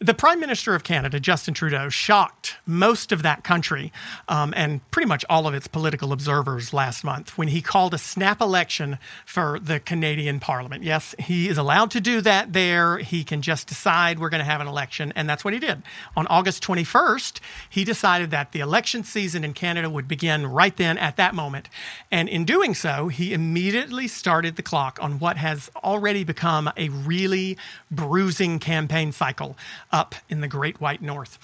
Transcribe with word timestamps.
the 0.00 0.12
Prime 0.12 0.40
Minister 0.40 0.74
of 0.74 0.82
Canada, 0.82 1.20
Justin 1.20 1.54
Trudeau, 1.54 1.88
shocked 1.88 2.56
most 2.66 3.12
of 3.12 3.22
that 3.22 3.44
country 3.44 3.92
um, 4.28 4.52
and 4.56 4.80
pretty 4.90 5.06
much 5.06 5.24
all 5.30 5.46
of 5.46 5.54
its 5.54 5.68
political 5.68 6.12
observers 6.12 6.74
last 6.74 7.04
month 7.04 7.38
when 7.38 7.46
he 7.46 7.62
called 7.62 7.94
a 7.94 7.98
snap 7.98 8.40
election 8.40 8.98
for 9.24 9.60
the 9.60 9.78
Canadian 9.78 10.40
Parliament. 10.40 10.82
Yes, 10.82 11.14
he 11.20 11.48
is 11.48 11.56
allowed 11.56 11.92
to 11.92 12.00
do 12.00 12.20
that 12.22 12.52
there. 12.52 12.98
He 12.98 13.22
can 13.22 13.40
just 13.40 13.68
decide 13.68 14.18
we're 14.18 14.30
going 14.30 14.40
to 14.40 14.44
have 14.44 14.60
an 14.60 14.66
election, 14.66 15.12
and 15.14 15.30
that's 15.30 15.44
what 15.44 15.54
he 15.54 15.60
did. 15.60 15.80
On 16.16 16.26
August 16.26 16.62
21st, 16.64 17.38
he 17.70 17.84
decided 17.84 18.32
that 18.32 18.50
the 18.50 18.60
election 18.60 19.04
season 19.04 19.44
in 19.44 19.54
Canada 19.54 19.88
would 19.88 20.08
begin 20.08 20.44
right 20.44 20.76
then 20.76 20.98
at 20.98 21.16
that 21.16 21.36
moment. 21.36 21.68
And 22.10 22.28
in 22.28 22.44
doing 22.44 22.74
so, 22.74 23.06
he 23.06 23.32
immediately 23.32 24.08
started 24.08 24.56
the 24.56 24.62
clock 24.62 24.98
on 25.00 25.20
what 25.20 25.36
has 25.36 25.70
already 25.76 26.24
become 26.24 26.68
a 26.76 26.88
really 26.88 27.56
bruising 27.92 28.58
campaign 28.58 29.12
cycle 29.12 29.56
up 29.94 30.16
in 30.28 30.40
the 30.40 30.48
Great 30.48 30.80
White 30.80 31.00
North. 31.00 31.38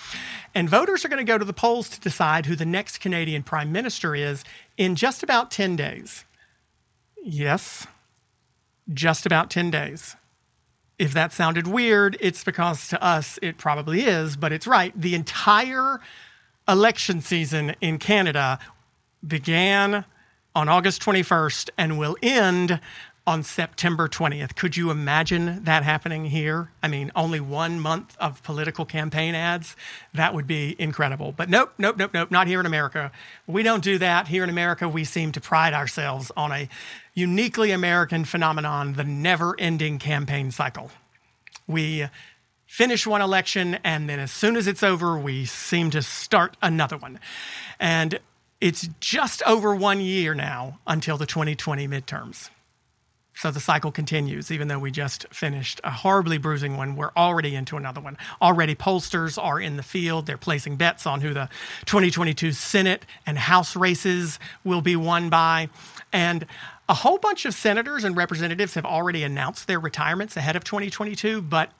And 0.56 0.68
voters 0.68 1.04
are 1.04 1.08
going 1.08 1.24
to 1.24 1.32
go 1.32 1.38
to 1.38 1.44
the 1.44 1.52
polls 1.52 1.88
to 1.90 2.00
decide 2.00 2.46
who 2.46 2.56
the 2.56 2.66
next 2.66 2.98
Canadian 2.98 3.44
Prime 3.44 3.70
Minister 3.70 4.14
is 4.16 4.42
in 4.76 4.96
just 4.96 5.22
about 5.22 5.52
10 5.52 5.76
days. 5.76 6.24
Yes, 7.22 7.86
just 8.92 9.24
about 9.24 9.50
10 9.50 9.70
days. 9.70 10.16
If 10.98 11.14
that 11.14 11.32
sounded 11.32 11.68
weird, 11.68 12.16
it's 12.20 12.42
because 12.42 12.88
to 12.88 13.00
us 13.02 13.38
it 13.40 13.56
probably 13.56 14.02
is, 14.02 14.36
but 14.36 14.52
it's 14.52 14.66
right. 14.66 14.92
The 15.00 15.14
entire 15.14 16.00
election 16.66 17.20
season 17.20 17.76
in 17.80 17.98
Canada 17.98 18.58
began 19.24 20.04
on 20.56 20.68
August 20.68 21.00
21st 21.02 21.70
and 21.78 22.00
will 22.00 22.16
end 22.20 22.80
on 23.30 23.44
September 23.44 24.08
20th. 24.08 24.56
Could 24.56 24.76
you 24.76 24.90
imagine 24.90 25.62
that 25.62 25.84
happening 25.84 26.24
here? 26.24 26.72
I 26.82 26.88
mean, 26.88 27.12
only 27.14 27.38
one 27.38 27.78
month 27.78 28.16
of 28.18 28.42
political 28.42 28.84
campaign 28.84 29.36
ads? 29.36 29.76
That 30.14 30.34
would 30.34 30.48
be 30.48 30.74
incredible. 30.80 31.30
But 31.30 31.48
nope, 31.48 31.72
nope, 31.78 31.96
nope, 31.96 32.10
nope, 32.12 32.32
not 32.32 32.48
here 32.48 32.58
in 32.58 32.66
America. 32.66 33.12
We 33.46 33.62
don't 33.62 33.84
do 33.84 33.98
that. 33.98 34.26
Here 34.26 34.42
in 34.42 34.50
America, 34.50 34.88
we 34.88 35.04
seem 35.04 35.30
to 35.30 35.40
pride 35.40 35.74
ourselves 35.74 36.32
on 36.36 36.50
a 36.50 36.68
uniquely 37.14 37.70
American 37.70 38.24
phenomenon 38.24 38.94
the 38.94 39.04
never 39.04 39.54
ending 39.60 40.00
campaign 40.00 40.50
cycle. 40.50 40.90
We 41.68 42.06
finish 42.66 43.06
one 43.06 43.22
election, 43.22 43.78
and 43.84 44.08
then 44.08 44.18
as 44.18 44.32
soon 44.32 44.56
as 44.56 44.66
it's 44.66 44.82
over, 44.82 45.16
we 45.16 45.44
seem 45.44 45.90
to 45.90 46.02
start 46.02 46.56
another 46.62 46.96
one. 46.96 47.20
And 47.78 48.18
it's 48.60 48.88
just 48.98 49.40
over 49.44 49.72
one 49.72 50.00
year 50.00 50.34
now 50.34 50.80
until 50.84 51.16
the 51.16 51.26
2020 51.26 51.86
midterms. 51.86 52.50
So 53.40 53.50
the 53.50 53.58
cycle 53.58 53.90
continues, 53.90 54.50
even 54.50 54.68
though 54.68 54.78
we 54.78 54.90
just 54.90 55.26
finished 55.32 55.80
a 55.82 55.90
horribly 55.90 56.36
bruising 56.36 56.76
one. 56.76 56.94
We're 56.94 57.12
already 57.16 57.54
into 57.54 57.78
another 57.78 57.98
one. 57.98 58.18
Already, 58.42 58.74
pollsters 58.74 59.42
are 59.42 59.58
in 59.58 59.78
the 59.78 59.82
field. 59.82 60.26
They're 60.26 60.36
placing 60.36 60.76
bets 60.76 61.06
on 61.06 61.22
who 61.22 61.32
the 61.32 61.48
2022 61.86 62.52
Senate 62.52 63.06
and 63.24 63.38
House 63.38 63.74
races 63.74 64.38
will 64.62 64.82
be 64.82 64.94
won 64.94 65.30
by. 65.30 65.70
And 66.12 66.44
a 66.86 66.92
whole 66.92 67.16
bunch 67.16 67.46
of 67.46 67.54
senators 67.54 68.04
and 68.04 68.14
representatives 68.14 68.74
have 68.74 68.84
already 68.84 69.22
announced 69.22 69.66
their 69.66 69.80
retirements 69.80 70.36
ahead 70.36 70.54
of 70.54 70.62
2022, 70.64 71.40
but 71.40 71.72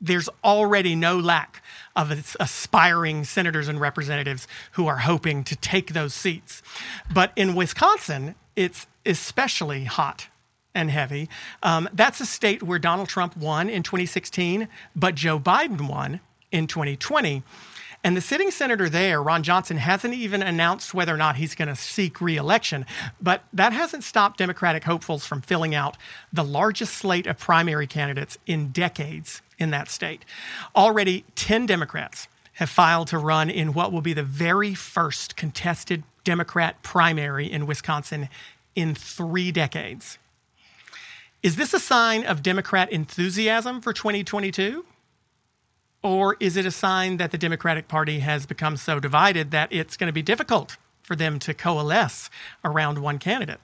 there's 0.00 0.28
already 0.44 0.94
no 0.94 1.18
lack 1.18 1.64
of 1.96 2.12
aspiring 2.38 3.24
senators 3.24 3.66
and 3.66 3.80
representatives 3.80 4.46
who 4.70 4.86
are 4.86 4.98
hoping 4.98 5.42
to 5.42 5.56
take 5.56 5.94
those 5.94 6.14
seats. 6.14 6.62
But 7.12 7.32
in 7.34 7.56
Wisconsin, 7.56 8.36
it's 8.54 8.86
especially 9.04 9.82
hot 9.82 10.28
and 10.74 10.90
heavy. 10.90 11.28
Um, 11.62 11.88
that's 11.92 12.20
a 12.20 12.26
state 12.26 12.62
where 12.62 12.78
Donald 12.78 13.08
Trump 13.08 13.36
won 13.36 13.68
in 13.68 13.82
2016, 13.82 14.68
but 14.94 15.14
Joe 15.14 15.38
Biden 15.38 15.88
won 15.88 16.20
in 16.50 16.66
2020. 16.66 17.42
And 18.04 18.16
the 18.16 18.20
sitting 18.20 18.52
senator 18.52 18.88
there, 18.88 19.20
Ron 19.20 19.42
Johnson, 19.42 19.76
hasn't 19.76 20.14
even 20.14 20.40
announced 20.40 20.94
whether 20.94 21.12
or 21.12 21.16
not 21.16 21.36
he's 21.36 21.56
going 21.56 21.68
to 21.68 21.74
seek 21.74 22.20
reelection. 22.20 22.86
But 23.20 23.42
that 23.52 23.72
hasn't 23.72 24.04
stopped 24.04 24.38
Democratic 24.38 24.84
hopefuls 24.84 25.26
from 25.26 25.42
filling 25.42 25.74
out 25.74 25.96
the 26.32 26.44
largest 26.44 26.94
slate 26.94 27.26
of 27.26 27.38
primary 27.38 27.88
candidates 27.88 28.38
in 28.46 28.68
decades 28.68 29.42
in 29.58 29.70
that 29.70 29.88
state. 29.88 30.24
Already, 30.76 31.24
10 31.34 31.66
Democrats 31.66 32.28
have 32.54 32.70
filed 32.70 33.08
to 33.08 33.18
run 33.18 33.50
in 33.50 33.72
what 33.72 33.92
will 33.92 34.00
be 34.00 34.12
the 34.12 34.22
very 34.22 34.74
first 34.74 35.36
contested 35.36 36.04
Democrat 36.22 36.80
primary 36.82 37.50
in 37.50 37.66
Wisconsin 37.66 38.28
in 38.76 38.94
three 38.94 39.50
decades. 39.50 40.18
Is 41.40 41.54
this 41.54 41.72
a 41.72 41.78
sign 41.78 42.24
of 42.24 42.42
Democrat 42.42 42.90
enthusiasm 42.90 43.80
for 43.80 43.92
2022? 43.92 44.84
Or 46.02 46.36
is 46.40 46.56
it 46.56 46.66
a 46.66 46.70
sign 46.72 47.18
that 47.18 47.30
the 47.30 47.38
Democratic 47.38 47.86
Party 47.86 48.18
has 48.20 48.44
become 48.44 48.76
so 48.76 48.98
divided 48.98 49.52
that 49.52 49.72
it's 49.72 49.96
going 49.96 50.08
to 50.08 50.12
be 50.12 50.22
difficult 50.22 50.76
for 51.02 51.14
them 51.14 51.38
to 51.40 51.54
coalesce 51.54 52.28
around 52.64 52.98
one 52.98 53.18
candidate? 53.18 53.60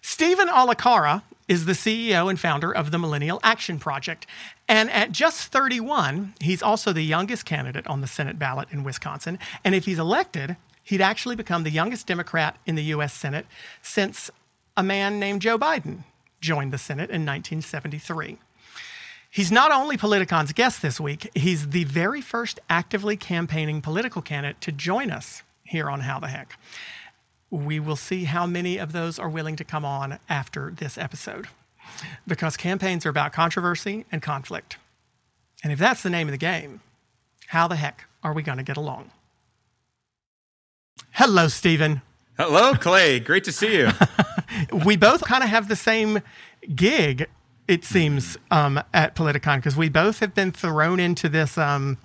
Steven 0.00 0.48
Olikara 0.48 1.22
is 1.48 1.66
the 1.66 1.72
CEO 1.72 2.30
and 2.30 2.40
founder 2.40 2.74
of 2.74 2.90
the 2.90 2.98
Millennial 2.98 3.40
Action 3.42 3.78
Project. 3.78 4.26
And 4.66 4.90
at 4.90 5.12
just 5.12 5.52
31, 5.52 6.34
he's 6.40 6.62
also 6.62 6.94
the 6.94 7.02
youngest 7.02 7.44
candidate 7.44 7.86
on 7.86 8.00
the 8.00 8.06
Senate 8.06 8.38
ballot 8.38 8.68
in 8.70 8.84
Wisconsin. 8.84 9.38
And 9.64 9.74
if 9.74 9.84
he's 9.84 9.98
elected, 9.98 10.56
he'd 10.82 11.02
actually 11.02 11.36
become 11.36 11.62
the 11.62 11.70
youngest 11.70 12.06
Democrat 12.06 12.56
in 12.64 12.74
the 12.74 12.84
U.S. 12.84 13.12
Senate 13.12 13.46
since 13.82 14.30
a 14.78 14.82
man 14.82 15.18
named 15.18 15.42
Joe 15.42 15.58
Biden 15.58 16.04
joined 16.40 16.72
the 16.72 16.78
Senate 16.78 17.10
in 17.10 17.26
1973. 17.26 18.38
He's 19.30 19.52
not 19.52 19.70
only 19.70 19.96
Politicon's 19.96 20.52
guest 20.52 20.82
this 20.82 20.98
week, 20.98 21.30
he's 21.34 21.68
the 21.68 21.84
very 21.84 22.20
first 22.20 22.58
actively 22.68 23.16
campaigning 23.16 23.80
political 23.80 24.22
candidate 24.22 24.60
to 24.62 24.72
join 24.72 25.10
us 25.10 25.42
here 25.62 25.88
on 25.88 26.00
How 26.00 26.18
the 26.18 26.26
Heck. 26.26 26.58
We 27.48 27.78
will 27.78 27.96
see 27.96 28.24
how 28.24 28.46
many 28.46 28.78
of 28.78 28.92
those 28.92 29.18
are 29.18 29.28
willing 29.28 29.56
to 29.56 29.64
come 29.64 29.84
on 29.84 30.18
after 30.28 30.72
this 30.76 30.98
episode 30.98 31.46
because 32.26 32.56
campaigns 32.56 33.06
are 33.06 33.10
about 33.10 33.32
controversy 33.32 34.04
and 34.10 34.20
conflict. 34.22 34.78
And 35.62 35.72
if 35.72 35.78
that's 35.78 36.02
the 36.02 36.10
name 36.10 36.26
of 36.28 36.32
the 36.32 36.38
game, 36.38 36.80
how 37.48 37.68
the 37.68 37.76
heck 37.76 38.06
are 38.22 38.32
we 38.32 38.42
going 38.42 38.58
to 38.58 38.64
get 38.64 38.76
along? 38.76 39.10
Hello, 41.12 41.48
Steven. 41.48 42.02
Hello, 42.36 42.74
Clay. 42.74 43.20
Great 43.20 43.44
to 43.44 43.52
see 43.52 43.76
you. 43.76 43.90
we 44.84 44.96
both 44.96 45.22
kind 45.24 45.42
of 45.42 45.50
have 45.50 45.68
the 45.68 45.76
same 45.76 46.20
gig, 46.74 47.28
it 47.68 47.84
seems, 47.84 48.36
um, 48.50 48.82
at 48.92 49.14
Politicon 49.14 49.56
because 49.56 49.76
we 49.76 49.88
both 49.88 50.20
have 50.20 50.34
been 50.34 50.52
thrown 50.52 51.00
into 51.00 51.28
this. 51.28 51.56
Um, 51.58 51.98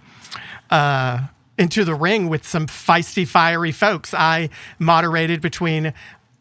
uh, 0.69 1.27
into 1.57 1.85
the 1.85 1.95
ring 1.95 2.27
with 2.27 2.45
some 2.45 2.67
feisty, 2.67 3.25
fiery 3.25 3.71
folks. 3.71 4.13
I 4.13 4.49
moderated 4.77 5.41
between 5.41 5.93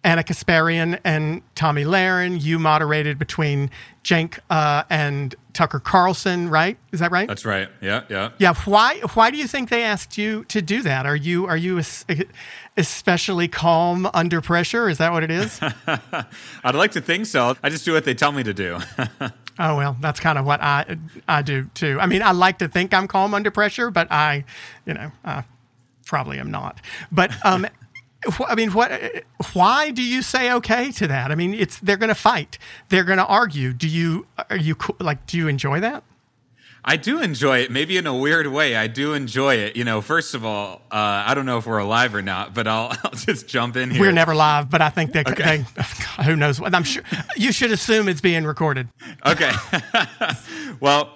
Ana 0.04 0.22
Kasparian 0.22 1.00
and 1.02 1.42
Tomi 1.54 1.84
Lahren. 1.84 2.40
You 2.40 2.58
moderated 2.58 3.18
between 3.18 3.70
Cenk 4.04 4.38
uh, 4.50 4.84
and 4.90 5.34
Tucker 5.54 5.80
Carlson, 5.80 6.50
right? 6.50 6.76
Is 6.92 7.00
that 7.00 7.10
right? 7.10 7.26
That's 7.26 7.46
right. 7.46 7.68
Yeah, 7.80 8.02
yeah. 8.10 8.30
Yeah. 8.38 8.54
Why? 8.66 9.00
Why 9.14 9.30
do 9.30 9.38
you 9.38 9.48
think 9.48 9.70
they 9.70 9.82
asked 9.82 10.18
you 10.18 10.44
to 10.44 10.60
do 10.60 10.82
that? 10.82 11.06
Are 11.06 11.16
you 11.16 11.46
are 11.46 11.56
you 11.56 11.80
especially 12.76 13.48
calm 13.48 14.08
under 14.12 14.40
pressure? 14.40 14.88
Is 14.88 14.98
that 14.98 15.12
what 15.12 15.22
it 15.22 15.30
is? 15.30 15.58
I'd 16.64 16.74
like 16.74 16.92
to 16.92 17.00
think 17.00 17.26
so. 17.26 17.56
I 17.62 17.70
just 17.70 17.84
do 17.84 17.94
what 17.94 18.04
they 18.04 18.14
tell 18.14 18.32
me 18.32 18.42
to 18.42 18.52
do. 18.52 18.78
oh 19.58 19.76
well, 19.76 19.96
that's 20.00 20.20
kind 20.20 20.38
of 20.38 20.44
what 20.44 20.60
I 20.60 20.98
I 21.26 21.42
do 21.42 21.70
too. 21.74 21.98
I 21.98 22.06
mean, 22.06 22.22
I 22.22 22.32
like 22.32 22.58
to 22.58 22.68
think 22.68 22.92
I'm 22.92 23.08
calm 23.08 23.32
under 23.32 23.50
pressure, 23.50 23.90
but 23.90 24.12
I, 24.12 24.44
you 24.84 24.92
know, 24.92 25.10
I 25.24 25.44
probably 26.04 26.38
am 26.38 26.50
not. 26.50 26.80
But 27.10 27.32
um, 27.46 27.66
I 28.48 28.54
mean, 28.54 28.72
what? 28.72 28.90
Why 29.52 29.90
do 29.90 30.02
you 30.02 30.22
say 30.22 30.52
okay 30.52 30.92
to 30.92 31.06
that? 31.06 31.30
I 31.30 31.34
mean, 31.34 31.54
it's 31.54 31.78
they're 31.78 31.96
going 31.96 32.08
to 32.08 32.14
fight, 32.14 32.58
they're 32.88 33.04
going 33.04 33.18
to 33.18 33.26
argue. 33.26 33.72
Do 33.72 33.88
you 33.88 34.26
are 34.50 34.56
you 34.56 34.76
like? 35.00 35.26
Do 35.26 35.36
you 35.36 35.48
enjoy 35.48 35.80
that? 35.80 36.04
I 36.86 36.96
do 36.96 37.22
enjoy 37.22 37.60
it, 37.60 37.70
maybe 37.70 37.96
in 37.96 38.06
a 38.06 38.14
weird 38.14 38.46
way. 38.46 38.76
I 38.76 38.88
do 38.88 39.14
enjoy 39.14 39.54
it. 39.54 39.74
You 39.74 39.84
know, 39.84 40.02
first 40.02 40.34
of 40.34 40.44
all, 40.44 40.82
uh, 40.90 41.24
I 41.26 41.34
don't 41.34 41.46
know 41.46 41.56
if 41.56 41.66
we're 41.66 41.78
alive 41.78 42.14
or 42.14 42.20
not, 42.20 42.52
but 42.52 42.66
I'll, 42.66 42.90
I'll 43.04 43.12
just 43.12 43.48
jump 43.48 43.76
in 43.76 43.90
here. 43.90 44.00
We're 44.00 44.12
never 44.12 44.34
live, 44.34 44.68
but 44.68 44.82
I 44.82 44.90
think 44.90 45.12
that 45.12 45.26
okay. 45.26 45.64
they, 45.74 46.24
who 46.24 46.36
knows 46.36 46.60
what. 46.60 46.74
I'm 46.74 46.84
sure 46.84 47.02
you 47.36 47.52
should 47.52 47.72
assume 47.72 48.06
it's 48.06 48.20
being 48.20 48.44
recorded. 48.44 48.88
Okay. 49.24 49.50
well, 50.80 51.10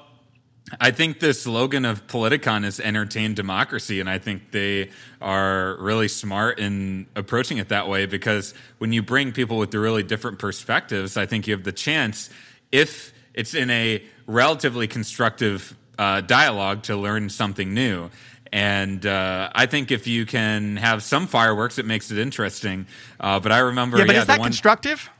I 0.81 0.91
think 0.91 1.21
the 1.21 1.35
slogan 1.35 1.85
of 1.85 2.07
Politicon 2.07 2.65
is 2.65 2.81
entertain 2.81 3.35
democracy, 3.35 4.01
and 4.01 4.09
I 4.09 4.19
think 4.19 4.51
they 4.51 4.91
are 5.21 5.77
really 5.81 6.09
smart 6.09 6.59
in 6.59 7.07
approaching 7.17 7.59
it 7.59 7.69
that 7.69 7.89
way 7.89 8.07
because 8.07 8.55
when 8.79 8.93
you 8.93 9.03
bring 9.03 9.33
people 9.33 9.59
with 9.59 9.71
the 9.71 9.79
really 9.79 10.03
different 10.03 10.39
perspectives, 10.39 11.17
I 11.17 11.27
think 11.27 11.47
you 11.47 11.55
have 11.55 11.65
the 11.65 11.73
chance, 11.73 12.31
if 12.73 13.13
it's 13.35 13.55
in 13.55 13.71
a 13.71 14.03
relatively 14.27 14.87
constructive 14.87 15.77
uh, 15.99 16.21
dialogue 16.21 16.83
to 16.85 16.97
learn 16.97 17.29
something 17.29 17.75
new. 17.75 18.11
And 18.53 19.05
uh, 19.05 19.51
I 19.55 19.67
think 19.67 19.91
if 19.91 20.07
you 20.07 20.25
can 20.25 20.77
have 20.77 21.03
some 21.03 21.27
fireworks, 21.27 21.79
it 21.79 21.85
makes 21.85 22.11
it 22.11 22.19
interesting. 22.19 22.87
Uh, 23.21 23.41
but 23.41 23.53
I 23.53 23.59
remember, 23.59 23.99
yeah, 23.99 24.05
but 24.07 24.15
yeah, 24.15 24.21
is 24.23 24.27
that 24.27 24.39
one- 24.39 24.49
constructive? 24.49 25.11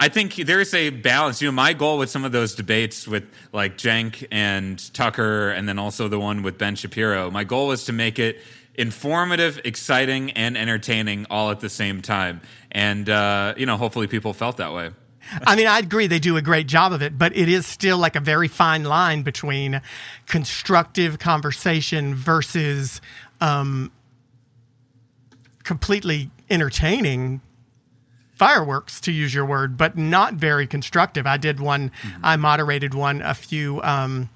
I 0.00 0.08
think 0.08 0.36
there's 0.36 0.72
a 0.74 0.90
balance. 0.90 1.42
You 1.42 1.48
know, 1.48 1.52
my 1.52 1.72
goal 1.72 1.98
with 1.98 2.08
some 2.08 2.24
of 2.24 2.30
those 2.30 2.54
debates 2.54 3.08
with 3.08 3.24
like 3.52 3.78
Cenk 3.78 4.26
and 4.30 4.94
Tucker, 4.94 5.50
and 5.50 5.68
then 5.68 5.78
also 5.78 6.06
the 6.06 6.20
one 6.20 6.42
with 6.42 6.56
Ben 6.56 6.76
Shapiro, 6.76 7.30
my 7.32 7.42
goal 7.42 7.66
was 7.66 7.84
to 7.86 7.92
make 7.92 8.20
it 8.20 8.40
informative, 8.76 9.60
exciting, 9.64 10.30
and 10.30 10.56
entertaining 10.56 11.26
all 11.30 11.50
at 11.50 11.58
the 11.58 11.68
same 11.68 12.00
time. 12.00 12.40
And, 12.70 13.10
uh, 13.10 13.54
you 13.56 13.66
know, 13.66 13.76
hopefully 13.76 14.06
people 14.06 14.32
felt 14.32 14.58
that 14.58 14.72
way. 14.72 14.90
I 15.46 15.56
mean, 15.56 15.66
I 15.66 15.80
agree 15.80 16.06
they 16.06 16.20
do 16.20 16.36
a 16.36 16.42
great 16.42 16.68
job 16.68 16.92
of 16.92 17.02
it, 17.02 17.18
but 17.18 17.36
it 17.36 17.48
is 17.48 17.66
still 17.66 17.98
like 17.98 18.14
a 18.14 18.20
very 18.20 18.48
fine 18.48 18.84
line 18.84 19.22
between 19.22 19.82
constructive 20.26 21.18
conversation 21.18 22.14
versus 22.14 23.00
um, 23.40 23.90
completely 25.64 26.30
entertaining 26.48 27.42
fireworks, 28.38 29.00
to 29.00 29.12
use 29.12 29.34
your 29.34 29.44
word, 29.44 29.76
but 29.76 29.98
not 29.98 30.34
very 30.34 30.66
constructive. 30.66 31.26
I 31.26 31.36
did 31.36 31.60
one, 31.60 31.90
mm-hmm. 31.90 32.24
I 32.24 32.36
moderated 32.36 32.94
one 32.94 33.20
a 33.20 33.34
few 33.34 33.82
um, 33.82 34.30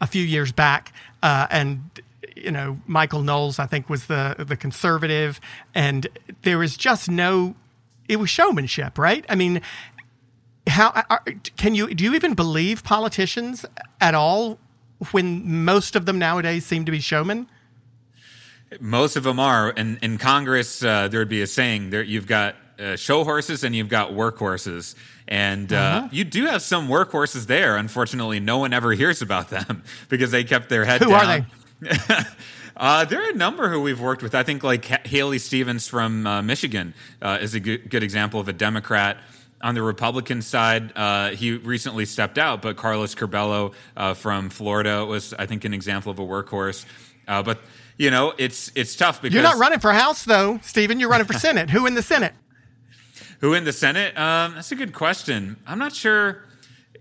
a 0.00 0.06
few 0.06 0.22
years 0.22 0.52
back, 0.52 0.92
uh, 1.22 1.46
and 1.50 1.90
you 2.36 2.50
know 2.50 2.78
Michael 2.86 3.22
Knowles, 3.22 3.58
I 3.58 3.66
think, 3.66 3.88
was 3.88 4.06
the 4.06 4.36
the 4.38 4.56
conservative, 4.56 5.40
and 5.74 6.06
there 6.42 6.58
was 6.58 6.76
just 6.76 7.10
no. 7.10 7.54
It 8.08 8.20
was 8.20 8.30
showmanship, 8.30 8.98
right? 8.98 9.24
I 9.28 9.34
mean, 9.34 9.62
how 10.68 10.90
are, 11.10 11.24
can 11.56 11.74
you 11.74 11.92
do 11.92 12.04
you 12.04 12.14
even 12.14 12.34
believe 12.34 12.84
politicians 12.84 13.64
at 14.00 14.14
all 14.14 14.58
when 15.10 15.64
most 15.64 15.96
of 15.96 16.06
them 16.06 16.18
nowadays 16.18 16.64
seem 16.64 16.84
to 16.84 16.92
be 16.92 17.00
showmen? 17.00 17.48
Most 18.80 19.16
of 19.16 19.22
them 19.22 19.38
are, 19.40 19.72
and 19.76 19.98
in 20.02 20.18
Congress, 20.18 20.82
uh, 20.82 21.08
there 21.08 21.20
would 21.20 21.28
be 21.28 21.42
a 21.42 21.46
saying: 21.46 21.90
"There, 21.90 22.02
you've 22.02 22.26
got 22.26 22.56
uh, 22.78 22.96
show 22.96 23.24
horses 23.24 23.64
and 23.64 23.74
you've 23.74 23.88
got 23.88 24.12
work 24.12 24.38
horses. 24.38 24.94
And 25.28 25.72
uh, 25.72 25.76
uh-huh. 25.76 26.08
you 26.12 26.24
do 26.24 26.46
have 26.46 26.62
some 26.62 26.88
work 26.88 27.10
horses 27.10 27.46
there. 27.46 27.76
Unfortunately, 27.76 28.40
no 28.40 28.58
one 28.58 28.72
ever 28.72 28.92
hears 28.92 29.22
about 29.22 29.50
them 29.50 29.82
because 30.08 30.30
they 30.30 30.44
kept 30.44 30.68
their 30.68 30.84
head 30.84 31.02
who 31.02 31.10
down. 31.10 31.46
Who 31.80 31.88
are 31.88 31.94
they? 31.94 32.24
uh, 32.76 33.04
there 33.04 33.22
are 33.22 33.30
a 33.30 33.34
number 33.34 33.68
who 33.68 33.80
we've 33.80 34.00
worked 34.00 34.22
with. 34.22 34.34
I 34.34 34.42
think 34.42 34.62
like 34.62 34.84
Haley 35.06 35.38
Stevens 35.38 35.88
from 35.88 36.26
uh, 36.26 36.42
Michigan 36.42 36.94
uh, 37.20 37.38
is 37.40 37.54
a 37.54 37.60
good, 37.60 37.90
good, 37.90 38.02
example 38.02 38.40
of 38.40 38.48
a 38.48 38.52
Democrat. 38.52 39.18
On 39.62 39.74
the 39.74 39.82
Republican 39.82 40.42
side, 40.42 40.92
uh, 40.94 41.30
he 41.30 41.52
recently 41.52 42.04
stepped 42.04 42.36
out, 42.36 42.60
but 42.60 42.76
Carlos 42.76 43.14
Curbelo 43.14 43.72
from 44.14 44.50
Florida 44.50 45.04
was, 45.04 45.32
I 45.32 45.46
think, 45.46 45.64
an 45.64 45.72
example 45.72 46.12
of 46.12 46.18
a 46.18 46.22
workhorse. 46.22 46.84
but 47.26 47.58
you 47.96 48.10
know, 48.10 48.34
it's 48.36 48.70
it's 48.74 48.94
tough 48.94 49.22
because 49.22 49.32
you're 49.32 49.42
not 49.42 49.56
running 49.56 49.78
for 49.78 49.92
House, 49.92 50.24
though, 50.24 50.60
Steven. 50.62 51.00
You're 51.00 51.08
running 51.08 51.26
for 51.26 51.32
Senate. 51.32 51.70
Who 51.70 51.86
in 51.86 51.94
the 51.94 52.02
Senate? 52.02 52.34
Who 53.40 53.54
in 53.54 53.64
the 53.64 53.72
Senate? 53.72 54.16
Um, 54.18 54.54
that's 54.54 54.72
a 54.72 54.76
good 54.76 54.92
question. 54.92 55.56
I'm 55.66 55.78
not 55.78 55.94
sure. 55.94 56.42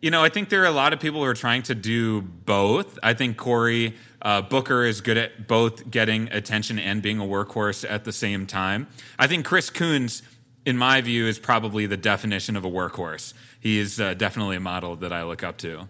You 0.01 0.11
know, 0.11 0.23
I 0.23 0.29
think 0.29 0.49
there 0.49 0.61
are 0.63 0.67
a 0.67 0.71
lot 0.71 0.93
of 0.93 0.99
people 0.99 1.21
who 1.21 1.25
are 1.25 1.33
trying 1.33 1.63
to 1.63 1.75
do 1.75 2.21
both. 2.21 2.99
I 3.01 3.13
think 3.13 3.37
Cory 3.37 3.95
uh, 4.21 4.41
Booker 4.41 4.83
is 4.83 5.01
good 5.01 5.17
at 5.17 5.47
both 5.47 5.89
getting 5.89 6.29
attention 6.31 6.77
and 6.79 7.01
being 7.01 7.19
a 7.19 7.23
workhorse 7.23 7.89
at 7.89 8.03
the 8.03 8.11
same 8.11 8.45
time. 8.45 8.87
I 9.17 9.27
think 9.27 9.45
Chris 9.45 9.69
Coons, 9.69 10.21
in 10.65 10.77
my 10.77 11.01
view, 11.01 11.27
is 11.27 11.39
probably 11.39 11.85
the 11.85 11.97
definition 11.97 12.55
of 12.55 12.65
a 12.65 12.69
workhorse. 12.69 13.33
He 13.59 13.79
is 13.79 13.99
uh, 13.99 14.13
definitely 14.15 14.57
a 14.57 14.59
model 14.59 14.95
that 14.97 15.13
I 15.13 15.23
look 15.23 15.43
up 15.43 15.57
to. 15.59 15.87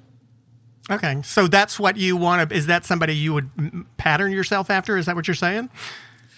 Okay, 0.90 1.22
so 1.24 1.48
that's 1.48 1.80
what 1.80 1.98
you 1.98 2.16
want 2.16 2.50
to. 2.50 2.56
Is 2.56 2.68
that 2.68 2.86
somebody 2.86 3.16
you 3.16 3.34
would 3.34 3.50
pattern 3.98 4.32
yourself 4.32 4.70
after? 4.70 4.98
Is 4.98 5.08
that 5.08 5.16
what 5.16 5.28
you're 5.28 5.36
saying? 5.36 5.70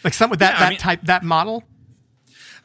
Like 0.03 0.13
some 0.13 0.29
with 0.29 0.39
that 0.39 0.53
yeah, 0.53 0.59
that 0.59 0.69
mean, 0.69 0.77
type 0.79 1.01
that 1.03 1.23
model? 1.23 1.63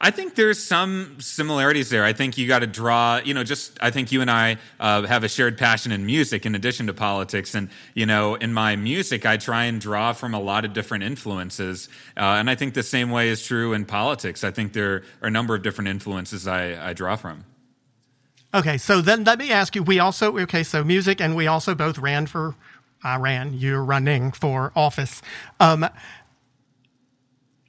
I 0.01 0.11
think 0.11 0.35
there's 0.35 0.61
some 0.61 1.17
similarities 1.19 1.89
there. 1.89 2.03
I 2.03 2.13
think 2.13 2.37
you 2.37 2.47
got 2.47 2.59
to 2.59 2.67
draw, 2.67 3.19
you 3.23 3.33
know, 3.33 3.43
just 3.43 3.77
I 3.81 3.91
think 3.91 4.11
you 4.11 4.21
and 4.21 4.29
I 4.29 4.57
uh, 4.79 5.03
have 5.03 5.23
a 5.23 5.29
shared 5.29 5.57
passion 5.57 5.91
in 5.91 6.05
music 6.05 6.45
in 6.45 6.55
addition 6.55 6.87
to 6.87 6.93
politics. 6.93 7.55
And, 7.55 7.69
you 7.93 8.05
know, 8.05 8.35
in 8.35 8.53
my 8.53 8.75
music, 8.75 9.25
I 9.25 9.37
try 9.37 9.65
and 9.65 9.79
draw 9.79 10.13
from 10.13 10.33
a 10.33 10.39
lot 10.39 10.65
of 10.65 10.73
different 10.73 11.03
influences. 11.03 11.89
Uh, 12.17 12.37
and 12.37 12.49
I 12.49 12.55
think 12.55 12.73
the 12.73 12.83
same 12.83 13.11
way 13.11 13.29
is 13.29 13.45
true 13.45 13.73
in 13.73 13.85
politics. 13.85 14.43
I 14.43 14.51
think 14.51 14.73
there 14.73 15.03
are 15.21 15.27
a 15.27 15.31
number 15.31 15.55
of 15.55 15.63
different 15.63 15.87
influences 15.87 16.47
I, 16.47 16.89
I 16.89 16.93
draw 16.93 17.15
from. 17.15 17.45
Okay, 18.53 18.77
so 18.77 19.01
then 19.01 19.23
let 19.23 19.39
me 19.39 19.51
ask 19.51 19.75
you. 19.75 19.81
We 19.81 19.99
also 19.99 20.37
okay, 20.41 20.61
so 20.61 20.83
music, 20.83 21.19
and 21.19 21.35
we 21.35 21.47
also 21.47 21.73
both 21.73 21.97
ran 21.97 22.27
for. 22.27 22.55
I 23.03 23.17
ran. 23.17 23.53
You're 23.53 23.83
running 23.83 24.31
for 24.31 24.71
office. 24.75 25.21
Um, 25.59 25.83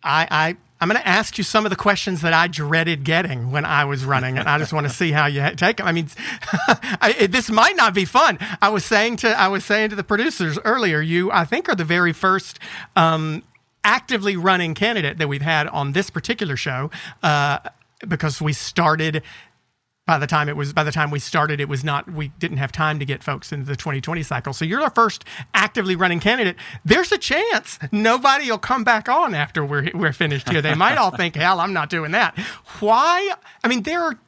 I, 0.05 0.29
I 0.31 0.57
I'm 0.85 0.91
going 0.91 1.01
to 1.01 1.09
ask 1.09 1.39
you 1.39 1.45
some 1.45 1.65
of 1.65 1.71
the 1.71 1.77
questions 1.77 2.21
that 2.21 2.35
I 2.35 2.47
dreaded 2.47 3.05
getting 3.05 3.51
when 3.51 3.65
I 3.65 3.87
was 3.87 4.05
running, 4.05 4.37
and 4.37 4.47
I 4.47 4.59
just 4.59 4.71
want 4.71 4.87
to 4.87 4.93
see 4.93 5.13
how 5.13 5.25
you 5.25 5.41
take 5.57 5.79
them. 5.79 5.87
I 5.87 5.93
mean, 5.93 6.11
I, 7.01 7.27
this 7.31 7.49
might 7.49 7.75
not 7.75 7.95
be 7.95 8.05
fun. 8.05 8.37
I 8.61 8.69
was 8.69 8.85
saying 8.85 9.17
to 9.19 9.29
I 9.31 9.49
was 9.49 9.65
saying 9.65 9.89
to 9.91 9.97
the 9.97 10.05
producers 10.05 10.59
earlier, 10.63 11.01
you 11.01 11.33
I 11.33 11.47
think 11.47 11.71
are 11.71 11.75
the 11.75 11.87
very 11.87 12.13
first. 12.13 12.59
Um, 12.97 13.45
actively 13.87 14.35
running 14.35 14.73
candidate 14.75 15.19
that 15.19 15.29
we've 15.29 15.43
had 15.43 15.67
on 15.67 15.93
this 15.93 16.09
particular 16.09 16.57
show 16.57 16.91
uh, 17.23 17.59
because 18.09 18.41
we 18.41 18.51
started 18.51 19.23
by 20.07 20.19
the 20.19 20.27
time 20.27 20.49
it 20.49 20.57
was 20.57 20.73
by 20.73 20.85
the 20.85 20.93
time 20.93 21.11
we 21.11 21.19
started 21.19 21.61
it 21.61 21.69
was 21.69 21.83
not 21.83 22.11
we 22.13 22.29
didn't 22.39 22.59
have 22.59 22.71
time 22.71 22.99
to 22.99 23.05
get 23.05 23.23
folks 23.23 23.53
into 23.53 23.67
the 23.67 23.77
2020 23.77 24.23
cycle. 24.23 24.53
So 24.53 24.65
you're 24.65 24.83
our 24.83 24.91
first 24.91 25.25
actively 25.55 25.97
running 25.97 26.21
candidate. 26.21 26.57
There's 26.85 27.13
a 27.13 27.19
chance 27.19 27.79
nobody 27.91 28.51
will 28.51 28.59
come 28.59 28.85
back 28.85 29.09
on 29.09 29.35
after 29.35 29.65
we're 29.65 29.91
we're 29.95 30.13
finished 30.13 30.49
here. 30.49 30.61
They 30.61 30.75
might 30.75 30.99
all 30.99 31.11
think 31.17 31.37
hell 31.37 31.61
i'm 31.61 31.73
not 31.73 31.91
doing 31.91 32.13
that. 32.13 32.39
Why? 32.81 33.35
I 33.63 33.69
mean 33.69 33.83
there 33.83 34.03
are 34.03 34.19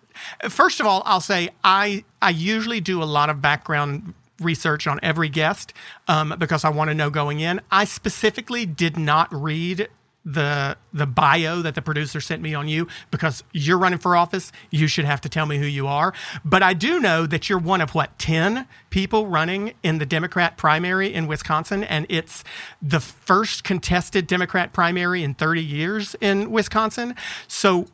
first 0.49 0.81
of 0.81 0.87
all 0.87 1.03
i'll 1.05 1.21
say 1.21 1.51
i 1.63 2.03
i 2.23 2.31
usually 2.31 2.81
do 2.81 3.03
a 3.03 3.05
lot 3.05 3.29
of 3.29 3.43
background 3.43 4.15
research 4.41 4.87
on 4.87 4.99
every 5.03 5.29
guest 5.29 5.73
um, 6.09 6.35
because 6.39 6.65
I 6.65 6.71
want 6.71 6.89
to 6.89 6.95
know 6.95 7.11
going 7.11 7.41
in. 7.41 7.61
I 7.71 7.85
specifically 7.85 8.67
did 8.67 8.99
not 8.99 9.33
read 9.33 9.89
the 10.27 10.77
the 10.93 11.07
bio 11.07 11.63
that 11.63 11.77
the 11.77 11.81
producer 11.83 12.21
sent 12.21 12.43
me 12.43 12.53
on 12.53 12.67
you 12.67 12.89
because 13.13 13.45
you're 13.53 13.79
running 13.79 13.99
for 13.99 14.17
office 14.17 14.51
you 14.71 14.89
should 14.89 15.05
have 15.05 15.21
to 15.21 15.29
tell 15.29 15.47
me 15.47 15.57
who 15.57 15.65
you 15.65 15.87
are. 15.87 16.13
But 16.45 16.65
i 16.65 16.75
do 16.75 16.99
know 16.99 17.27
that 17.27 17.49
you're 17.49 17.61
one 17.61 17.81
of 17.81 17.95
what 17.95 18.19
10 18.19 18.67
people 18.91 19.29
running 19.29 19.73
in 19.85 19.99
the 19.99 20.07
democrat 20.07 20.57
primary 20.57 21.15
in 21.15 21.29
wisconsin 21.29 21.85
and 21.85 22.07
it's 22.09 22.43
the 22.83 22.99
first 22.99 23.63
contested 23.63 24.27
democrat 24.27 24.73
primary 24.73 25.23
in 25.23 25.33
30 25.33 25.63
years 25.63 26.17
in 26.21 26.51
wisconsin. 26.51 27.15
So 27.47 27.87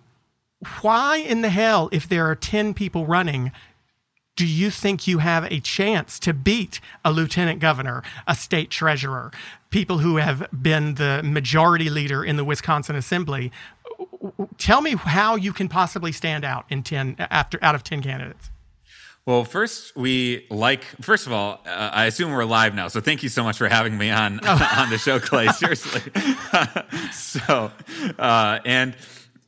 why 0.81 1.19
in 1.19 1.43
the 1.43 1.51
hell 1.51 1.91
if 1.93 2.09
there 2.09 2.27
are 2.31 2.35
10 2.35 2.73
people 2.73 3.05
running 3.05 3.53
do 4.37 4.47
you 4.47 4.71
think 4.71 5.07
you 5.07 5.19
have 5.19 5.45
a 5.45 5.61
chance 5.61 6.19
to 6.21 6.33
beat 6.33 6.81
a 7.05 7.13
lieutenant 7.13 7.61
governor, 7.61 8.03
a 8.27 8.35
state 8.35 8.71
treasurer, 8.71 9.31
people 9.71 9.99
who 9.99 10.17
have 10.17 10.49
been 10.63 10.95
the 10.95 11.21
majority 11.23 11.91
leader 11.91 12.25
in 12.25 12.37
the 12.37 12.45
Wisconsin 12.45 12.97
Assembly? 12.97 13.53
Tell 14.59 14.81
me 14.81 14.95
how 14.97 15.37
you 15.37 15.53
can 15.53 15.69
possibly 15.69 16.13
stand 16.13 16.45
out 16.45 16.65
in 16.71 16.83
10 16.83 17.17
after 17.19 17.59
out 17.63 17.75
of 17.75 17.83
10 17.83 18.03
candidates. 18.03 18.51
Well, 19.25 19.45
first 19.45 19.97
we 19.97 20.47
like. 20.51 20.83
First 21.01 21.29
of 21.29 21.33
all, 21.33 21.61
uh, 21.65 21.91
I 21.93 22.07
assume 22.07 22.33
we're 22.33 22.45
live 22.45 22.75
now, 22.75 22.89
so 22.89 23.01
thank 23.01 23.23
you 23.23 23.29
so 23.29 23.45
much 23.45 23.57
for 23.57 23.69
having 23.69 23.97
me 23.97 24.11
on 24.11 24.41
oh. 24.43 24.75
on 24.77 24.91
the 24.91 24.99
show, 24.99 25.21
Clay. 25.21 25.47
Seriously. 25.49 26.01
so, 27.13 27.71
uh, 28.19 28.59
and 28.65 28.97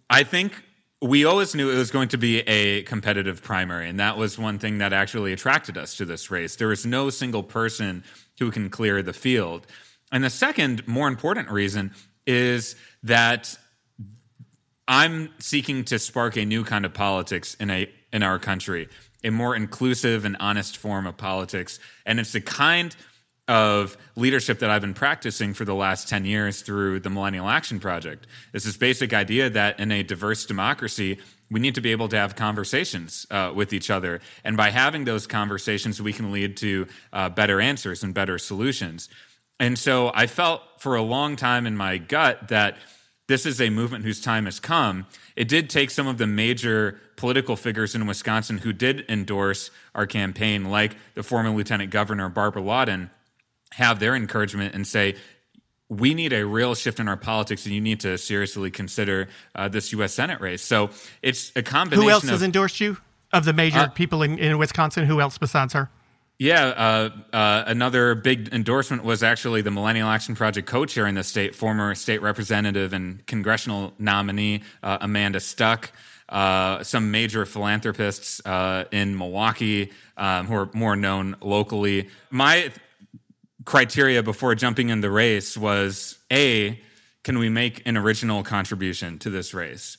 I 0.08 0.22
think 0.22 0.63
we 1.04 1.26
always 1.26 1.54
knew 1.54 1.70
it 1.70 1.76
was 1.76 1.90
going 1.90 2.08
to 2.08 2.16
be 2.16 2.40
a 2.40 2.82
competitive 2.84 3.42
primary, 3.42 3.90
and 3.90 4.00
that 4.00 4.16
was 4.16 4.38
one 4.38 4.58
thing 4.58 4.78
that 4.78 4.94
actually 4.94 5.34
attracted 5.34 5.76
us 5.76 5.96
to 5.96 6.06
this 6.06 6.30
race. 6.30 6.56
There 6.56 6.72
is 6.72 6.86
no 6.86 7.10
single 7.10 7.42
person 7.42 8.02
who 8.38 8.50
can 8.50 8.70
clear 8.70 9.02
the 9.02 9.12
field. 9.12 9.66
And 10.10 10.24
the 10.24 10.30
second, 10.30 10.86
more 10.88 11.06
important 11.06 11.50
reason 11.50 11.92
is 12.26 12.74
that 13.02 13.54
I'm 14.88 15.28
seeking 15.38 15.84
to 15.84 15.98
spark 15.98 16.38
a 16.38 16.44
new 16.46 16.64
kind 16.64 16.86
of 16.86 16.94
politics 16.94 17.54
in 17.60 17.68
a 17.68 17.90
in 18.10 18.22
our 18.22 18.38
country, 18.38 18.88
a 19.24 19.30
more 19.30 19.54
inclusive 19.54 20.24
and 20.24 20.36
honest 20.40 20.78
form 20.78 21.06
of 21.06 21.18
politics, 21.18 21.80
and 22.06 22.18
it's 22.18 22.32
the 22.32 22.40
kind 22.40 22.96
of 23.46 23.96
leadership 24.16 24.58
that 24.60 24.70
I've 24.70 24.80
been 24.80 24.94
practicing 24.94 25.52
for 25.52 25.64
the 25.64 25.74
last 25.74 26.08
10 26.08 26.24
years 26.24 26.62
through 26.62 27.00
the 27.00 27.10
Millennial 27.10 27.48
Action 27.48 27.78
Project. 27.78 28.26
It's 28.52 28.64
this 28.64 28.76
basic 28.76 29.12
idea 29.12 29.50
that 29.50 29.78
in 29.78 29.92
a 29.92 30.02
diverse 30.02 30.46
democracy, 30.46 31.18
we 31.50 31.60
need 31.60 31.74
to 31.74 31.80
be 31.80 31.92
able 31.92 32.08
to 32.08 32.16
have 32.16 32.36
conversations 32.36 33.26
uh, 33.30 33.52
with 33.54 33.72
each 33.72 33.90
other. 33.90 34.20
And 34.44 34.56
by 34.56 34.70
having 34.70 35.04
those 35.04 35.26
conversations, 35.26 36.00
we 36.00 36.12
can 36.12 36.32
lead 36.32 36.56
to 36.58 36.86
uh, 37.12 37.28
better 37.28 37.60
answers 37.60 38.02
and 38.02 38.14
better 38.14 38.38
solutions. 38.38 39.08
And 39.60 39.78
so 39.78 40.10
I 40.14 40.26
felt 40.26 40.62
for 40.78 40.96
a 40.96 41.02
long 41.02 41.36
time 41.36 41.66
in 41.66 41.76
my 41.76 41.98
gut 41.98 42.48
that 42.48 42.76
this 43.26 43.46
is 43.46 43.60
a 43.60 43.70
movement 43.70 44.04
whose 44.04 44.20
time 44.20 44.46
has 44.46 44.60
come. 44.60 45.06
It 45.36 45.48
did 45.48 45.70
take 45.70 45.90
some 45.90 46.06
of 46.06 46.18
the 46.18 46.26
major 46.26 47.00
political 47.16 47.56
figures 47.56 47.94
in 47.94 48.06
Wisconsin 48.06 48.58
who 48.58 48.72
did 48.72 49.04
endorse 49.08 49.70
our 49.94 50.06
campaign, 50.06 50.64
like 50.64 50.96
the 51.14 51.22
former 51.22 51.50
Lieutenant 51.50 51.90
Governor 51.90 52.28
Barbara 52.28 52.62
Lawton, 52.62 53.10
have 53.74 53.98
their 54.00 54.14
encouragement 54.14 54.74
and 54.74 54.86
say, 54.86 55.16
we 55.88 56.14
need 56.14 56.32
a 56.32 56.44
real 56.44 56.74
shift 56.74 56.98
in 56.98 57.08
our 57.08 57.16
politics, 57.16 57.66
and 57.66 57.74
you 57.74 57.80
need 57.80 58.00
to 58.00 58.16
seriously 58.16 58.70
consider 58.70 59.28
uh, 59.54 59.68
this 59.68 59.92
U.S. 59.92 60.14
Senate 60.14 60.40
race. 60.40 60.62
So 60.62 60.90
it's 61.22 61.52
a 61.54 61.62
combination. 61.62 62.04
Who 62.04 62.10
else 62.10 62.24
of, 62.24 62.30
has 62.30 62.42
endorsed 62.42 62.80
you? 62.80 62.96
of 63.34 63.44
the 63.44 63.52
major 63.52 63.78
uh, 63.78 63.88
people 63.88 64.22
in, 64.22 64.38
in 64.38 64.56
Wisconsin? 64.56 65.04
Who 65.04 65.20
else 65.20 65.36
besides 65.36 65.74
her? 65.74 65.90
Yeah, 66.38 66.66
uh, 66.66 67.10
uh, 67.36 67.64
another 67.66 68.14
big 68.14 68.52
endorsement 68.52 69.04
was 69.04 69.22
actually 69.22 69.62
the 69.62 69.70
Millennial 69.70 70.08
Action 70.08 70.34
Project 70.34 70.66
co-chair 70.66 71.06
in 71.06 71.14
the 71.14 71.22
state, 71.22 71.54
former 71.54 71.94
state 71.94 72.22
representative 72.22 72.92
and 72.92 73.24
congressional 73.26 73.92
nominee 73.98 74.62
uh, 74.82 74.98
Amanda 75.00 75.40
Stuck. 75.40 75.92
Uh, 76.28 76.82
some 76.82 77.10
major 77.10 77.44
philanthropists 77.44 78.40
uh, 78.46 78.84
in 78.90 79.16
Milwaukee 79.16 79.92
um, 80.16 80.46
who 80.46 80.54
are 80.54 80.70
more 80.72 80.96
known 80.96 81.36
locally. 81.40 82.08
My 82.30 82.72
criteria 83.64 84.22
before 84.22 84.54
jumping 84.54 84.90
in 84.90 85.00
the 85.00 85.10
race 85.10 85.56
was 85.56 86.18
a 86.32 86.80
can 87.22 87.38
we 87.38 87.48
make 87.48 87.86
an 87.86 87.96
original 87.96 88.42
contribution 88.42 89.18
to 89.18 89.30
this 89.30 89.54
race 89.54 89.96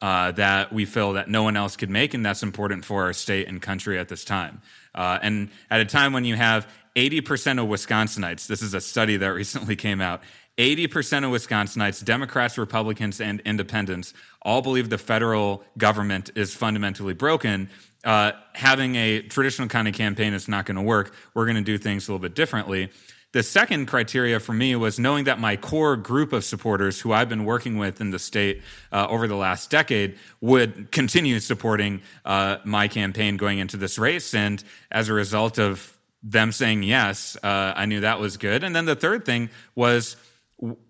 uh, 0.00 0.30
that 0.32 0.72
we 0.72 0.84
feel 0.84 1.14
that 1.14 1.28
no 1.28 1.42
one 1.42 1.56
else 1.56 1.76
could 1.76 1.90
make, 1.90 2.14
and 2.14 2.24
that's 2.24 2.42
important 2.42 2.84
for 2.84 3.04
our 3.04 3.12
state 3.12 3.48
and 3.48 3.60
country 3.60 3.98
at 3.98 4.08
this 4.08 4.24
time. 4.24 4.62
Uh, 4.94 5.18
and 5.22 5.50
at 5.70 5.80
a 5.80 5.84
time 5.84 6.12
when 6.12 6.24
you 6.24 6.36
have 6.36 6.68
80% 6.94 7.62
of 7.62 7.68
Wisconsinites, 7.68 8.46
this 8.46 8.62
is 8.62 8.74
a 8.74 8.80
study 8.80 9.16
that 9.16 9.28
recently 9.34 9.76
came 9.76 10.00
out, 10.00 10.22
80% 10.56 11.24
of 11.24 11.30
Wisconsinites, 11.30 12.04
Democrats, 12.04 12.58
Republicans, 12.58 13.20
and 13.20 13.40
independents, 13.40 14.12
all 14.42 14.60
believe 14.62 14.88
the 14.88 14.98
federal 14.98 15.62
government 15.76 16.30
is 16.34 16.54
fundamentally 16.54 17.14
broken. 17.14 17.70
Uh, 18.08 18.32
having 18.54 18.96
a 18.96 19.20
traditional 19.20 19.68
kind 19.68 19.86
of 19.86 19.92
campaign 19.92 20.32
is 20.32 20.48
not 20.48 20.64
going 20.64 20.76
to 20.76 20.82
work. 20.82 21.12
We're 21.34 21.44
going 21.44 21.56
to 21.56 21.62
do 21.62 21.76
things 21.76 22.08
a 22.08 22.10
little 22.10 22.22
bit 22.22 22.34
differently. 22.34 22.88
The 23.32 23.42
second 23.42 23.84
criteria 23.84 24.40
for 24.40 24.54
me 24.54 24.74
was 24.76 24.98
knowing 24.98 25.24
that 25.24 25.38
my 25.38 25.56
core 25.56 25.94
group 25.94 26.32
of 26.32 26.42
supporters, 26.42 26.98
who 26.98 27.12
I've 27.12 27.28
been 27.28 27.44
working 27.44 27.76
with 27.76 28.00
in 28.00 28.10
the 28.10 28.18
state 28.18 28.62
uh, 28.92 29.06
over 29.10 29.28
the 29.28 29.36
last 29.36 29.68
decade, 29.68 30.16
would 30.40 30.90
continue 30.90 31.38
supporting 31.38 32.00
uh, 32.24 32.56
my 32.64 32.88
campaign 32.88 33.36
going 33.36 33.58
into 33.58 33.76
this 33.76 33.98
race. 33.98 34.32
And 34.32 34.64
as 34.90 35.10
a 35.10 35.12
result 35.12 35.58
of 35.58 35.94
them 36.22 36.50
saying 36.50 36.84
yes, 36.84 37.36
uh, 37.42 37.74
I 37.76 37.84
knew 37.84 38.00
that 38.00 38.20
was 38.20 38.38
good. 38.38 38.64
And 38.64 38.74
then 38.74 38.86
the 38.86 38.96
third 38.96 39.26
thing 39.26 39.50
was 39.74 40.16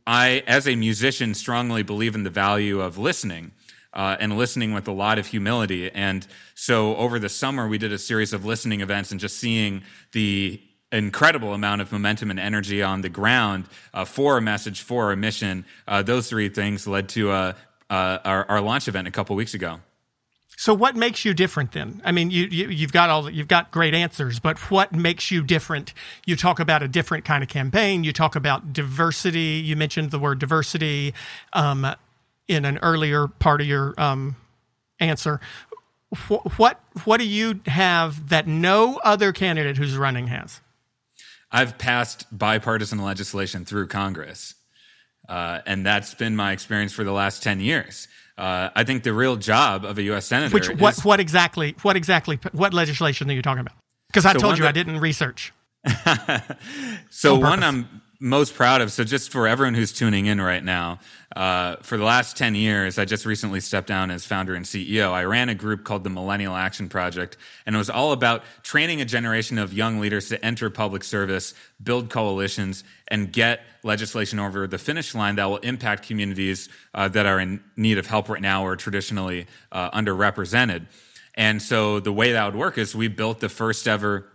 I, 0.06 0.44
as 0.46 0.68
a 0.68 0.76
musician, 0.76 1.34
strongly 1.34 1.82
believe 1.82 2.14
in 2.14 2.22
the 2.22 2.30
value 2.30 2.80
of 2.80 2.96
listening. 2.96 3.50
Uh, 3.94 4.16
and 4.20 4.36
listening 4.36 4.74
with 4.74 4.86
a 4.86 4.92
lot 4.92 5.18
of 5.18 5.26
humility. 5.26 5.90
And 5.90 6.26
so 6.54 6.94
over 6.96 7.18
the 7.18 7.30
summer, 7.30 7.66
we 7.66 7.78
did 7.78 7.90
a 7.90 7.98
series 7.98 8.34
of 8.34 8.44
listening 8.44 8.82
events 8.82 9.10
and 9.10 9.18
just 9.18 9.38
seeing 9.38 9.82
the 10.12 10.60
incredible 10.92 11.54
amount 11.54 11.80
of 11.80 11.92
momentum 11.92 12.30
and 12.30 12.40
energy 12.40 12.82
on 12.82 13.00
the 13.02 13.08
ground 13.08 13.66
uh, 13.92 14.04
for 14.04 14.38
a 14.38 14.42
message, 14.42 14.82
for 14.82 15.12
a 15.12 15.16
mission. 15.16 15.64
Uh, 15.86 16.02
those 16.02 16.28
three 16.28 16.48
things 16.48 16.86
led 16.86 17.08
to 17.10 17.30
uh, 17.30 17.52
uh 17.90 18.18
our, 18.24 18.44
our, 18.50 18.60
launch 18.60 18.88
event 18.88 19.08
a 19.08 19.10
couple 19.10 19.34
weeks 19.36 19.54
ago. 19.54 19.80
So, 20.56 20.74
what 20.74 20.96
makes 20.96 21.24
you 21.24 21.34
different 21.34 21.72
then? 21.72 22.02
I 22.04 22.10
mean, 22.10 22.30
you, 22.30 22.46
you 22.46 22.80
have 22.80 22.92
got 22.92 23.10
all 23.10 23.30
you've 23.30 23.48
got 23.48 23.70
great 23.70 23.94
answers, 23.94 24.40
but 24.40 24.58
what 24.70 24.92
makes 24.92 25.30
you 25.30 25.42
different? 25.42 25.94
You 26.26 26.36
talk 26.36 26.58
about 26.58 26.82
a 26.82 26.88
different 26.88 27.24
kind 27.24 27.42
of 27.42 27.48
campaign. 27.48 28.02
You 28.02 28.12
talk 28.12 28.34
about 28.34 28.72
diversity. 28.72 29.62
You 29.64 29.76
mentioned 29.76 30.10
the 30.10 30.18
word 30.18 30.40
diversity 30.40 31.14
um, 31.52 31.86
in 32.48 32.64
an 32.64 32.78
earlier 32.78 33.28
part 33.28 33.60
of 33.60 33.66
your 33.66 33.94
um, 33.98 34.36
answer. 34.98 35.40
What, 36.28 36.58
what 36.58 36.80
what 37.04 37.18
do 37.18 37.26
you 37.26 37.60
have 37.66 38.30
that 38.30 38.46
no 38.46 38.98
other 39.04 39.32
candidate 39.32 39.76
who's 39.76 39.96
running 39.96 40.28
has? 40.28 40.60
I've 41.52 41.78
passed 41.78 42.26
bipartisan 42.36 43.02
legislation 43.02 43.64
through 43.64 43.88
Congress. 43.88 44.54
Uh, 45.28 45.60
and 45.66 45.84
that's 45.84 46.14
been 46.14 46.34
my 46.34 46.52
experience 46.52 46.92
for 46.92 47.04
the 47.04 47.12
last 47.12 47.42
10 47.42 47.60
years. 47.60 48.08
Uh, 48.38 48.70
I 48.74 48.84
think 48.84 49.02
the 49.02 49.12
real 49.12 49.36
job 49.36 49.84
of 49.84 49.98
a 49.98 50.02
U.S. 50.04 50.26
senator. 50.26 50.54
Which 50.54 50.70
what 50.70 50.96
is, 50.96 51.04
what 51.04 51.20
exactly 51.20 51.74
what 51.82 51.96
exactly 51.96 52.38
what 52.52 52.72
legislation 52.72 53.28
are 53.28 53.34
you 53.34 53.42
talking 53.42 53.60
about? 53.60 53.74
Because 54.06 54.24
I 54.24 54.32
so 54.32 54.38
told 54.38 54.58
you 54.58 54.62
that, 54.62 54.68
I 54.68 54.72
didn't 54.72 55.00
research. 55.00 55.52
so 57.10 57.34
one 57.34 57.62
I'm 57.62 58.00
most 58.20 58.54
proud 58.54 58.80
of. 58.80 58.90
So 58.90 59.04
just 59.04 59.30
for 59.30 59.46
everyone 59.46 59.74
who's 59.74 59.92
tuning 59.92 60.26
in 60.26 60.40
right 60.40 60.64
now, 60.64 60.98
uh, 61.36 61.76
for 61.82 61.96
the 61.96 62.04
last 62.04 62.36
10 62.36 62.56
years, 62.56 62.98
I 62.98 63.04
just 63.04 63.24
recently 63.24 63.60
stepped 63.60 63.86
down 63.86 64.10
as 64.10 64.24
founder 64.24 64.54
and 64.54 64.64
CEO. 64.64 65.12
I 65.12 65.22
ran 65.22 65.48
a 65.48 65.54
group 65.54 65.84
called 65.84 66.02
the 66.02 66.10
Millennial 66.10 66.56
Action 66.56 66.88
Project, 66.88 67.36
and 67.64 67.76
it 67.76 67.78
was 67.78 67.90
all 67.90 68.10
about 68.12 68.42
training 68.64 69.00
a 69.00 69.04
generation 69.04 69.56
of 69.56 69.72
young 69.72 70.00
leaders 70.00 70.28
to 70.30 70.44
enter 70.44 70.68
public 70.68 71.04
service, 71.04 71.54
build 71.80 72.10
coalitions, 72.10 72.82
and 73.06 73.32
get 73.32 73.60
legislation 73.84 74.40
over 74.40 74.66
the 74.66 74.78
finish 74.78 75.14
line 75.14 75.36
that 75.36 75.44
will 75.44 75.58
impact 75.58 76.06
communities 76.06 76.68
uh, 76.94 77.06
that 77.08 77.26
are 77.26 77.38
in 77.38 77.62
need 77.76 77.98
of 77.98 78.06
help 78.06 78.28
right 78.28 78.42
now 78.42 78.64
or 78.64 78.74
traditionally 78.74 79.46
uh, 79.70 79.90
underrepresented. 79.92 80.86
And 81.36 81.62
so 81.62 82.00
the 82.00 82.12
way 82.12 82.32
that 82.32 82.44
would 82.46 82.56
work 82.56 82.78
is 82.78 82.96
we 82.96 83.06
built 83.06 83.38
the 83.38 83.48
first 83.48 83.86
ever 83.86 84.26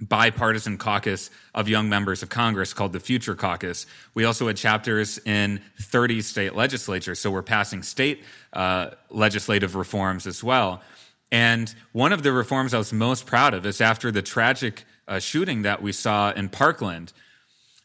bipartisan 0.00 0.78
caucus 0.78 1.30
of 1.54 1.68
young 1.68 1.88
members 1.88 2.22
of 2.22 2.28
Congress 2.28 2.72
called 2.72 2.92
the 2.92 3.00
Future 3.00 3.34
Caucus. 3.34 3.86
We 4.14 4.24
also 4.24 4.46
had 4.46 4.56
chapters 4.56 5.18
in 5.24 5.60
30 5.80 6.22
state 6.22 6.54
legislatures, 6.54 7.18
so 7.18 7.30
we're 7.30 7.42
passing 7.42 7.82
state 7.82 8.22
uh, 8.52 8.90
legislative 9.10 9.74
reforms 9.74 10.26
as 10.26 10.42
well. 10.42 10.82
And 11.30 11.74
one 11.92 12.12
of 12.12 12.22
the 12.22 12.32
reforms 12.32 12.72
I 12.72 12.78
was 12.78 12.92
most 12.92 13.26
proud 13.26 13.54
of 13.54 13.66
is 13.66 13.80
after 13.80 14.10
the 14.10 14.22
tragic 14.22 14.84
uh, 15.06 15.18
shooting 15.18 15.62
that 15.62 15.82
we 15.82 15.92
saw 15.92 16.30
in 16.32 16.48
Parkland. 16.48 17.12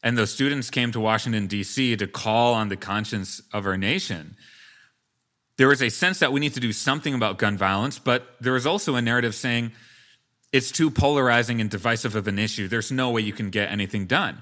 And 0.03 0.17
those 0.17 0.31
students 0.31 0.69
came 0.69 0.91
to 0.91 0.99
Washington, 0.99 1.47
D.C. 1.47 1.95
to 1.97 2.07
call 2.07 2.53
on 2.53 2.69
the 2.69 2.75
conscience 2.75 3.41
of 3.53 3.65
our 3.65 3.77
nation. 3.77 4.35
There 5.57 5.67
was 5.67 5.81
a 5.81 5.89
sense 5.89 6.19
that 6.19 6.33
we 6.33 6.39
need 6.39 6.53
to 6.55 6.59
do 6.59 6.73
something 6.73 7.13
about 7.13 7.37
gun 7.37 7.57
violence, 7.57 7.99
but 7.99 8.35
there 8.41 8.53
was 8.53 8.65
also 8.65 8.95
a 8.95 9.01
narrative 9.01 9.35
saying, 9.35 9.71
it's 10.53 10.71
too 10.71 10.91
polarizing 10.91 11.59
and 11.59 11.69
divisive 11.69 12.15
of 12.15 12.27
an 12.27 12.37
issue. 12.39 12.67
There's 12.67 12.91
no 12.91 13.09
way 13.09 13.21
you 13.21 13.33
can 13.33 13.49
get 13.49 13.71
anything 13.71 14.05
done. 14.05 14.41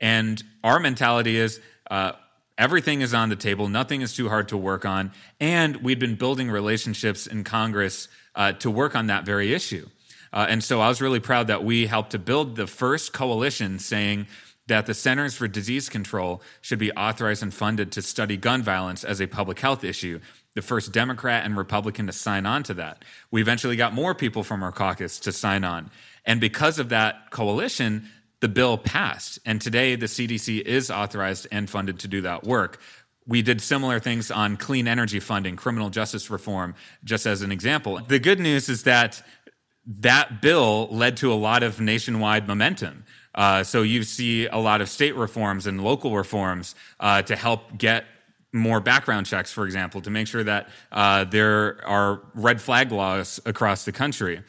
And 0.00 0.42
our 0.64 0.78
mentality 0.78 1.36
is 1.36 1.60
uh, 1.90 2.12
everything 2.56 3.02
is 3.02 3.12
on 3.12 3.28
the 3.28 3.36
table, 3.36 3.68
nothing 3.68 4.00
is 4.00 4.14
too 4.14 4.28
hard 4.28 4.48
to 4.48 4.56
work 4.56 4.86
on. 4.86 5.10
And 5.40 5.76
we'd 5.78 5.98
been 5.98 6.14
building 6.14 6.50
relationships 6.50 7.26
in 7.26 7.42
Congress 7.44 8.08
uh, 8.36 8.52
to 8.52 8.70
work 8.70 8.94
on 8.94 9.08
that 9.08 9.26
very 9.26 9.52
issue. 9.52 9.88
Uh, 10.32 10.46
and 10.48 10.62
so 10.62 10.80
I 10.80 10.88
was 10.88 11.02
really 11.02 11.18
proud 11.18 11.48
that 11.48 11.64
we 11.64 11.86
helped 11.86 12.12
to 12.12 12.18
build 12.18 12.54
the 12.54 12.68
first 12.68 13.12
coalition 13.12 13.80
saying 13.80 14.28
that 14.68 14.86
the 14.86 14.94
Centers 14.94 15.34
for 15.34 15.48
Disease 15.48 15.88
Control 15.88 16.40
should 16.60 16.78
be 16.78 16.92
authorized 16.92 17.42
and 17.42 17.52
funded 17.52 17.90
to 17.92 18.02
study 18.02 18.36
gun 18.36 18.62
violence 18.62 19.02
as 19.02 19.20
a 19.20 19.26
public 19.26 19.58
health 19.58 19.82
issue 19.82 20.20
the 20.54 20.62
first 20.62 20.92
Democrat 20.92 21.44
and 21.44 21.56
Republican 21.56 22.06
to 22.06 22.12
sign 22.12 22.46
on 22.46 22.62
to 22.64 22.74
that. 22.74 23.04
We 23.30 23.40
eventually 23.40 23.76
got 23.76 23.94
more 23.94 24.14
people 24.14 24.42
from 24.42 24.62
our 24.62 24.72
caucus 24.72 25.20
to 25.20 25.32
sign 25.32 25.64
on. 25.64 25.90
And 26.24 26.40
because 26.40 26.78
of 26.78 26.88
that 26.88 27.30
coalition, 27.30 28.08
the 28.40 28.48
bill 28.48 28.76
passed. 28.78 29.38
And 29.46 29.60
today, 29.60 29.96
the 29.96 30.06
CDC 30.06 30.62
is 30.62 30.90
authorized 30.90 31.46
and 31.52 31.68
funded 31.68 32.00
to 32.00 32.08
do 32.08 32.22
that 32.22 32.44
work. 32.44 32.80
We 33.26 33.42
did 33.42 33.60
similar 33.60 34.00
things 34.00 34.30
on 34.30 34.56
clean 34.56 34.88
energy 34.88 35.20
funding, 35.20 35.56
criminal 35.56 35.90
justice 35.90 36.30
reform, 36.30 36.74
just 37.04 37.26
as 37.26 37.42
an 37.42 37.52
example. 37.52 38.00
The 38.08 38.18
good 38.18 38.40
news 38.40 38.68
is 38.68 38.84
that 38.84 39.22
that 39.86 40.42
bill 40.42 40.88
led 40.90 41.18
to 41.18 41.32
a 41.32 41.34
lot 41.34 41.62
of 41.62 41.80
nationwide 41.80 42.48
momentum. 42.48 43.04
Uh, 43.34 43.62
so 43.62 43.82
you 43.82 44.02
see 44.02 44.46
a 44.46 44.58
lot 44.58 44.80
of 44.80 44.88
state 44.88 45.14
reforms 45.14 45.66
and 45.66 45.82
local 45.82 46.16
reforms 46.16 46.74
uh, 46.98 47.22
to 47.22 47.36
help 47.36 47.78
get 47.78 48.04
more 48.52 48.80
background 48.80 49.26
checks, 49.26 49.52
for 49.52 49.64
example, 49.64 50.00
to 50.02 50.10
make 50.10 50.26
sure 50.26 50.44
that 50.44 50.68
uh, 50.90 51.24
there 51.24 51.80
are 51.86 52.22
red 52.34 52.60
flag 52.60 52.92
laws 52.92 53.40
across 53.46 53.84
the 53.84 53.92
country. 53.92 54.42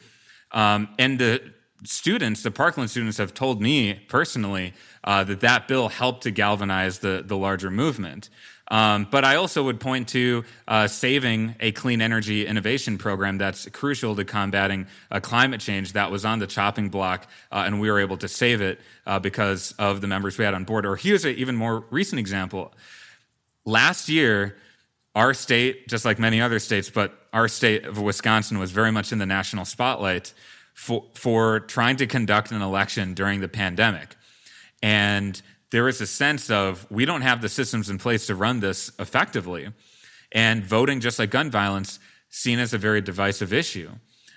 Um, 0.50 0.88
and 0.98 1.18
the 1.18 1.52
students, 1.84 2.42
the 2.42 2.50
Parkland 2.50 2.90
students, 2.90 3.18
have 3.18 3.34
told 3.34 3.60
me 3.60 3.94
personally 4.08 4.74
uh, 5.04 5.24
that 5.24 5.40
that 5.40 5.68
bill 5.68 5.88
helped 5.88 6.24
to 6.24 6.30
galvanize 6.30 6.98
the, 6.98 7.22
the 7.24 7.36
larger 7.36 7.70
movement. 7.70 8.28
Um, 8.68 9.06
but 9.10 9.24
I 9.24 9.36
also 9.36 9.64
would 9.64 9.80
point 9.80 10.08
to 10.10 10.44
uh, 10.66 10.86
saving 10.86 11.56
a 11.60 11.72
clean 11.72 12.00
energy 12.00 12.46
innovation 12.46 12.96
program 12.96 13.36
that's 13.36 13.68
crucial 13.68 14.16
to 14.16 14.24
combating 14.24 14.86
uh, 15.10 15.20
climate 15.20 15.60
change 15.60 15.92
that 15.92 16.10
was 16.10 16.24
on 16.24 16.38
the 16.38 16.46
chopping 16.46 16.88
block, 16.88 17.26
uh, 17.50 17.64
and 17.66 17.80
we 17.80 17.90
were 17.90 18.00
able 18.00 18.16
to 18.18 18.28
save 18.28 18.62
it 18.62 18.80
uh, 19.06 19.18
because 19.18 19.72
of 19.78 20.00
the 20.00 20.06
members 20.06 20.38
we 20.38 20.44
had 20.44 20.54
on 20.54 20.64
board. 20.64 20.86
Or 20.86 20.96
here's 20.96 21.24
an 21.24 21.34
even 21.34 21.54
more 21.54 21.84
recent 21.90 22.18
example. 22.18 22.72
Last 23.64 24.08
year, 24.08 24.56
our 25.14 25.34
state, 25.34 25.88
just 25.88 26.04
like 26.04 26.18
many 26.18 26.40
other 26.40 26.58
states, 26.58 26.90
but 26.90 27.12
our 27.32 27.48
state 27.48 27.84
of 27.84 28.00
Wisconsin 28.00 28.58
was 28.58 28.70
very 28.70 28.90
much 28.90 29.12
in 29.12 29.18
the 29.18 29.26
national 29.26 29.64
spotlight 29.64 30.32
for, 30.74 31.04
for 31.14 31.60
trying 31.60 31.96
to 31.96 32.06
conduct 32.06 32.50
an 32.50 32.62
election 32.62 33.14
during 33.14 33.40
the 33.40 33.48
pandemic. 33.48 34.16
And 34.82 35.40
there 35.70 35.84
was 35.84 36.00
a 36.00 36.06
sense 36.06 36.50
of 36.50 36.86
we 36.90 37.04
don't 37.04 37.22
have 37.22 37.40
the 37.40 37.48
systems 37.48 37.88
in 37.88 37.98
place 37.98 38.26
to 38.26 38.34
run 38.34 38.60
this 38.60 38.90
effectively. 38.98 39.68
And 40.32 40.64
voting, 40.64 41.00
just 41.00 41.18
like 41.18 41.30
gun 41.30 41.50
violence, 41.50 41.98
seen 42.30 42.58
as 42.58 42.72
a 42.72 42.78
very 42.78 43.00
divisive 43.00 43.52
issue. 43.52 43.90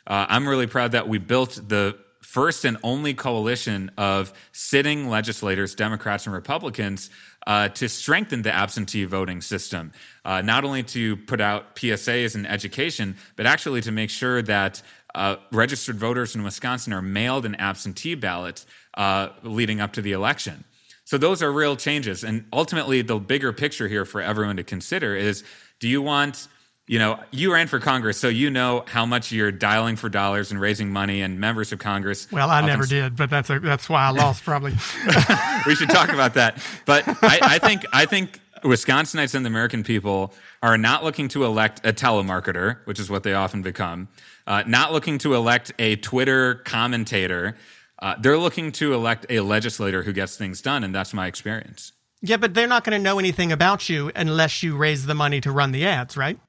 Uh, 0.05 0.25
I'm 0.29 0.47
really 0.47 0.67
proud 0.67 0.91
that 0.91 1.07
we 1.07 1.17
built 1.17 1.59
the 1.67 1.97
first 2.25 2.65
and 2.65 2.75
only 2.81 3.13
coalition 3.13 3.91
of 3.97 4.33
sitting 4.51 5.09
legislators, 5.09 5.75
Democrats 5.75 6.25
and 6.25 6.33
Republicans, 6.33 7.11
uh, 7.45 7.69
to 7.69 7.87
strengthen 7.87 8.41
the 8.41 8.51
absentee 8.51 9.05
voting 9.05 9.41
system, 9.41 9.93
uh, 10.25 10.41
not 10.41 10.65
only 10.65 10.81
to 10.81 11.15
put 11.15 11.39
out 11.39 11.75
PSAs 11.75 12.33
and 12.35 12.47
education, 12.47 13.15
but 13.35 13.45
actually 13.45 13.79
to 13.81 13.91
make 13.91 14.09
sure 14.09 14.41
that 14.41 14.81
uh, 15.13 15.35
registered 15.51 15.97
voters 15.97 16.35
in 16.35 16.43
Wisconsin 16.43 16.91
are 16.91 17.01
mailed 17.01 17.45
an 17.45 17.55
absentee 17.55 18.15
ballot 18.15 18.65
uh, 18.95 19.29
leading 19.43 19.79
up 19.79 19.93
to 19.93 20.01
the 20.01 20.11
election. 20.11 20.63
So 21.05 21.19
those 21.19 21.43
are 21.43 21.51
real 21.51 21.75
changes. 21.75 22.23
And 22.23 22.45
ultimately, 22.51 23.03
the 23.03 23.19
bigger 23.19 23.53
picture 23.53 23.87
here 23.87 24.05
for 24.05 24.19
everyone 24.19 24.57
to 24.57 24.63
consider 24.63 25.15
is 25.15 25.43
do 25.79 25.87
you 25.87 26.01
want 26.01 26.47
you 26.87 26.99
know, 26.99 27.19
you 27.31 27.51
ran 27.51 27.67
for 27.67 27.79
Congress, 27.79 28.19
so 28.19 28.27
you 28.27 28.51
know 28.51 28.83
how 28.87 29.05
much 29.05 29.31
you're 29.31 29.51
dialing 29.51 29.95
for 29.95 30.07
dollars 30.07 30.51
and 30.51 30.61
raising 30.61 30.91
money, 30.91 31.21
and 31.21 31.39
members 31.39 31.71
of 31.71 31.79
Congress. 31.79 32.31
Well, 32.31 32.49
I 32.49 32.65
never 32.65 32.85
did, 32.85 33.15
but 33.15 33.29
that's 33.29 33.49
a, 33.49 33.59
that's 33.59 33.89
why 33.89 34.05
I 34.05 34.11
lost, 34.11 34.43
probably. 34.43 34.71
we 35.65 35.75
should 35.75 35.89
talk 35.89 36.09
about 36.09 36.35
that. 36.35 36.63
But 36.85 37.07
I, 37.23 37.39
I 37.41 37.59
think 37.59 37.85
I 37.91 38.05
think 38.05 38.39
Wisconsinites 38.63 39.33
and 39.33 39.43
the 39.43 39.49
American 39.49 39.83
people 39.83 40.33
are 40.61 40.77
not 40.77 41.03
looking 41.03 41.27
to 41.29 41.43
elect 41.43 41.81
a 41.83 41.91
telemarketer, 41.91 42.77
which 42.85 42.99
is 42.99 43.09
what 43.09 43.23
they 43.23 43.33
often 43.33 43.63
become. 43.63 44.07
Uh, 44.45 44.63
not 44.67 44.93
looking 44.93 45.17
to 45.19 45.33
elect 45.33 45.71
a 45.79 45.95
Twitter 45.97 46.55
commentator. 46.65 47.55
Uh, 47.99 48.15
they're 48.19 48.37
looking 48.37 48.71
to 48.73 48.93
elect 48.93 49.25
a 49.29 49.39
legislator 49.39 50.03
who 50.03 50.13
gets 50.13 50.37
things 50.37 50.61
done, 50.61 50.83
and 50.83 50.93
that's 50.93 51.15
my 51.15 51.25
experience. 51.25 51.93
Yeah, 52.21 52.37
but 52.37 52.53
they're 52.53 52.67
not 52.67 52.83
going 52.83 52.97
to 52.97 53.03
know 53.03 53.17
anything 53.17 53.51
about 53.51 53.89
you 53.89 54.11
unless 54.15 54.61
you 54.61 54.77
raise 54.77 55.05
the 55.05 55.15
money 55.15 55.41
to 55.41 55.51
run 55.51 55.71
the 55.71 55.85
ads, 55.85 56.15
right? 56.17 56.39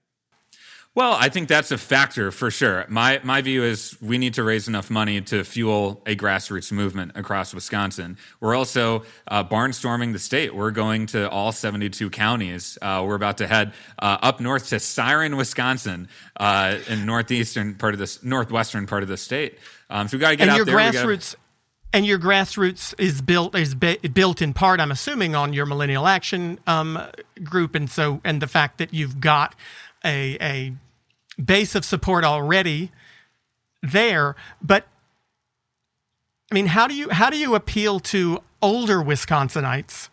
Well, 0.96 1.12
I 1.12 1.28
think 1.28 1.48
that's 1.48 1.72
a 1.72 1.76
factor 1.76 2.32
for 2.32 2.50
sure. 2.50 2.86
My 2.88 3.20
my 3.22 3.42
view 3.42 3.62
is 3.62 3.94
we 4.00 4.16
need 4.16 4.32
to 4.34 4.42
raise 4.42 4.66
enough 4.66 4.88
money 4.88 5.20
to 5.20 5.44
fuel 5.44 6.00
a 6.06 6.16
grassroots 6.16 6.72
movement 6.72 7.12
across 7.16 7.52
Wisconsin. 7.52 8.16
We're 8.40 8.54
also 8.54 9.04
uh, 9.28 9.44
barnstorming 9.44 10.14
the 10.14 10.18
state. 10.18 10.54
We're 10.54 10.70
going 10.70 11.04
to 11.08 11.28
all 11.28 11.52
72 11.52 12.08
counties. 12.08 12.78
Uh, 12.80 13.04
we're 13.06 13.14
about 13.14 13.36
to 13.38 13.46
head 13.46 13.74
uh, 13.98 14.16
up 14.22 14.40
north 14.40 14.70
to 14.70 14.80
Siren, 14.80 15.36
Wisconsin, 15.36 16.08
uh, 16.40 16.78
in 16.88 17.04
northeastern 17.04 17.74
part 17.74 17.92
of 17.92 18.00
this 18.00 18.22
northwestern 18.22 18.86
part 18.86 19.02
of 19.02 19.10
the 19.10 19.18
state. 19.18 19.58
Um, 19.90 20.08
so 20.08 20.16
we 20.16 20.22
got 20.22 20.30
to 20.30 20.36
get 20.36 20.44
and 20.44 20.52
out 20.52 20.56
your 20.56 20.64
there. 20.64 20.76
Grassroots, 20.76 21.34
gotta... 21.34 21.38
and 21.92 22.06
your 22.06 22.18
grassroots 22.18 22.94
is 22.98 23.20
built 23.20 23.54
is 23.54 23.74
be, 23.74 23.98
built 23.98 24.40
in 24.40 24.54
part, 24.54 24.80
I'm 24.80 24.90
assuming, 24.90 25.34
on 25.34 25.52
your 25.52 25.66
Millennial 25.66 26.06
Action 26.06 26.58
um, 26.66 26.98
group, 27.44 27.74
and 27.74 27.90
so 27.90 28.22
and 28.24 28.40
the 28.40 28.48
fact 28.48 28.78
that 28.78 28.94
you've 28.94 29.20
got 29.20 29.54
a 30.02 30.38
a 30.40 30.72
base 31.42 31.74
of 31.74 31.84
support 31.84 32.24
already 32.24 32.90
there. 33.82 34.36
But 34.62 34.86
I 36.50 36.54
mean, 36.54 36.66
how 36.66 36.86
do 36.86 36.94
you 36.94 37.10
how 37.10 37.30
do 37.30 37.36
you 37.36 37.54
appeal 37.54 38.00
to 38.00 38.42
older 38.62 38.98
Wisconsinites? 38.98 40.08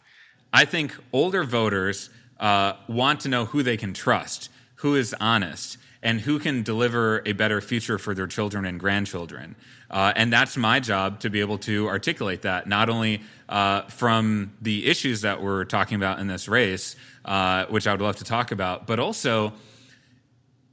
I 0.52 0.66
think 0.66 0.96
older 1.12 1.44
voters 1.44 2.10
uh, 2.40 2.74
want 2.88 3.22
to 3.22 3.30
know 3.30 3.46
who 3.46 3.64
they 3.64 3.78
can 3.78 3.94
trust, 3.94 4.50
who 4.76 4.96
is 4.96 5.16
honest, 5.20 5.78
and 6.02 6.22
who 6.22 6.38
can 6.40 6.62
deliver 6.62 7.24
a 7.26 7.32
better 7.32 7.62
future 7.62 7.98
for 7.98 8.14
their 8.14 8.28
children 8.28 8.66
and 8.66 8.80
grandchildren. 8.80 9.56
Uh, 9.90 10.12
and 10.16 10.34
that's 10.34 10.58
my 10.58 10.80
job 10.80 11.20
to 11.20 11.30
be 11.30 11.40
able 11.40 11.58
to 11.60 11.88
articulate 11.88 12.42
that, 12.42 12.68
not 12.68 12.90
only 12.90 13.22
uh, 13.48 13.84
from 13.84 14.52
the 14.62 14.88
issues 14.88 15.22
that 15.22 15.42
we're 15.42 15.66
talking 15.66 15.96
about 15.96 16.20
in 16.20 16.28
this 16.28 16.48
race, 16.48 16.96
uh, 17.26 17.66
which 17.68 17.88
I 17.88 17.92
would 17.92 18.02
love 18.02 18.18
to 18.18 18.24
talk 18.24 18.52
about, 18.52 18.88
but 18.88 19.00
also 19.00 19.54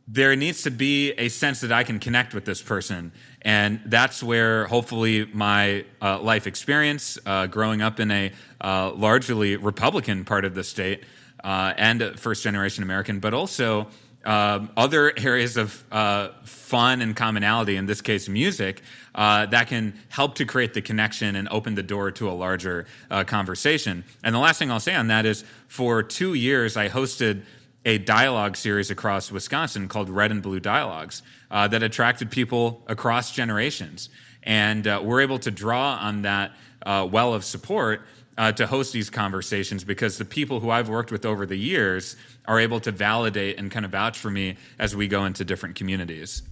there 0.09 0.35
needs 0.35 0.63
to 0.63 0.71
be 0.71 1.13
a 1.13 1.29
sense 1.29 1.61
that 1.61 1.71
I 1.71 1.85
can 1.85 2.01
connect 2.01 2.35
with 2.35 2.45
this 2.45 2.63
person. 2.63 3.13
And 3.43 3.81
that's 3.87 4.23
where 4.23 4.67
hopefully 4.67 5.27
my 5.33 5.85
uh, 6.03 6.21
life 6.21 6.47
experience, 6.47 7.19
uh, 7.25 7.47
growing 7.47 7.81
up 7.81 8.01
in 8.01 8.11
a 8.11 8.33
uh, 8.61 8.93
largely 8.93 9.57
Republican 9.57 10.25
part 10.25 10.45
of 10.45 10.55
the 10.55 10.65
state 10.65 11.05
uh, 11.45 11.73
and 11.77 12.19
first 12.19 12.43
generation 12.43 12.83
American, 12.83 13.21
but 13.21 13.35
also 13.35 13.89
um, 14.25 14.71
other 14.77 15.13
areas 15.17 15.57
of 15.57 15.83
uh, 15.91 16.31
fun 16.45 17.01
and 17.01 17.17
commonality, 17.17 17.77
in 17.77 17.87
this 17.87 18.03
case, 18.03 18.29
music, 18.29 18.83
uh, 19.15 19.47
that 19.47 19.69
can 19.69 19.95
help 20.09 20.35
to 20.35 20.45
create 20.45 20.75
the 20.75 20.83
connection 20.83 21.37
and 21.37 21.49
open 21.51 21.75
the 21.75 21.83
door 21.83 22.11
to 22.11 22.29
a 22.29 22.33
larger 22.33 22.87
conversation. 23.27 24.05
And 24.23 24.35
the 24.35 24.39
last 24.39 24.59
thing 24.59 24.71
I'll 24.71 24.79
say 24.79 24.95
on 24.95 25.07
that 25.07 25.25
is 25.25 25.45
for 25.69 26.03
two 26.03 26.35
years, 26.35 26.77
I 26.77 26.91
hosted 26.91 27.45
a 27.85 27.99
dialogue 27.99 28.57
series 28.57 28.91
across 28.91 29.33
Wisconsin 29.33 29.89
called 29.89 30.11
Red 30.11 30.31
and 30.31 30.43
Blue 30.43 30.61
Dialogues 30.61 31.23
uh, 31.51 31.69
that 31.69 31.83
attracted 31.83 32.31
people 32.31 32.83
across 32.87 33.33
generations. 33.33 34.09
And 34.43 34.87
uh, 34.87 35.01
we're 35.03 35.21
able 35.21 35.39
to 35.41 35.51
draw 35.51 35.97
on 35.97 36.23
that 36.23 36.53
uh, 36.85 37.09
well 37.11 37.35
of 37.35 37.45
support 37.45 38.03
uh, 38.39 38.53
to 38.53 38.67
host 38.67 38.93
these 38.93 39.11
conversations 39.11 39.85
because 39.85 40.19
the 40.19 40.25
people 40.25 40.61
who 40.61 40.71
I've 40.71 40.89
worked 40.89 41.13
with 41.13 41.27
over 41.27 41.45
the 41.45 41.57
years 41.57 42.17
are 42.47 42.59
able 42.59 42.81
to 42.81 42.93
validate 42.93 43.59
and 43.59 43.71
kind 43.71 43.85
of 43.85 43.93
vouch 43.93 44.19
for 44.19 44.31
me 44.31 44.57
as 44.79 44.97
we 44.97 45.09
go 45.09 45.25
into 45.25 45.45
different 45.45 45.77
communities. 45.77 46.43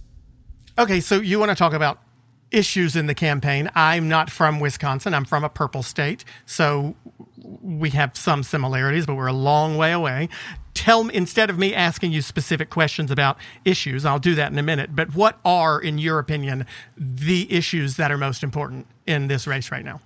Okay, 0.77 0.99
so 0.99 1.19
you 1.19 1.39
want 1.39 1.49
to 1.49 1.55
talk 1.55 1.73
about 1.73 1.99
issues 2.51 2.95
in 2.95 3.07
the 3.07 3.15
campaign. 3.15 3.69
I'm 3.75 4.07
not 4.07 4.29
from 4.29 4.59
Wisconsin. 4.59 5.13
I'm 5.13 5.25
from 5.25 5.43
a 5.43 5.49
purple 5.49 5.83
state. 5.83 6.25
So 6.45 6.95
we 7.61 7.89
have 7.91 8.15
some 8.15 8.43
similarities, 8.43 9.05
but 9.05 9.15
we're 9.15 9.27
a 9.27 9.33
long 9.33 9.77
way 9.77 9.91
away. 9.91 10.29
Tell 10.73 11.03
me, 11.03 11.13
instead 11.15 11.49
of 11.49 11.57
me 11.57 11.73
asking 11.73 12.11
you 12.11 12.21
specific 12.21 12.69
questions 12.69 13.11
about 13.11 13.37
issues, 13.65 14.05
I'll 14.05 14.19
do 14.19 14.35
that 14.35 14.51
in 14.51 14.57
a 14.57 14.63
minute, 14.63 14.95
but 14.95 15.13
what 15.15 15.39
are, 15.43 15.79
in 15.79 15.97
your 15.97 16.19
opinion, 16.19 16.65
the 16.97 17.51
issues 17.51 17.97
that 17.97 18.11
are 18.11 18.17
most 18.17 18.43
important 18.43 18.87
in 19.07 19.27
this 19.27 19.47
race 19.47 19.71
right 19.71 19.83
now? 19.83 19.99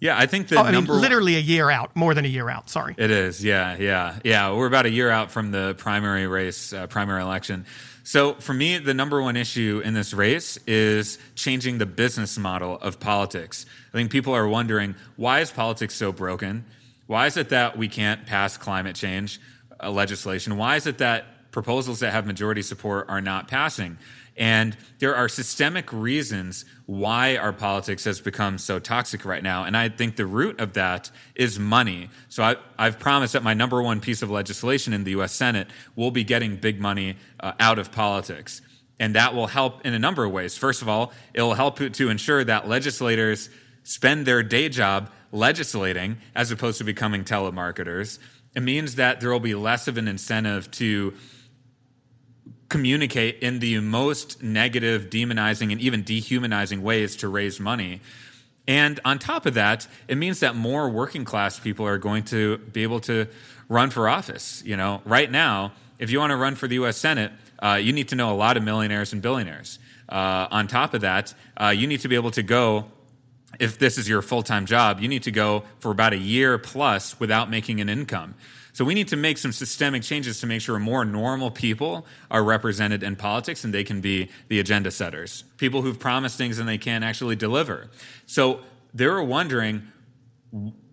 Yeah, 0.00 0.18
I 0.18 0.26
think 0.26 0.48
the 0.48 0.56
oh, 0.56 0.62
I 0.62 0.72
number 0.72 0.94
mean, 0.94 1.00
literally 1.00 1.36
a 1.36 1.40
year 1.40 1.70
out, 1.70 1.94
more 1.94 2.12
than 2.12 2.24
a 2.24 2.28
year 2.28 2.50
out. 2.50 2.68
Sorry. 2.68 2.94
It 2.98 3.12
is. 3.12 3.44
Yeah, 3.44 3.76
yeah, 3.76 4.18
yeah. 4.24 4.52
We're 4.52 4.66
about 4.66 4.84
a 4.84 4.90
year 4.90 5.08
out 5.08 5.30
from 5.30 5.52
the 5.52 5.76
primary 5.78 6.26
race, 6.26 6.72
uh, 6.72 6.88
primary 6.88 7.22
election. 7.22 7.64
So 8.02 8.34
for 8.34 8.52
me, 8.52 8.78
the 8.78 8.94
number 8.94 9.22
one 9.22 9.36
issue 9.36 9.80
in 9.84 9.94
this 9.94 10.12
race 10.12 10.58
is 10.66 11.18
changing 11.36 11.78
the 11.78 11.86
business 11.86 12.36
model 12.36 12.78
of 12.80 12.98
politics. 12.98 13.64
I 13.94 13.96
think 13.96 14.10
people 14.10 14.34
are 14.34 14.48
wondering 14.48 14.96
why 15.14 15.38
is 15.38 15.52
politics 15.52 15.94
so 15.94 16.10
broken? 16.10 16.64
Why 17.06 17.26
is 17.26 17.36
it 17.36 17.50
that 17.50 17.76
we 17.76 17.88
can't 17.88 18.26
pass 18.26 18.56
climate 18.56 18.96
change 18.96 19.40
uh, 19.82 19.90
legislation? 19.90 20.56
Why 20.56 20.76
is 20.76 20.86
it 20.86 20.98
that 20.98 21.50
proposals 21.50 22.00
that 22.00 22.12
have 22.12 22.26
majority 22.26 22.62
support 22.62 23.06
are 23.08 23.20
not 23.20 23.48
passing? 23.48 23.98
And 24.36 24.76
there 24.98 25.14
are 25.14 25.28
systemic 25.28 25.92
reasons 25.92 26.64
why 26.86 27.36
our 27.36 27.52
politics 27.52 28.04
has 28.04 28.20
become 28.20 28.56
so 28.56 28.78
toxic 28.78 29.24
right 29.24 29.42
now. 29.42 29.64
And 29.64 29.76
I 29.76 29.90
think 29.90 30.16
the 30.16 30.24
root 30.24 30.58
of 30.58 30.72
that 30.72 31.10
is 31.34 31.58
money. 31.58 32.08
So 32.28 32.42
I, 32.42 32.56
have 32.84 32.98
promised 32.98 33.34
that 33.34 33.42
my 33.42 33.52
number 33.52 33.82
one 33.82 34.00
piece 34.00 34.22
of 34.22 34.30
legislation 34.30 34.94
in 34.94 35.04
the 35.04 35.10
US 35.12 35.32
Senate 35.32 35.68
will 35.96 36.10
be 36.10 36.24
getting 36.24 36.56
big 36.56 36.80
money 36.80 37.16
uh, 37.40 37.52
out 37.60 37.78
of 37.78 37.92
politics. 37.92 38.62
And 38.98 39.16
that 39.16 39.34
will 39.34 39.48
help 39.48 39.84
in 39.84 39.92
a 39.94 39.98
number 39.98 40.24
of 40.24 40.32
ways. 40.32 40.56
First 40.56 40.80
of 40.80 40.88
all, 40.88 41.12
it 41.34 41.42
will 41.42 41.54
help 41.54 41.78
to 41.78 42.08
ensure 42.08 42.42
that 42.44 42.68
legislators 42.68 43.50
spend 43.82 44.26
their 44.26 44.42
day 44.42 44.68
job 44.68 45.10
legislating 45.30 46.18
as 46.34 46.50
opposed 46.50 46.78
to 46.78 46.84
becoming 46.84 47.24
telemarketers. 47.24 48.18
It 48.54 48.62
means 48.62 48.96
that 48.96 49.20
there 49.20 49.30
will 49.30 49.40
be 49.40 49.54
less 49.54 49.88
of 49.88 49.96
an 49.96 50.08
incentive 50.08 50.70
to 50.72 51.14
communicate 52.68 53.42
in 53.42 53.58
the 53.58 53.78
most 53.80 54.42
negative, 54.42 55.10
demonizing, 55.10 55.72
and 55.72 55.80
even 55.80 56.02
dehumanizing 56.02 56.82
ways 56.82 57.16
to 57.16 57.28
raise 57.28 57.60
money. 57.60 58.00
And 58.66 59.00
on 59.04 59.18
top 59.18 59.46
of 59.46 59.54
that, 59.54 59.86
it 60.08 60.16
means 60.16 60.40
that 60.40 60.54
more 60.54 60.88
working 60.88 61.24
class 61.24 61.58
people 61.58 61.86
are 61.86 61.98
going 61.98 62.24
to 62.24 62.58
be 62.58 62.82
able 62.82 63.00
to 63.00 63.26
run 63.68 63.90
for 63.90 64.08
office. 64.08 64.62
You 64.64 64.76
know, 64.76 65.02
right 65.04 65.30
now, 65.30 65.72
if 65.98 66.10
you 66.10 66.18
want 66.18 66.30
to 66.30 66.36
run 66.36 66.54
for 66.54 66.68
the 66.68 66.76
U.S. 66.76 66.96
Senate, 66.96 67.32
uh, 67.62 67.74
you 67.74 67.92
need 67.92 68.08
to 68.08 68.16
know 68.16 68.32
a 68.32 68.36
lot 68.36 68.56
of 68.56 68.62
millionaires 68.62 69.12
and 69.12 69.20
billionaires. 69.20 69.78
Uh, 70.08 70.46
on 70.50 70.66
top 70.66 70.94
of 70.94 71.00
that, 71.02 71.34
uh, 71.56 71.68
you 71.68 71.86
need 71.86 72.00
to 72.00 72.08
be 72.08 72.14
able 72.14 72.30
to 72.32 72.42
go. 72.42 72.86
If 73.62 73.78
this 73.78 73.96
is 73.96 74.08
your 74.08 74.22
full 74.22 74.42
time 74.42 74.66
job, 74.66 74.98
you 74.98 75.06
need 75.06 75.22
to 75.22 75.30
go 75.30 75.62
for 75.78 75.92
about 75.92 76.12
a 76.12 76.18
year 76.18 76.58
plus 76.58 77.20
without 77.20 77.48
making 77.48 77.80
an 77.80 77.88
income. 77.88 78.34
So 78.72 78.84
we 78.84 78.92
need 78.94 79.06
to 79.08 79.16
make 79.16 79.38
some 79.38 79.52
systemic 79.52 80.02
changes 80.02 80.40
to 80.40 80.48
make 80.48 80.62
sure 80.62 80.80
more 80.80 81.04
normal 81.04 81.52
people 81.52 82.04
are 82.28 82.42
represented 82.42 83.04
in 83.04 83.14
politics 83.14 83.62
and 83.62 83.72
they 83.72 83.84
can 83.84 84.00
be 84.00 84.30
the 84.48 84.58
agenda 84.58 84.90
setters, 84.90 85.44
people 85.58 85.80
who've 85.80 85.98
promised 85.98 86.36
things 86.36 86.58
and 86.58 86.68
they 86.68 86.76
can't 86.76 87.04
actually 87.04 87.36
deliver. 87.36 87.88
So 88.26 88.62
they're 88.94 89.22
wondering 89.22 89.86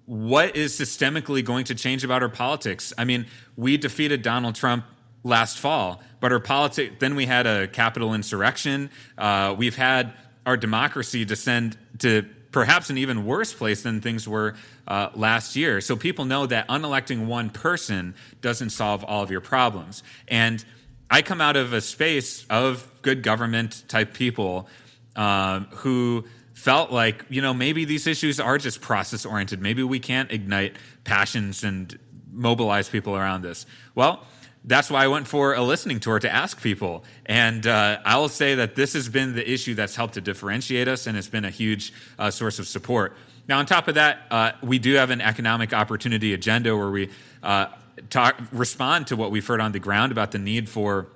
what 0.06 0.56
is 0.56 0.78
systemically 0.80 1.44
going 1.44 1.66
to 1.66 1.76
change 1.76 2.04
about 2.04 2.22
our 2.22 2.30
politics? 2.30 2.94
I 3.00 3.04
mean, 3.06 3.26
we 3.56 3.78
defeated 3.78 4.22
Donald 4.22 4.54
Trump 4.54 4.86
last 5.24 5.58
fall, 5.58 6.04
but 6.20 6.32
our 6.32 6.40
politics, 6.40 6.96
then 7.00 7.16
we 7.16 7.26
had 7.26 7.48
a 7.48 7.68
Capitol 7.68 8.14
insurrection. 8.14 8.92
Uh, 9.18 9.56
we've 9.58 9.76
had 9.76 10.14
our 10.46 10.58
democracy 10.58 11.26
descend 11.26 11.78
to 12.00 12.26
perhaps 12.52 12.90
an 12.90 12.98
even 12.98 13.26
worse 13.26 13.54
place 13.54 13.84
than 13.84 14.02
things 14.02 14.28
were 14.28 14.56
uh, 14.88 15.10
last 15.14 15.56
year. 15.56 15.82
So 15.82 15.96
people 15.96 16.26
know 16.26 16.46
that 16.48 16.68
unelecting 16.68 17.26
one 17.28 17.50
person 17.50 18.16
doesn't 18.42 18.72
solve 18.72 19.04
all 19.04 19.22
of 19.22 19.32
your 19.32 19.42
problems. 19.42 20.04
And 20.28 20.64
I 21.10 21.22
come 21.22 21.42
out 21.42 21.56
of 21.56 21.74
a 21.74 21.82
space 21.82 22.46
of 22.50 22.90
good 23.02 23.24
government 23.24 23.84
type 23.88 24.14
people 24.14 24.68
uh, 25.16 25.62
who 25.72 26.26
felt 26.54 26.92
like, 26.92 27.26
you 27.30 27.42
know, 27.42 27.54
maybe 27.54 27.86
these 27.86 28.06
issues 28.06 28.40
are 28.40 28.58
just 28.58 28.82
process 28.82 29.26
oriented. 29.26 29.62
Maybe 29.62 29.82
we 29.82 30.00
can't 30.00 30.32
ignite 30.32 30.76
passions 31.04 31.64
and 31.64 31.98
mobilize 32.32 32.90
people 32.90 33.16
around 33.16 33.42
this. 33.42 33.66
Well, 33.96 34.26
that's 34.66 34.90
why 34.90 35.04
I 35.04 35.08
went 35.08 35.28
for 35.28 35.54
a 35.54 35.62
listening 35.62 36.00
tour 36.00 36.20
to 36.20 36.30
ask 36.30 36.62
people. 36.62 37.04
And 37.26 37.66
uh, 37.66 38.00
I 38.04 38.18
will 38.18 38.30
say 38.30 38.56
that 38.56 38.76
this 38.76 38.94
has 38.94 39.08
been 39.10 39.34
the 39.34 39.50
issue 39.50 39.74
that's 39.74 39.96
helped 39.96 40.16
to 40.16 40.22
differentiate 40.22 40.88
us, 40.88 41.08
and 41.08 41.18
it's 41.18 41.30
been 41.30 41.46
a 41.46 41.50
huge 41.50 41.94
uh, 42.18 42.30
source 42.30 42.60
of 42.60 42.68
support. 42.68 43.16
Now, 43.48 43.60
on 43.60 43.66
top 43.66 43.88
of 43.88 43.96
that, 43.96 44.20
uh, 44.30 44.52
we 44.62 44.78
do 44.78 44.94
have 44.96 45.10
an 45.10 45.22
economic 45.22 45.74
opportunity 45.74 46.34
agenda 46.34 46.76
where 46.76 46.92
we 46.92 47.10
uh, 47.42 47.68
talk, 48.10 48.40
respond 48.52 49.08
to 49.08 49.16
what 49.16 49.32
we've 49.32 49.46
heard 49.48 49.62
on 49.62 49.72
the 49.72 49.80
ground 49.80 50.12
about 50.12 50.32
the 50.32 50.40
need 50.40 50.70
for 50.70 51.08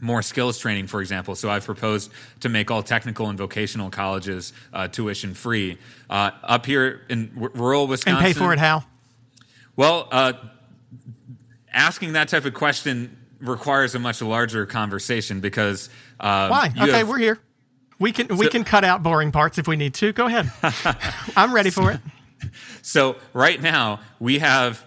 more 0.00 0.22
skills 0.22 0.58
training, 0.58 0.86
for 0.86 1.00
example. 1.00 1.34
So 1.34 1.50
I've 1.50 1.64
proposed 1.64 2.12
to 2.40 2.48
make 2.48 2.70
all 2.70 2.82
technical 2.82 3.28
and 3.28 3.38
vocational 3.38 3.90
colleges 3.90 4.52
uh, 4.72 4.88
tuition 4.88 5.34
free. 5.34 5.78
Uh, 6.08 6.30
up 6.42 6.66
here 6.66 7.02
in 7.08 7.30
rural 7.34 7.86
Wisconsin. 7.86 8.24
And 8.24 8.34
pay 8.34 8.38
for 8.38 8.52
it 8.52 8.58
how? 8.58 8.84
Well, 9.74 10.08
uh, 10.10 10.32
asking 11.76 12.14
that 12.14 12.28
type 12.28 12.44
of 12.44 12.54
question 12.54 13.16
requires 13.40 13.94
a 13.94 13.98
much 13.98 14.20
larger 14.22 14.66
conversation 14.66 15.40
because. 15.40 15.88
Uh, 16.18 16.48
Why? 16.48 16.72
Okay, 16.76 16.98
have, 16.98 17.08
we're 17.08 17.18
here. 17.18 17.38
We 17.98 18.12
can 18.12 18.36
we 18.36 18.48
can 18.48 18.64
cut 18.64 18.84
out 18.84 19.02
boring 19.02 19.32
parts 19.32 19.58
if 19.58 19.68
we 19.68 19.76
need 19.76 19.94
to. 19.94 20.12
Go 20.12 20.26
ahead. 20.26 20.50
I'm 21.36 21.54
ready 21.54 21.70
for 21.70 21.92
it. 21.92 22.00
So 22.82 23.16
right 23.32 23.60
now 23.60 23.98
we 24.20 24.38
have 24.38 24.84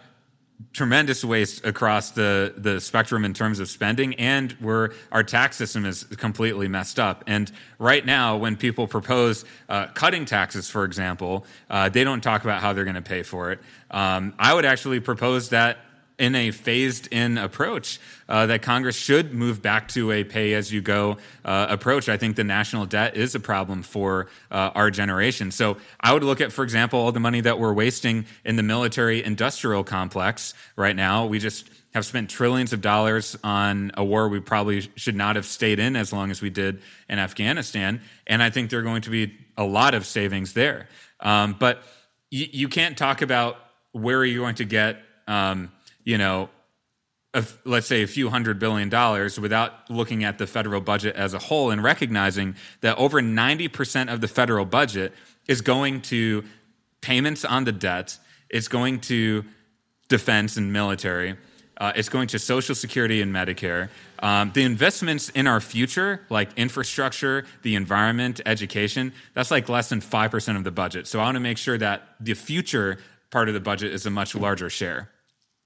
tremendous 0.71 1.23
waste 1.23 1.65
across 1.65 2.11
the, 2.11 2.53
the 2.57 2.79
spectrum 2.79 3.25
in 3.25 3.33
terms 3.33 3.59
of 3.59 3.69
spending, 3.69 4.13
and 4.15 4.51
where 4.53 4.91
our 5.11 5.23
tax 5.23 5.57
system 5.57 5.85
is 5.85 6.03
completely 6.03 6.67
messed 6.67 6.99
up. 6.99 7.23
And 7.27 7.51
right 7.79 8.05
now, 8.05 8.37
when 8.37 8.55
people 8.55 8.87
propose 8.87 9.45
uh, 9.67 9.87
cutting 9.87 10.25
taxes, 10.25 10.69
for 10.69 10.85
example, 10.85 11.45
uh, 11.69 11.89
they 11.89 12.03
don't 12.03 12.21
talk 12.21 12.43
about 12.43 12.61
how 12.61 12.73
they're 12.73 12.85
going 12.85 12.95
to 12.95 13.01
pay 13.01 13.23
for 13.23 13.51
it. 13.51 13.59
Um, 13.91 14.33
I 14.37 14.53
would 14.53 14.65
actually 14.65 14.99
propose 14.99 15.49
that 15.49 15.79
in 16.19 16.35
a 16.35 16.51
phased 16.51 17.07
in 17.11 17.37
approach 17.37 17.99
uh, 18.27 18.45
that 18.45 18.61
Congress 18.61 18.95
should 18.95 19.33
move 19.33 19.61
back 19.61 19.87
to 19.87 20.11
a 20.11 20.23
pay 20.23 20.53
as 20.53 20.71
you 20.71 20.81
go 20.81 21.17
uh, 21.45 21.67
approach. 21.69 22.09
I 22.09 22.17
think 22.17 22.35
the 22.35 22.43
national 22.43 22.85
debt 22.85 23.15
is 23.15 23.33
a 23.35 23.39
problem 23.39 23.81
for 23.81 24.27
uh, 24.51 24.71
our 24.75 24.91
generation. 24.91 25.51
So 25.51 25.77
I 25.99 26.13
would 26.13 26.23
look 26.23 26.41
at, 26.41 26.51
for 26.51 26.63
example, 26.63 26.99
all 26.99 27.11
the 27.11 27.19
money 27.19 27.41
that 27.41 27.57
we're 27.57 27.73
wasting 27.73 28.25
in 28.45 28.57
the 28.57 28.63
military 28.63 29.23
industrial 29.23 29.83
complex 29.83 30.53
right 30.75 30.95
now. 30.95 31.25
We 31.25 31.39
just 31.39 31.69
have 31.93 32.05
spent 32.05 32.29
trillions 32.29 32.71
of 32.71 32.81
dollars 32.81 33.35
on 33.43 33.91
a 33.95 34.03
war 34.03 34.29
we 34.29 34.39
probably 34.39 34.81
should 34.95 35.15
not 35.15 35.35
have 35.35 35.45
stayed 35.45 35.79
in 35.79 35.95
as 35.95 36.13
long 36.13 36.29
as 36.29 36.41
we 36.41 36.49
did 36.49 36.81
in 37.07 37.17
Afghanistan. 37.17 38.01
And 38.27 38.43
I 38.43 38.51
think 38.51 38.69
there 38.69 38.79
are 38.79 38.83
going 38.83 39.01
to 39.03 39.09
be 39.09 39.33
a 39.57 39.63
lot 39.63 39.95
of 39.95 40.05
savings 40.05 40.53
there. 40.53 40.87
Um, 41.19 41.55
but 41.57 41.81
you 42.29 42.67
can't 42.69 42.95
talk 42.95 43.23
about 43.23 43.57
where 43.91 44.19
are 44.19 44.25
you 44.25 44.39
going 44.39 44.55
to 44.55 44.65
get. 44.65 45.01
Um, 45.27 45.71
you 46.09 46.17
know, 46.17 46.49
a, 47.35 47.45
let's 47.65 47.85
say 47.85 48.01
a 48.01 48.07
few 48.07 48.31
hundred 48.31 48.57
billion 48.57 48.89
dollars 48.89 49.39
without 49.39 49.87
looking 49.91 50.23
at 50.23 50.39
the 50.39 50.47
federal 50.47 50.81
budget 50.81 51.15
as 51.15 51.35
a 51.35 51.37
whole 51.37 51.69
and 51.69 51.83
recognizing 51.83 52.55
that 52.81 52.97
over 52.97 53.21
90% 53.21 54.11
of 54.11 54.19
the 54.19 54.27
federal 54.27 54.65
budget 54.65 55.13
is 55.47 55.61
going 55.61 56.01
to 56.01 56.43
payments 57.01 57.45
on 57.45 57.63
the 57.65 57.71
debt, 57.71 58.17
it's 58.49 58.67
going 58.67 59.01
to 59.01 59.45
defense 60.07 60.57
and 60.57 60.73
military, 60.73 61.37
uh, 61.77 61.91
it's 61.95 62.09
going 62.09 62.27
to 62.29 62.39
Social 62.39 62.73
Security 62.73 63.21
and 63.21 63.31
Medicare. 63.31 63.89
Um, 64.23 64.49
the 64.55 64.63
investments 64.63 65.29
in 65.29 65.45
our 65.45 65.61
future, 65.61 66.25
like 66.31 66.49
infrastructure, 66.57 67.45
the 67.61 67.75
environment, 67.75 68.41
education, 68.47 69.13
that's 69.35 69.51
like 69.51 69.69
less 69.69 69.89
than 69.89 70.01
5% 70.01 70.57
of 70.57 70.63
the 70.63 70.71
budget. 70.71 71.05
So 71.05 71.19
I 71.19 71.25
want 71.25 71.35
to 71.35 71.39
make 71.39 71.59
sure 71.59 71.77
that 71.77 72.15
the 72.19 72.33
future 72.33 72.97
part 73.29 73.47
of 73.47 73.53
the 73.53 73.59
budget 73.59 73.93
is 73.93 74.07
a 74.07 74.09
much 74.09 74.33
larger 74.33 74.71
share. 74.71 75.11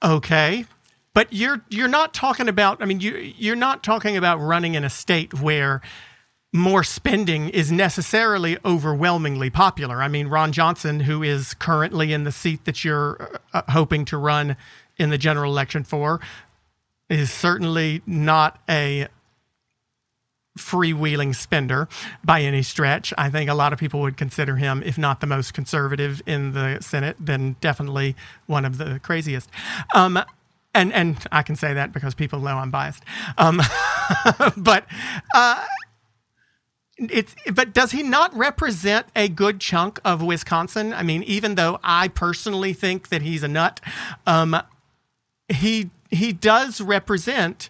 Okay. 0.04 0.66
But 1.14 1.32
you're 1.32 1.62
you're 1.70 1.88
not 1.88 2.14
talking 2.14 2.50
about 2.50 2.82
I 2.82 2.86
mean 2.86 3.00
you 3.00 3.16
you're 3.38 3.56
not 3.56 3.84
talking 3.84 4.18
about 4.18 4.38
running 4.38 4.74
in 4.76 4.84
a 4.84 4.90
state 4.90 5.34
where 5.36 5.82
more 6.52 6.84
spending 6.84 7.50
is 7.50 7.72
necessarily 7.72 8.58
overwhelmingly 8.66 9.50
popular. 9.50 10.02
I 10.02 10.08
mean 10.08 10.28
Ron 10.28 10.52
Johnson 10.52 11.02
who 11.02 11.22
is 11.22 11.54
currently 11.54 12.14
in 12.14 12.24
the 12.24 12.32
seat 12.32 12.66
that 12.66 12.84
you're 12.84 13.40
uh, 13.54 13.62
hoping 13.70 14.06
to 14.06 14.18
run 14.18 14.58
in 14.98 15.10
the 15.10 15.18
general 15.18 15.52
election 15.52 15.84
for 15.84 16.20
is 17.10 17.32
certainly 17.32 18.02
not 18.08 18.60
a 18.68 19.08
freewheeling 20.58 21.36
spender 21.36 21.88
by 22.24 22.42
any 22.42 22.62
stretch. 22.62 23.14
I 23.18 23.30
think 23.30 23.50
a 23.50 23.54
lot 23.54 23.74
of 23.74 23.80
people 23.80 24.02
would 24.02 24.18
consider 24.18 24.56
him, 24.56 24.84
if 24.86 24.98
not 24.98 25.20
the 25.20 25.28
most 25.28 25.54
conservative 25.54 26.22
in 26.26 26.54
the 26.54 26.80
Senate, 26.82 27.18
then 27.20 27.56
definitely 27.60 28.16
one 28.46 28.66
of 28.66 28.78
the 28.78 29.00
craziest. 29.02 29.50
Um, 29.96 30.20
and 30.74 30.92
and 30.94 31.18
I 31.32 31.44
can 31.44 31.56
say 31.56 31.74
that 31.74 31.92
because 31.94 32.16
people 32.16 32.40
know 32.40 32.58
I'm 32.58 32.72
biased. 32.72 33.04
Um, 33.38 33.62
but 34.58 34.86
uh, 35.34 35.66
it's 36.98 37.36
but 37.54 37.74
does 37.74 37.92
he 37.92 38.04
not 38.04 38.36
represent 38.36 39.08
a 39.16 39.28
good 39.28 39.60
chunk 39.60 40.00
of 40.04 40.22
Wisconsin? 40.22 40.94
I 40.94 41.04
mean, 41.04 41.24
even 41.24 41.56
though 41.56 41.80
I 41.84 42.08
personally 42.08 42.74
think 42.74 43.10
that 43.10 43.22
he's 43.22 43.44
a 43.44 43.48
nut, 43.48 43.82
um, 44.26 44.58
he 45.50 45.90
he 46.10 46.34
does 46.34 46.82
represent 46.82 47.70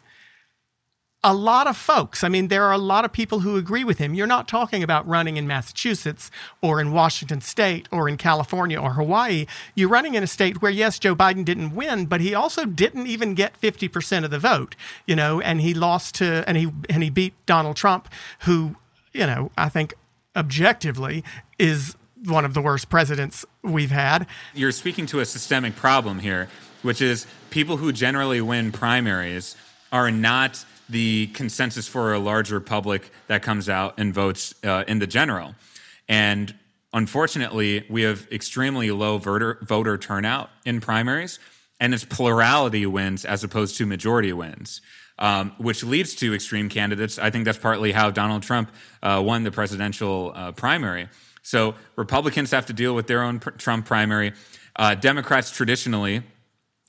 a 1.24 1.34
lot 1.34 1.68
of 1.68 1.78
folks. 1.78 2.24
I 2.24 2.28
mean, 2.28 2.50
there 2.50 2.64
are 2.64 2.74
a 2.74 2.78
lot 2.78 3.06
of 3.06 3.14
people 3.14 3.40
who 3.40 3.56
agree 3.56 3.84
with 3.86 3.98
him. 3.98 4.14
You're 4.14 4.28
not 4.28 4.48
talking 4.48 4.84
about 4.84 5.08
running 5.08 5.38
in 5.38 5.48
Massachusetts 5.48 6.30
or 6.62 6.82
in 6.82 6.92
Washington 6.92 7.40
state 7.40 7.88
or 7.92 8.10
in 8.10 8.18
California 8.18 8.80
or 8.80 8.92
Hawaii. 8.92 9.46
You're 9.74 9.90
running 9.90 10.16
in 10.16 10.24
a 10.24 10.28
state 10.28 10.62
where, 10.62 10.72
yes, 10.72 11.00
Joe 11.00 11.16
Biden 11.16 11.46
didn't 11.46 11.76
win, 11.76 12.08
but 12.08 12.20
he 12.20 12.36
also 12.36 12.66
didn't 12.66 13.08
even 13.08 13.36
get 13.36 13.60
50% 13.62 14.26
of 14.26 14.32
the 14.32 14.40
vote, 14.40 14.76
you 15.08 15.16
know, 15.16 15.40
and 15.40 15.62
he 15.62 15.74
lost 15.74 16.16
to, 16.16 16.44
and 16.46 16.58
he, 16.58 16.70
and 16.90 17.04
he 17.04 17.10
beat 17.10 17.34
Donald 17.46 17.78
Trump, 17.78 18.10
who, 18.40 18.76
you 19.14 19.26
know, 19.26 19.50
I 19.58 19.70
think 19.70 19.94
objectively 20.36 21.24
is 21.58 21.96
one 22.26 22.44
of 22.44 22.54
the 22.54 22.62
worst 22.62 22.90
presidents 22.90 23.46
we've 23.62 23.92
had. 23.92 24.28
You're 24.54 24.72
speaking 24.72 25.06
to 25.08 25.22
a 25.22 25.26
systemic 25.26 25.76
problem 25.76 26.20
here, 26.20 26.50
which 26.82 27.02
is 27.02 27.28
people 27.50 27.78
who 27.78 27.94
generally 27.94 28.42
win 28.42 28.74
primaries 28.74 29.56
are 29.92 30.12
not 30.12 30.66
the 30.89 31.28
consensus 31.28 31.88
for 31.88 32.13
a 32.13 32.19
larger 32.19 32.60
public 32.60 33.12
that 33.28 33.41
comes 33.41 33.69
out 33.69 33.96
and 33.98 34.13
votes 34.13 34.54
uh, 34.63 34.84
in 34.88 35.00
the 35.00 35.08
general. 35.08 35.56
And 36.08 36.54
unfortunately, 36.93 37.86
we 37.89 38.04
have 38.04 38.28
extremely 38.32 38.91
low 38.91 39.17
voter, 39.17 39.60
voter 39.62 39.98
turnout 39.98 40.50
in 40.65 40.82
primaries, 40.82 41.39
and 41.80 41.93
it's 41.93 42.06
plurality 42.06 42.86
wins 42.86 43.26
as 43.26 43.43
opposed 43.43 43.78
to 43.78 43.86
majority 43.86 44.34
wins. 44.34 44.82
Um, 45.19 45.54
which 45.60 45.84
leads 45.84 46.15
to 46.15 46.34
extreme 46.34 46.69
candidates. 46.69 47.19
I 47.19 47.30
think 47.30 47.46
that's 47.46 47.60
partly 47.60 47.91
how 47.91 48.10
Donald 48.10 48.41
Trump 48.41 48.72
uh, 49.04 49.22
won 49.24 49.43
the 49.43 49.52
presidential 49.52 50.34
uh, 50.34 50.54
primary. 50.54 51.08
So 51.43 51.76
Republicans 51.96 52.50
have 52.50 52.65
to 52.65 52.74
deal 52.74 52.96
with 52.96 53.06
their 53.06 53.22
own 53.22 53.39
pr- 53.39 53.52
Trump 53.52 53.86
primary. 53.86 54.34
Uh, 54.76 54.96
Democrats 54.96 55.52
traditionally 55.52 56.24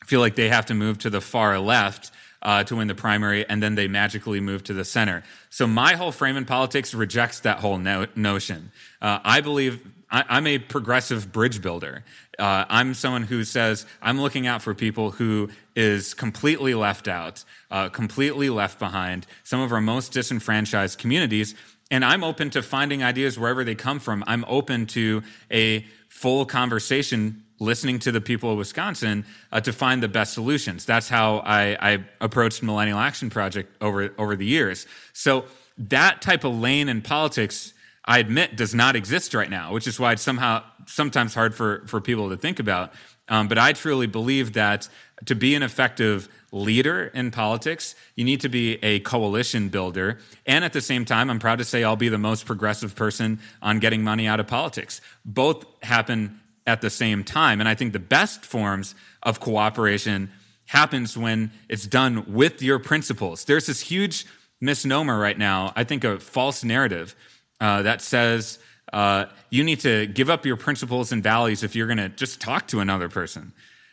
feel 0.07 0.20
like 0.20 0.37
they 0.37 0.48
have 0.48 0.64
to 0.66 0.74
move 0.74 0.98
to 1.00 1.11
the 1.11 1.20
far 1.20 1.59
left 1.59 2.12
uh, 2.44 2.62
to 2.64 2.76
win 2.76 2.88
the 2.88 2.94
primary, 2.94 3.48
and 3.48 3.62
then 3.62 3.74
they 3.74 3.88
magically 3.88 4.40
move 4.40 4.62
to 4.64 4.74
the 4.74 4.85
center. 4.85 5.22
So 5.50 5.66
my 5.66 5.94
whole 5.94 6.12
frame 6.12 6.37
in 6.37 6.44
politics 6.44 6.94
rejects 6.94 7.40
that 7.40 7.59
whole 7.59 7.78
no- 7.78 8.07
notion. 8.14 8.70
Uh, 9.00 9.20
I 9.24 9.40
believe 9.40 9.80
I, 10.11 10.38
am 10.38 10.46
a 10.46 10.59
progressive 10.59 11.33
bridge 11.33 11.62
builder. 11.62 12.04
Uh, 12.38 12.64
I'm 12.68 12.94
someone 12.94 13.22
who 13.22 13.44
says 13.44 13.87
I'm 14.02 14.20
looking 14.20 14.46
out 14.46 14.62
for 14.62 14.74
people 14.74 15.11
who 15.12 15.50
is 15.74 16.14
completely 16.14 16.74
left 16.74 17.09
out, 17.09 17.44
uh, 17.70 17.88
completely 17.88 18.50
left 18.50 18.78
behind, 18.78 19.26
some 19.42 19.61
of 19.61 19.72
our 19.72 19.80
most 19.80 20.12
disenfranchised 20.12 20.98
communities. 20.98 21.54
And 21.90 22.04
I'm 22.04 22.24
open 22.24 22.50
to 22.50 22.62
finding 22.62 23.02
ideas 23.02 23.38
wherever 23.38 23.64
they 23.64 23.74
come 23.74 24.00
from. 24.00 24.24
I'm 24.26 24.44
open 24.48 24.87
to 24.88 25.22
a 25.50 25.85
full 26.09 26.44
conversation 26.46 27.43
listening 27.64 27.98
to 28.00 28.12
the 28.12 28.20
people 28.20 28.53
of 28.53 28.59
Wisconsin 28.59 29.24
uh, 29.50 29.61
to 29.61 29.72
find 29.72 30.03
the 30.03 30.09
best 30.09 30.33
solutions. 30.33 30.85
That's 30.85 31.09
how 31.09 31.38
I, 31.38 31.77
I 31.81 32.05
approached 32.20 32.62
Millennial 32.62 32.98
Action 32.98 33.31
Project 33.31 33.74
over 33.81 34.14
over 34.18 34.37
the 34.37 34.46
years. 34.46 34.87
So 35.12 35.46
that 35.79 36.22
type 36.22 36.44
of 36.44 36.57
lane 36.57 36.88
in 36.88 37.03
politics, 37.03 37.74
I 38.05 38.18
admit, 38.18 38.57
does 38.57 38.74
not 38.74 38.94
exist 38.96 39.35
right 39.35 39.50
now, 39.50 39.72
which 39.72 39.87
is 39.87 39.98
why 39.98 40.12
it's 40.12 40.22
somehow 40.22 40.62
sometimes 40.87 41.35
hard 41.35 41.55
for 41.55 41.85
for 41.87 42.00
people 42.00 42.31
to 42.31 42.37
think 42.37 42.61
about. 42.61 42.92
Um, 43.29 43.48
but 43.48 43.59
I 43.59 43.72
truly 43.72 44.07
believe 44.07 44.53
that 44.53 44.88
to 45.24 45.35
be 45.35 45.55
an 45.55 45.62
effective 45.62 46.29
leader 46.53 47.11
in 47.14 47.31
politics, 47.31 47.94
you 48.14 48.24
need 48.24 48.40
to 48.40 48.48
be 48.48 48.74
a 48.83 49.00
coalition 49.00 49.68
builder. 49.68 50.18
And 50.46 50.64
at 50.64 50.72
the 50.72 50.81
same 50.81 51.05
time, 51.05 51.31
I'm 51.31 51.38
proud 51.38 51.59
to 51.59 51.64
say 51.64 51.83
I'll 51.83 51.96
be 51.96 52.09
the 52.09 52.18
most 52.18 52.46
progressive 52.46 52.94
person 52.94 53.40
on 53.62 53.79
getting 53.81 54.05
money 54.05 54.27
out 54.27 54.40
of 54.40 54.46
politics. 54.46 55.00
Both 55.24 55.64
happen 55.83 56.40
at 56.66 56.81
the 56.81 56.90
same 56.90 57.24
time. 57.24 57.61
And 57.61 57.68
I 57.68 57.74
think 57.74 57.92
the 57.92 57.98
best 57.98 58.44
forms 58.44 58.94
of 59.22 59.40
cooperation 59.40 60.31
happens 60.66 61.16
when 61.16 61.50
it's 61.68 61.87
done 61.87 62.33
with 62.33 62.62
your 62.62 62.79
principles. 62.79 63.44
There's 63.44 63.66
this 63.66 63.81
huge 63.81 64.27
misnomer 64.61 65.18
right 65.18 65.38
now, 65.38 65.72
I 65.77 65.85
think 65.85 66.05
a 66.05 66.18
false 66.18 66.64
narrative 66.64 67.14
uh, 67.61 67.83
that 67.83 68.00
says 68.00 68.59
uh, 68.92 69.27
you 69.50 69.62
need 69.64 69.81
to 69.81 70.07
give 70.07 70.31
up 70.31 70.46
your 70.46 70.57
principles 70.57 71.12
and 71.12 71.22
values 71.22 71.62
if 71.62 71.77
you're 71.77 71.87
going 71.87 71.98
to 71.98 72.09
just 72.09 72.40
talk 72.40 72.68
to 72.68 72.81
another 72.81 73.09
person. 73.09 73.53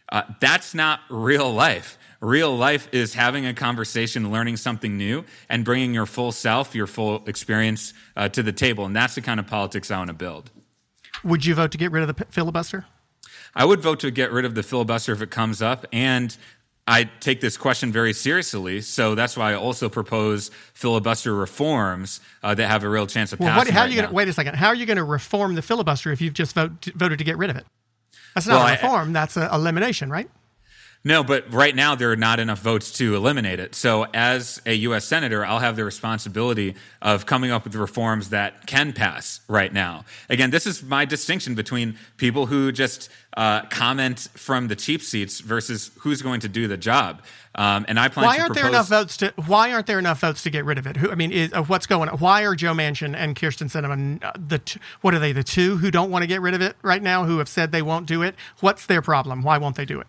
Uh, 0.09 0.23
that's 0.39 0.73
not 0.73 1.01
real 1.09 1.51
life. 1.51 1.97
Real 2.19 2.55
life 2.55 2.87
is 2.91 3.13
having 3.13 3.45
a 3.45 3.53
conversation, 3.53 4.31
learning 4.31 4.57
something 4.57 4.97
new, 4.97 5.25
and 5.49 5.65
bringing 5.65 5.93
your 5.93 6.05
full 6.05 6.31
self, 6.31 6.75
your 6.75 6.85
full 6.87 7.23
experience 7.25 7.93
uh, 8.15 8.29
to 8.29 8.43
the 8.43 8.51
table. 8.51 8.85
And 8.85 8.95
that's 8.95 9.15
the 9.15 9.21
kind 9.21 9.39
of 9.39 9.47
politics 9.47 9.89
I 9.89 9.97
want 9.97 10.09
to 10.09 10.13
build. 10.13 10.51
Would 11.23 11.45
you 11.45 11.55
vote 11.55 11.71
to 11.71 11.77
get 11.77 11.91
rid 11.91 12.07
of 12.07 12.15
the 12.15 12.25
filibuster? 12.25 12.85
I 13.53 13.65
would 13.65 13.81
vote 13.81 13.99
to 14.01 14.11
get 14.11 14.31
rid 14.31 14.45
of 14.45 14.55
the 14.55 14.63
filibuster 14.63 15.11
if 15.11 15.21
it 15.21 15.29
comes 15.29 15.61
up. 15.61 15.85
And 15.91 16.35
I 16.87 17.03
take 17.03 17.41
this 17.41 17.57
question 17.57 17.91
very 17.91 18.13
seriously, 18.13 18.81
so 18.81 19.13
that's 19.13 19.37
why 19.37 19.51
I 19.51 19.55
also 19.55 19.87
propose 19.87 20.49
filibuster 20.73 21.33
reforms 21.33 22.21
uh, 22.43 22.55
that 22.55 22.67
have 22.67 22.83
a 22.83 22.89
real 22.89 23.07
chance 23.07 23.33
of 23.33 23.39
well, 23.39 23.49
passing. 23.49 23.67
What, 23.67 23.73
how 23.73 23.81
right 23.81 23.89
are 23.89 23.93
you 23.93 24.01
Gonna, 24.01 24.13
wait 24.13 24.27
a 24.27 24.33
second? 24.33 24.55
How 24.55 24.67
are 24.67 24.75
you 24.75 24.85
going 24.85 24.97
to 24.97 25.03
reform 25.03 25.55
the 25.55 25.61
filibuster 25.61 26.11
if 26.11 26.21
you've 26.21 26.33
just 26.33 26.55
vote, 26.55 26.85
voted 26.95 27.19
to 27.19 27.23
get 27.23 27.37
rid 27.37 27.49
of 27.49 27.55
it? 27.55 27.65
That's 28.33 28.47
not 28.47 28.63
well, 28.63 28.67
a 28.67 28.71
reform. 28.71 29.09
I, 29.09 29.13
that's 29.13 29.37
an 29.37 29.49
elimination, 29.53 30.09
right? 30.09 30.29
No, 31.03 31.23
but 31.23 31.51
right 31.51 31.75
now 31.75 31.95
there 31.95 32.11
are 32.11 32.15
not 32.15 32.39
enough 32.39 32.59
votes 32.59 32.91
to 32.93 33.15
eliminate 33.15 33.59
it. 33.59 33.73
So, 33.73 34.05
as 34.13 34.61
a 34.67 34.73
U.S. 34.73 35.03
Senator, 35.03 35.43
I'll 35.43 35.59
have 35.59 35.75
the 35.75 35.83
responsibility 35.83 36.75
of 37.01 37.25
coming 37.25 37.49
up 37.49 37.63
with 37.63 37.73
reforms 37.73 38.29
that 38.29 38.67
can 38.67 38.93
pass 38.93 39.39
right 39.47 39.73
now. 39.73 40.05
Again, 40.29 40.51
this 40.51 40.67
is 40.67 40.83
my 40.83 41.05
distinction 41.05 41.55
between 41.55 41.97
people 42.17 42.45
who 42.45 42.71
just 42.71 43.09
uh, 43.35 43.63
comment 43.63 44.27
from 44.35 44.67
the 44.67 44.75
cheap 44.75 45.01
seats 45.01 45.39
versus 45.39 45.89
who's 46.01 46.21
going 46.21 46.41
to 46.41 46.47
do 46.47 46.67
the 46.67 46.77
job. 46.77 47.23
Um, 47.55 47.85
and 47.87 47.99
I 47.99 48.07
plan. 48.07 48.23
To 48.23 48.27
Why 48.27 48.37
aren't 48.37 48.53
propose- 48.53 48.61
there 48.61 48.69
enough 48.69 48.87
votes 48.87 49.17
to? 49.17 49.33
Why 49.47 49.73
aren't 49.73 49.87
there 49.87 49.99
enough 49.99 50.21
votes 50.21 50.43
to 50.43 50.51
get 50.51 50.65
rid 50.65 50.77
of 50.77 50.85
it? 50.85 50.97
Who, 50.97 51.09
I 51.11 51.15
mean, 51.15 51.31
is, 51.31 51.51
uh, 51.51 51.63
what's 51.63 51.87
going 51.87 52.09
on? 52.09 52.19
Why 52.19 52.43
are 52.43 52.53
Joe 52.53 52.73
Manchin 52.73 53.15
and 53.15 53.35
Kyrsten 53.35 53.71
Sinema 53.71 54.23
uh, 54.23 54.33
the 54.37 54.59
t- 54.59 54.79
what 55.01 55.15
are 55.15 55.19
they 55.19 55.31
the 55.31 55.43
two 55.43 55.77
who 55.77 55.89
don't 55.89 56.11
want 56.11 56.21
to 56.21 56.27
get 56.27 56.41
rid 56.41 56.53
of 56.53 56.61
it 56.61 56.75
right 56.83 57.01
now? 57.01 57.25
Who 57.25 57.39
have 57.39 57.49
said 57.49 57.71
they 57.71 57.81
won't 57.81 58.05
do 58.05 58.21
it? 58.21 58.35
What's 58.59 58.85
their 58.85 59.01
problem? 59.01 59.41
Why 59.41 59.57
won't 59.57 59.75
they 59.75 59.85
do 59.85 59.99
it? 59.99 60.07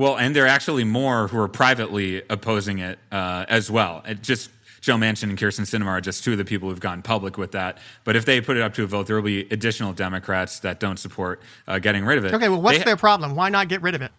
Well, 0.00 0.16
and 0.16 0.34
there 0.34 0.44
are 0.44 0.48
actually 0.48 0.84
more 0.84 1.28
who 1.28 1.38
are 1.40 1.46
privately 1.46 2.22
opposing 2.30 2.78
it 2.78 2.98
uh, 3.12 3.44
as 3.50 3.70
well. 3.70 4.02
It 4.08 4.22
just 4.22 4.48
Joe 4.80 4.96
Manchin 4.96 5.24
and 5.24 5.36
Kyrsten 5.36 5.66
Sinema 5.66 5.88
are 5.88 6.00
just 6.00 6.24
two 6.24 6.32
of 6.32 6.38
the 6.38 6.44
people 6.46 6.70
who've 6.70 6.80
gone 6.80 7.02
public 7.02 7.36
with 7.36 7.52
that. 7.52 7.76
But 8.04 8.16
if 8.16 8.24
they 8.24 8.40
put 8.40 8.56
it 8.56 8.62
up 8.62 8.72
to 8.76 8.84
a 8.84 8.86
vote, 8.86 9.06
there 9.06 9.16
will 9.16 9.22
be 9.22 9.40
additional 9.50 9.92
Democrats 9.92 10.60
that 10.60 10.80
don't 10.80 10.98
support 10.98 11.42
uh, 11.68 11.80
getting 11.80 12.06
rid 12.06 12.16
of 12.16 12.24
it. 12.24 12.32
Okay, 12.32 12.48
well, 12.48 12.62
what's 12.62 12.78
they, 12.78 12.84
their 12.84 12.96
problem? 12.96 13.36
Why 13.36 13.50
not 13.50 13.68
get 13.68 13.82
rid 13.82 13.94
of 13.94 14.00
it? 14.00 14.10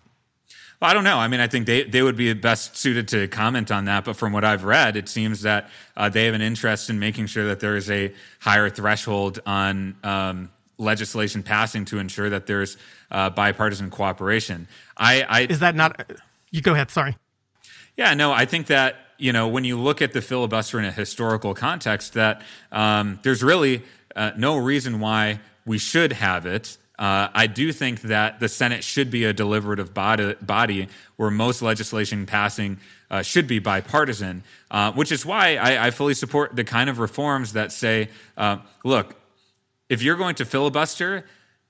Well, 0.80 0.92
I 0.92 0.94
don't 0.94 1.04
know. 1.04 1.18
I 1.18 1.28
mean, 1.28 1.40
I 1.40 1.48
think 1.48 1.66
they, 1.66 1.82
they 1.82 2.04
would 2.04 2.16
be 2.16 2.32
best 2.36 2.78
suited 2.78 3.08
to 3.08 3.28
comment 3.30 3.72
on 3.72 3.86
that. 3.86 4.06
But 4.06 4.16
from 4.18 4.34
what 4.34 4.46
I've 4.46 4.64
read, 4.64 4.96
it 4.96 5.10
seems 5.10 5.42
that 5.42 5.72
uh, 5.98 6.10
they 6.10 6.26
have 6.26 6.36
an 6.36 6.44
interest 6.44 6.92
in 6.92 7.00
making 7.00 7.26
sure 7.26 7.48
that 7.48 7.60
there 7.60 7.76
is 7.76 7.90
a 7.90 8.14
higher 8.40 8.70
threshold 8.70 9.40
on 9.48 9.96
um, 10.04 10.52
legislation 10.78 11.42
passing 11.42 11.86
to 11.86 11.98
ensure 11.98 12.30
that 12.30 12.46
there's 12.46 12.78
uh, 13.12 13.30
bipartisan 13.30 13.90
cooperation. 13.90 14.68
I, 14.98 15.22
I 15.22 15.42
is 15.42 15.60
that 15.60 15.76
not? 15.76 16.12
You 16.52 16.62
go 16.62 16.74
ahead. 16.74 16.90
Sorry. 16.92 17.18
Yeah, 17.98 18.14
no, 18.14 18.32
I 18.32 18.46
think 18.46 18.68
that 18.68 18.96
you 19.18 19.34
know 19.34 19.48
when 19.48 19.64
you 19.64 19.78
look 19.78 20.02
at 20.02 20.14
the 20.14 20.22
filibuster 20.22 20.80
in 20.80 20.86
a 20.86 20.92
historical 20.92 21.54
context, 21.54 22.14
that 22.14 22.42
um, 22.72 23.20
there's 23.24 23.44
really 23.44 23.84
uh, 24.16 24.32
no 24.38 24.58
reason 24.58 25.00
why 25.00 25.40
we 25.66 25.78
should 25.78 26.14
have 26.14 26.46
it. 26.46 26.78
Uh, 27.02 27.30
I 27.34 27.48
do 27.48 27.72
think 27.72 28.02
that 28.02 28.40
the 28.40 28.48
Senate 28.48 28.84
should 28.84 29.10
be 29.10 29.26
a 29.26 29.34
deliberative 29.34 29.92
body, 29.92 30.36
body 30.40 30.88
where 31.16 31.32
most 31.32 31.64
legislation 31.64 32.28
passing 32.28 32.78
uh, 33.10 33.24
should 33.24 33.48
be 33.48 33.58
bipartisan, 33.58 34.44
uh, 34.70 34.92
which 34.92 35.12
is 35.12 35.26
why 35.26 35.56
I, 35.56 35.88
I, 35.88 35.92
fully 35.92 36.14
support 36.14 36.56
the 36.56 36.64
kind 36.64 36.92
of 36.92 37.00
reforms 37.00 37.54
that 37.54 37.72
say, 37.72 38.10
uh, 38.38 38.58
look, 38.84 39.16
if 39.90 40.04
you're 40.04 40.16
going 40.16 40.36
to 40.36 40.46
filibuster, 40.46 41.26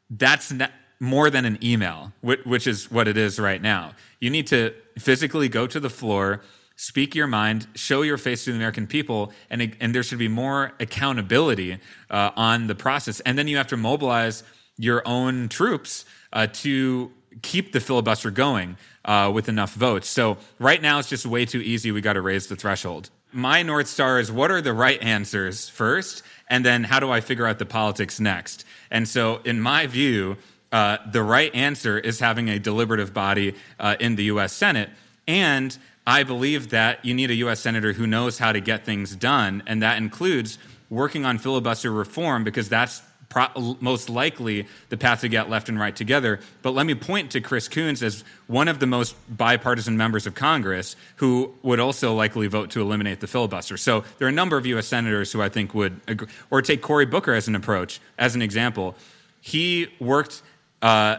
that's 0.10 0.52
not, 0.52 0.72
more 1.02 1.32
than 1.32 1.46
an 1.46 1.58
email, 1.64 2.14
which 2.22 2.68
is 2.68 2.92
what 2.92 3.08
it 3.08 3.18
is 3.18 3.40
right 3.40 3.60
now. 3.60 3.94
You 4.20 4.30
need 4.30 4.46
to 4.48 4.72
physically 5.00 5.50
go 5.50 5.66
to 5.66 5.80
the 5.80 5.90
floor, 5.90 6.42
speak 6.76 7.16
your 7.16 7.26
mind, 7.26 7.66
show 7.74 8.04
your 8.04 8.20
face 8.20 8.46
to 8.46 8.52
the 8.52 8.58
American 8.58 8.86
people, 8.86 9.34
and, 9.50 9.76
and 9.80 9.96
there 9.96 10.04
should 10.04 10.20
be 10.20 10.28
more 10.28 10.74
accountability 10.80 11.80
uh, 12.12 12.30
on 12.36 12.68
the 12.68 12.76
process. 12.76 13.20
And 13.22 13.36
then 13.36 13.48
you 13.48 13.58
have 13.58 13.66
to 13.68 13.78
mobilize 13.78 14.44
your 14.78 15.02
own 15.08 15.50
troops 15.50 16.06
uh, 16.34 16.46
to 16.54 17.12
keep 17.42 17.72
the 17.72 17.80
filibuster 17.80 18.30
going 18.30 18.78
uh, 19.04 19.32
with 19.34 19.50
enough 19.50 19.74
votes. 19.74 20.08
So 20.08 20.38
right 20.60 20.84
now 20.84 21.00
it's 21.00 21.10
just 21.10 21.26
way 21.26 21.48
too 21.48 21.62
easy. 21.62 21.92
We 21.92 22.02
got 22.02 22.14
to 22.14 22.22
raise 22.22 22.46
the 22.46 22.56
threshold. 22.56 23.10
My 23.34 23.64
North 23.64 23.88
Star 23.88 24.20
is 24.20 24.32
what 24.32 24.52
are 24.52 24.62
the 24.62 24.74
right 24.74 25.02
answers 25.02 25.68
first, 25.68 26.22
and 26.48 26.64
then 26.64 26.84
how 26.84 27.00
do 27.00 27.10
I 27.10 27.22
figure 27.22 27.48
out 27.48 27.58
the 27.58 27.66
politics 27.66 28.20
next? 28.20 28.66
And 28.92 29.08
so, 29.08 29.40
in 29.46 29.62
my 29.62 29.88
view, 29.88 30.36
uh, 30.72 30.98
the 31.12 31.24
right 31.24 31.54
answer 31.54 32.00
is 32.00 32.20
having 32.20 32.50
a 32.50 32.60
deliberative 32.60 33.14
body 33.14 33.56
uh, 33.80 33.96
in 34.00 34.16
the 34.16 34.26
U.S. 34.26 34.54
Senate. 34.54 34.90
And 35.28 35.78
I 36.06 36.24
believe 36.24 36.70
that 36.70 37.04
you 37.06 37.14
need 37.14 37.30
a 37.30 37.36
U.S. 37.36 37.60
Senator 37.60 37.94
who 37.94 38.08
knows 38.08 38.38
how 38.38 38.52
to 38.52 38.60
get 38.60 38.86
things 38.86 39.16
done, 39.16 39.64
and 39.68 39.82
that 39.84 39.98
includes 39.98 40.58
working 40.90 41.26
on 41.26 41.38
filibuster 41.38 41.92
reform 41.92 42.44
because 42.44 42.68
that's 42.68 43.02
pro- 43.32 43.78
most 43.80 44.10
likely 44.10 44.68
the 44.90 44.98
path 44.98 45.22
to 45.22 45.30
get 45.30 45.50
left 45.50 45.70
and 45.70 45.80
right 45.80 45.96
together. 45.96 46.40
But 46.62 46.72
let 46.72 46.86
me 46.86 46.94
point 46.96 47.32
to 47.32 47.42
Chris 47.42 47.68
Coons 47.68 48.04
as 48.04 48.24
one 48.48 48.68
of 48.68 48.80
the 48.80 48.88
most 48.88 49.16
bipartisan 49.36 49.98
members 49.98 50.28
of 50.28 50.36
Congress 50.36 50.96
who 51.16 51.56
would 51.64 51.80
also 51.80 52.14
likely 52.14 52.48
vote 52.48 52.72
to 52.72 52.82
eliminate 52.82 53.22
the 53.22 53.28
filibuster. 53.28 53.78
So 53.78 54.04
there 54.18 54.28
are 54.28 54.30
a 54.30 54.34
number 54.34 54.58
of 54.58 54.66
U.S. 54.66 54.88
senators 54.88 55.32
who 55.32 55.42
I 55.42 55.50
think 55.50 55.74
would 55.74 56.02
agree. 56.08 56.28
Or 56.52 56.62
take 56.62 56.82
Cory 56.82 57.06
Booker 57.06 57.34
as 57.34 57.48
an 57.48 57.56
approach, 57.56 58.00
as 58.18 58.36
an 58.36 58.42
example. 58.42 58.96
He 59.40 59.88
worked 60.00 60.44
uh, 60.82 61.17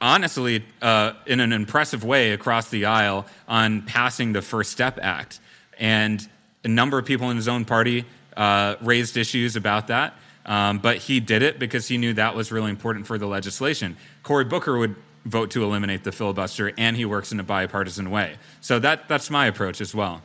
honestly, 0.00 0.64
uh, 0.80 1.12
in 1.26 1.40
an 1.40 1.52
impressive 1.52 2.04
way 2.04 2.32
across 2.32 2.70
the 2.70 2.86
aisle 2.86 3.26
on 3.48 3.82
passing 3.82 4.32
the 4.32 4.42
First 4.42 4.72
Step 4.72 4.98
Act. 5.02 5.40
And 5.78 6.26
a 6.64 6.68
number 6.68 6.98
of 6.98 7.04
people 7.04 7.30
in 7.30 7.36
his 7.36 7.48
own 7.48 7.64
party 7.64 8.04
uh, 8.36 8.76
raised 8.80 9.16
issues 9.16 9.56
about 9.56 9.88
that. 9.88 10.14
Um, 10.46 10.78
but 10.78 10.96
he 10.96 11.20
did 11.20 11.42
it 11.42 11.58
because 11.58 11.86
he 11.86 11.98
knew 11.98 12.14
that 12.14 12.34
was 12.34 12.50
really 12.50 12.70
important 12.70 13.06
for 13.06 13.18
the 13.18 13.26
legislation. 13.26 13.96
Cory 14.22 14.44
Booker 14.44 14.78
would 14.78 14.96
vote 15.26 15.50
to 15.50 15.62
eliminate 15.62 16.02
the 16.02 16.12
filibuster, 16.12 16.72
and 16.78 16.96
he 16.96 17.04
works 17.04 17.30
in 17.30 17.38
a 17.38 17.42
bipartisan 17.42 18.10
way. 18.10 18.36
So 18.60 18.78
that, 18.78 19.06
that's 19.06 19.30
my 19.30 19.46
approach 19.46 19.80
as 19.80 19.94
well. 19.94 20.22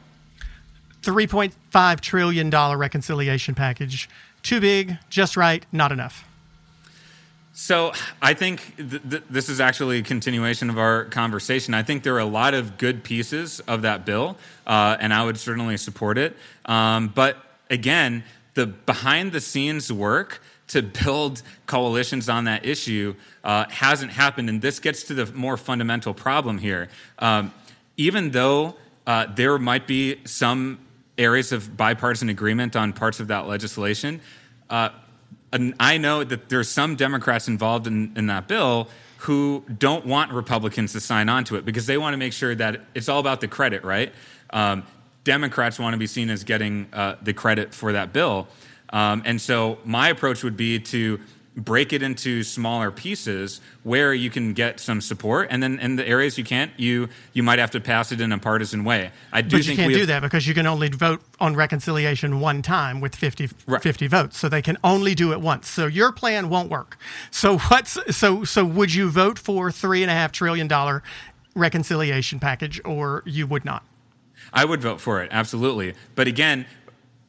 $3.5 1.01 1.99
trillion 1.99 2.49
reconciliation 2.49 3.55
package. 3.55 4.09
Too 4.41 4.61
big, 4.61 4.97
just 5.09 5.37
right, 5.37 5.65
not 5.71 5.91
enough. 5.91 6.25
So 7.57 7.93
I 8.21 8.33
think 8.33 8.75
th- 8.75 9.01
th- 9.09 9.23
this 9.29 9.47
is 9.47 9.61
actually 9.61 9.99
a 9.99 10.03
continuation 10.03 10.69
of 10.69 10.77
our 10.77 11.05
conversation. 11.05 11.73
I 11.73 11.83
think 11.83 12.03
there 12.03 12.13
are 12.15 12.19
a 12.19 12.25
lot 12.25 12.53
of 12.53 12.77
good 12.77 13.01
pieces 13.01 13.61
of 13.61 13.83
that 13.83 14.05
bill, 14.05 14.35
uh, 14.67 14.97
and 14.99 15.13
I 15.13 15.23
would 15.23 15.37
certainly 15.37 15.77
support 15.77 16.17
it. 16.17 16.35
Um, 16.65 17.07
but 17.07 17.37
again, 17.69 18.25
the 18.55 18.67
behind 18.67 19.31
the 19.31 19.39
scenes 19.39 19.89
work 19.89 20.41
to 20.67 20.81
build 20.81 21.43
coalitions 21.65 22.27
on 22.27 22.43
that 22.43 22.65
issue 22.65 23.15
uh, 23.45 23.69
hasn't 23.69 24.11
happened, 24.11 24.49
and 24.49 24.61
this 24.61 24.79
gets 24.79 25.03
to 25.03 25.13
the 25.13 25.25
more 25.27 25.55
fundamental 25.55 26.13
problem 26.13 26.57
here. 26.57 26.89
Um, 27.19 27.53
even 27.95 28.31
though 28.31 28.75
uh, 29.07 29.27
there 29.33 29.57
might 29.57 29.87
be 29.87 30.19
some 30.25 30.79
areas 31.17 31.53
of 31.53 31.77
bipartisan 31.77 32.27
agreement 32.27 32.75
on 32.75 32.91
parts 32.91 33.21
of 33.21 33.29
that 33.29 33.47
legislation, 33.47 34.19
uh, 34.69 34.89
and 35.55 35.73
I 35.79 35.97
know 35.97 36.23
that 36.23 36.49
there's 36.49 36.69
some 36.69 36.95
Democrats 36.95 37.47
involved 37.47 37.87
in, 37.87 38.13
in 38.15 38.27
that 38.27 38.47
bill 38.47 38.89
who 39.19 39.63
don't 39.79 40.05
want 40.05 40.31
Republicans 40.31 40.93
to 40.93 40.99
sign 40.99 41.29
on 41.29 41.43
to 41.45 41.55
it 41.55 41.65
because 41.65 41.85
they 41.87 41.97
want 41.97 42.13
to 42.13 42.17
make 42.17 42.33
sure 42.33 42.53
that 42.53 42.81
it's 42.93 43.09
all 43.09 43.19
about 43.19 43.41
the 43.41 43.47
credit, 43.47 43.83
right? 43.83 44.13
Um, 44.51 44.83
Democrats 45.23 45.79
want 45.79 45.93
to 45.93 45.97
be 45.97 46.07
seen 46.07 46.29
as 46.29 46.43
getting 46.43 46.87
uh, 46.93 47.15
the 47.21 47.33
credit 47.33 47.73
for 47.73 47.93
that 47.93 48.13
bill. 48.13 48.47
Um, 48.89 49.23
and 49.25 49.41
so 49.41 49.79
my 49.83 50.09
approach 50.09 50.43
would 50.43 50.57
be 50.57 50.79
to 50.79 51.19
break 51.55 51.93
it 51.93 52.03
into 52.03 52.43
smaller 52.43 52.91
pieces 52.91 53.61
where 53.83 54.13
you 54.13 54.29
can 54.29 54.53
get 54.53 54.79
some 54.79 54.99
support, 54.99 55.47
and 55.49 55.63
then 55.63 55.79
in 55.79 55.95
the 55.95 56.07
areas 56.07 56.37
you 56.37 56.43
can't, 56.43 56.71
you 56.77 57.07
you 57.33 57.43
might 57.43 57.59
have 57.59 57.71
to 57.71 57.79
pass 57.79 58.11
it 58.11 58.19
in 58.19 58.31
a 58.31 58.37
partisan 58.37 58.83
way. 58.83 59.11
I 59.31 59.41
do 59.41 59.57
but 59.57 59.67
you 59.67 59.75
can't 59.75 59.93
do 59.93 59.99
have, 59.99 60.07
that 60.07 60.21
because 60.21 60.47
you 60.47 60.53
can 60.53 60.67
only 60.67 60.89
vote 60.89 61.21
on 61.39 61.55
reconciliation 61.55 62.39
one 62.39 62.61
time 62.61 62.99
with 62.99 63.15
50, 63.15 63.49
right. 63.67 63.81
50 63.81 64.07
votes, 64.07 64.37
so 64.37 64.49
they 64.49 64.61
can 64.61 64.77
only 64.83 65.15
do 65.15 65.31
it 65.31 65.39
once. 65.39 65.69
So 65.69 65.87
your 65.87 66.11
plan 66.11 66.49
won't 66.49 66.69
work. 66.69 66.97
So 67.31 67.57
what's 67.57 67.97
so 68.15 68.43
so? 68.43 68.65
Would 68.65 68.93
you 68.93 69.09
vote 69.09 69.39
for 69.39 69.71
three 69.71 70.01
and 70.01 70.11
a 70.11 70.13
half 70.13 70.31
trillion 70.31 70.67
dollar 70.67 71.03
reconciliation 71.55 72.39
package, 72.39 72.81
or 72.83 73.23
you 73.25 73.47
would 73.47 73.63
not? 73.63 73.83
I 74.51 74.65
would 74.65 74.81
vote 74.81 74.99
for 74.99 75.23
it 75.23 75.29
absolutely, 75.31 75.93
but 76.15 76.27
again 76.27 76.65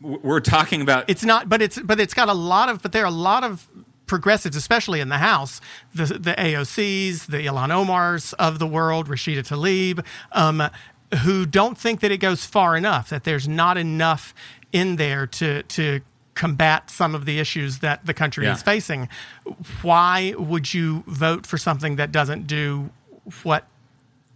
we're 0.03 0.41
talking 0.41 0.83
about 0.83 1.09
it's 1.09 1.25
not 1.25 1.49
but 1.49 1.63
it's 1.63 1.81
but 1.81 1.99
it's 1.99 2.13
got 2.13 2.29
a 2.29 2.35
lot 2.35 2.69
of 2.69 2.83
but 2.83 2.93
there 2.93 3.03
are 3.03 3.07
a 3.07 3.11
lot 3.11 3.43
of 3.43 3.67
progressives, 4.07 4.57
especially 4.57 5.01
in 5.01 5.09
the 5.09 5.19
House, 5.19 5.61
the, 5.95 6.07
the 6.07 6.33
AOCs, 6.33 7.27
the 7.27 7.39
Ilhan 7.39 7.71
Omars 7.71 8.35
of 8.35 8.59
the 8.59 8.67
world, 8.67 9.09
Rashida 9.09 9.47
Tlaib, 9.47 10.05
um, 10.33 10.63
who 11.23 11.47
don't 11.47 11.79
think 11.79 12.01
that 12.01 12.11
it 12.11 12.19
goes 12.19 12.45
far 12.45 12.77
enough, 12.77 13.11
that 13.11 13.25
there's 13.25 13.49
not 13.49 13.77
enough 13.77 14.35
in 14.73 14.97
there 14.97 15.27
to, 15.27 15.63
to 15.65 16.01
combat 16.35 16.91
some 16.91 17.15
of 17.15 17.25
the 17.25 17.39
issues 17.39 17.79
that 17.79 18.05
the 18.05 18.15
country 18.15 18.45
yeah. 18.45 18.53
is 18.53 18.63
facing. 18.63 19.09
Why 19.83 20.35
would 20.37 20.75
you 20.75 21.05
vote 21.07 21.47
for 21.47 21.59
something 21.59 21.97
that 21.97 22.13
doesn't 22.13 22.47
do 22.47 22.91
what 23.43 23.67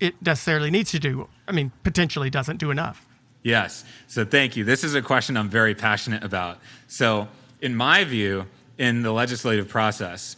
it 0.00 0.14
necessarily 0.22 0.70
needs 0.70 0.90
to 0.92 0.98
do. 0.98 1.28
I 1.46 1.52
mean, 1.52 1.70
potentially 1.84 2.30
doesn't 2.30 2.56
do 2.56 2.70
enough. 2.70 3.06
Yes. 3.42 3.84
So 4.08 4.24
thank 4.24 4.56
you. 4.56 4.64
This 4.64 4.82
is 4.82 4.94
a 4.94 5.02
question 5.02 5.36
I'm 5.36 5.48
very 5.48 5.74
passionate 5.74 6.24
about. 6.24 6.58
So, 6.88 7.28
in 7.60 7.74
my 7.74 8.04
view, 8.04 8.46
in 8.80 9.02
the 9.02 9.12
legislative 9.12 9.68
process, 9.68 10.36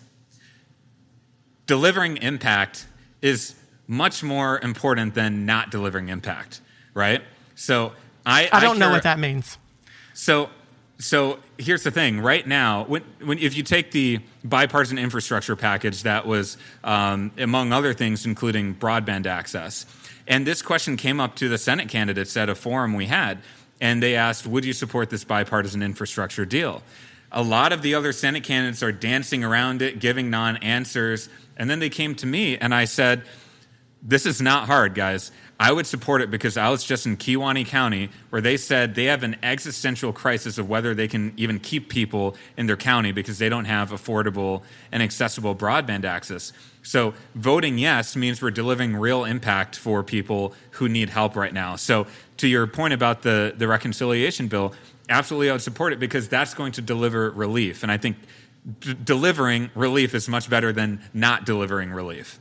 delivering 1.67 2.17
impact 2.17 2.87
is 3.23 3.55
much 3.87 4.25
more 4.25 4.59
important 4.59 5.15
than 5.15 5.47
not 5.47 5.71
delivering 5.71 6.09
impact, 6.09 6.61
right? 6.93 7.23
So, 7.55 7.93
I 8.27 8.49
I 8.53 8.59
don't 8.59 8.77
I 8.77 8.79
know 8.81 8.91
what 8.91 9.05
that 9.05 9.21
means. 9.21 9.59
so, 10.13 10.51
so 10.99 11.39
here's 11.57 11.85
the 11.85 11.93
thing. 11.93 12.19
Right 12.19 12.45
now, 12.45 12.83
when, 12.85 13.05
when 13.23 13.39
if 13.39 13.57
you 13.57 13.63
take 13.63 13.93
the 13.93 14.19
bipartisan 14.43 14.99
infrastructure 14.99 15.55
package 15.55 16.03
that 16.03 16.27
was, 16.27 16.59
um, 16.83 17.31
among 17.39 17.73
other 17.73 17.95
things, 17.95 18.27
including 18.27 18.75
broadband 18.75 19.27
access, 19.27 19.87
and 20.27 20.45
this 20.45 20.63
question 20.63 20.97
came 20.97 21.21
up 21.21 21.37
to 21.37 21.49
the 21.49 21.59
Senate 21.59 21.89
candidates 21.89 22.37
at 22.37 22.49
a 22.49 22.57
forum 22.57 22.95
we 22.95 23.07
had, 23.07 23.39
and 23.81 24.03
they 24.03 24.17
asked, 24.17 24.49
"Would 24.49 24.65
you 24.65 24.73
support 24.73 25.11
this 25.11 25.23
bipartisan 25.23 25.81
infrastructure 25.81 26.45
deal?" 26.45 26.83
A 27.33 27.43
lot 27.43 27.73
of 27.73 27.83
the 27.83 27.95
other 27.95 28.13
Senate 28.13 28.45
candidates 28.45 28.83
are 28.83 28.93
dancing 28.93 29.43
around 29.43 29.83
it, 29.83 29.99
giving 29.99 30.31
non-answers, 30.31 31.29
and 31.57 31.69
then 31.69 31.79
they 31.79 31.91
came 31.91 32.15
to 32.17 32.27
me, 32.27 32.59
and 32.59 32.75
I 32.75 32.85
said, 32.85 33.23
this 34.03 34.27
is 34.27 34.43
not 34.43 34.67
hard, 34.67 34.95
guys. 34.95 35.31
I 35.61 35.71
would 35.71 35.87
support 35.87 36.23
it 36.23 36.31
because 36.31 36.57
I 36.57 36.71
was 36.71 36.83
just 36.83 37.07
in 37.07 37.17
Kewaunee 37.17 37.65
County 37.65 38.11
where 38.31 38.43
they 38.43 38.57
said 38.57 38.97
they 38.97 39.05
have 39.05 39.23
an 39.23 39.37
existential 39.45 40.13
crisis 40.13 40.59
of 40.59 40.69
whether 40.69 40.93
they 40.93 41.07
can 41.07 41.33
even 41.37 41.61
keep 41.61 41.89
people 41.89 42.35
in 42.57 42.67
their 42.67 42.77
county 42.77 43.13
because 43.13 43.39
they 43.39 43.49
don't 43.49 43.67
have 43.67 43.93
affordable 43.93 44.65
and 44.91 45.05
accessible 45.05 45.55
broadband 45.55 46.05
access. 46.05 46.53
So 46.83 47.15
voting 47.37 47.79
yes 47.79 48.17
means 48.17 48.43
we're 48.43 48.51
delivering 48.51 48.97
real 48.97 49.25
impact 49.25 49.77
for 49.77 50.03
people 50.03 50.53
who 50.73 50.89
need 50.89 51.11
help 51.11 51.37
right 51.37 51.55
now. 51.55 51.77
So 51.77 52.09
to 52.39 52.49
your 52.49 52.67
point 52.67 52.93
about 52.93 53.23
the, 53.23 53.55
the 53.57 53.69
reconciliation 53.69 54.49
bill, 54.49 54.75
absolutely 55.13 55.51
I 55.51 55.53
would 55.53 55.63
support 55.63 55.93
it 55.93 56.01
because 56.01 56.29
that's 56.29 56.55
going 56.55 56.73
to 56.73 56.83
deliver 56.83 57.31
relief. 57.31 57.83
And 57.83 57.93
I 57.93 57.97
think 57.97 58.17
d- 58.81 58.95
delivering 58.95 59.71
relief 59.75 60.15
is 60.15 60.29
much 60.29 60.49
better 60.49 60.73
than 60.73 61.03
not 61.13 61.47
delivering 61.47 61.91
relief. 61.91 62.39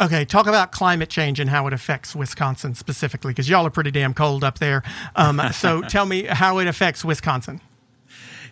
Okay, 0.00 0.24
talk 0.24 0.46
about 0.46 0.70
climate 0.70 1.08
change 1.08 1.40
and 1.40 1.50
how 1.50 1.66
it 1.66 1.72
affects 1.72 2.14
Wisconsin 2.14 2.74
specifically, 2.74 3.32
because 3.32 3.48
y'all 3.48 3.66
are 3.66 3.70
pretty 3.70 3.90
damn 3.90 4.14
cold 4.14 4.44
up 4.44 4.60
there. 4.60 4.84
Um, 5.16 5.40
so 5.52 5.82
tell 5.82 6.06
me 6.06 6.22
how 6.22 6.58
it 6.58 6.68
affects 6.68 7.04
Wisconsin 7.04 7.60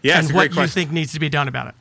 Yeah, 0.03 0.19
and 0.19 0.33
what 0.33 0.55
you 0.55 0.67
think 0.67 0.91
needs 0.91 1.13
to 1.13 1.21
be 1.21 1.29
done 1.29 1.47
about 1.47 1.69
it. 1.69 1.75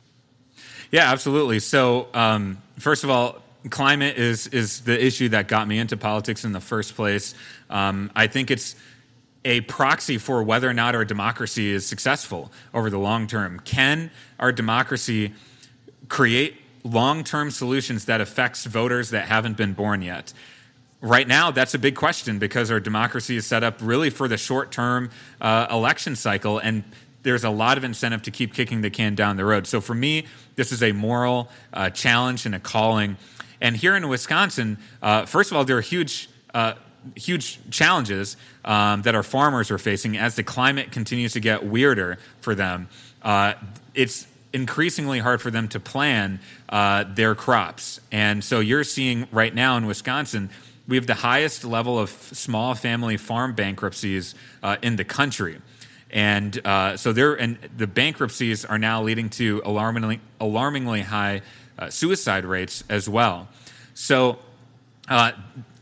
Yeah, 0.92 1.10
absolutely. 1.10 1.58
So, 1.58 2.06
um, 2.14 2.62
first 2.78 3.02
of 3.02 3.10
all, 3.10 3.42
climate 3.70 4.16
is 4.16 4.46
is 4.48 4.82
the 4.82 5.04
issue 5.04 5.30
that 5.30 5.48
got 5.48 5.66
me 5.66 5.78
into 5.78 5.96
politics 5.96 6.44
in 6.44 6.52
the 6.52 6.60
first 6.60 6.94
place. 6.94 7.34
Um, 7.68 8.12
I 8.14 8.28
think 8.28 8.52
it's 8.52 8.76
a 9.46 9.60
proxy 9.62 10.18
for 10.18 10.42
whether 10.42 10.68
or 10.68 10.74
not 10.74 10.96
our 10.96 11.04
democracy 11.04 11.70
is 11.70 11.86
successful 11.86 12.50
over 12.74 12.90
the 12.90 12.98
long 12.98 13.28
term. 13.28 13.60
Can 13.60 14.10
our 14.40 14.50
democracy 14.50 15.32
create 16.08 16.56
long-term 16.82 17.52
solutions 17.52 18.06
that 18.06 18.20
affects 18.20 18.64
voters 18.64 19.10
that 19.10 19.28
haven't 19.28 19.56
been 19.56 19.72
born 19.72 20.02
yet? 20.02 20.32
Right 21.00 21.28
now, 21.28 21.52
that's 21.52 21.74
a 21.74 21.78
big 21.78 21.94
question 21.94 22.40
because 22.40 22.72
our 22.72 22.80
democracy 22.80 23.36
is 23.36 23.46
set 23.46 23.62
up 23.62 23.76
really 23.80 24.10
for 24.10 24.26
the 24.26 24.36
short-term 24.36 25.10
uh, 25.40 25.68
election 25.70 26.16
cycle, 26.16 26.58
and 26.58 26.82
there's 27.22 27.44
a 27.44 27.50
lot 27.50 27.78
of 27.78 27.84
incentive 27.84 28.22
to 28.22 28.32
keep 28.32 28.52
kicking 28.52 28.80
the 28.80 28.90
can 28.90 29.14
down 29.14 29.36
the 29.36 29.44
road. 29.44 29.68
So 29.68 29.80
for 29.80 29.94
me, 29.94 30.26
this 30.56 30.72
is 30.72 30.82
a 30.82 30.90
moral 30.90 31.48
uh, 31.72 31.90
challenge 31.90 32.46
and 32.46 32.54
a 32.54 32.60
calling. 32.60 33.16
And 33.60 33.76
here 33.76 33.94
in 33.94 34.08
Wisconsin, 34.08 34.78
uh, 35.02 35.24
first 35.24 35.52
of 35.52 35.56
all, 35.56 35.64
there 35.64 35.78
are 35.78 35.82
huge. 35.82 36.28
Uh, 36.52 36.74
huge 37.14 37.58
challenges 37.70 38.36
um, 38.64 39.02
that 39.02 39.14
our 39.14 39.22
farmers 39.22 39.70
are 39.70 39.78
facing 39.78 40.16
as 40.16 40.34
the 40.34 40.42
climate 40.42 40.92
continues 40.92 41.32
to 41.34 41.40
get 41.40 41.64
weirder 41.64 42.18
for 42.40 42.54
them. 42.54 42.88
Uh, 43.22 43.54
it's 43.94 44.26
increasingly 44.52 45.18
hard 45.18 45.42
for 45.42 45.50
them 45.50 45.68
to 45.68 45.80
plan 45.80 46.40
uh, 46.68 47.04
their 47.08 47.34
crops. 47.34 48.00
And 48.10 48.42
so 48.42 48.60
you're 48.60 48.84
seeing 48.84 49.28
right 49.30 49.54
now 49.54 49.76
in 49.76 49.86
Wisconsin, 49.86 50.50
we 50.88 50.96
have 50.96 51.06
the 51.06 51.14
highest 51.14 51.64
level 51.64 51.98
of 51.98 52.10
small 52.10 52.74
family 52.74 53.16
farm 53.16 53.54
bankruptcies 53.54 54.34
uh, 54.62 54.76
in 54.82 54.96
the 54.96 55.04
country. 55.04 55.60
And 56.10 56.64
uh, 56.64 56.96
so 56.96 57.12
there, 57.12 57.34
and 57.34 57.58
the 57.76 57.86
bankruptcies 57.86 58.64
are 58.64 58.78
now 58.78 59.02
leading 59.02 59.28
to 59.30 59.60
alarmingly, 59.64 60.20
alarmingly 60.40 61.02
high 61.02 61.42
uh, 61.78 61.90
suicide 61.90 62.44
rates 62.44 62.84
as 62.88 63.08
well. 63.08 63.48
So 63.94 64.38
uh, 65.08 65.32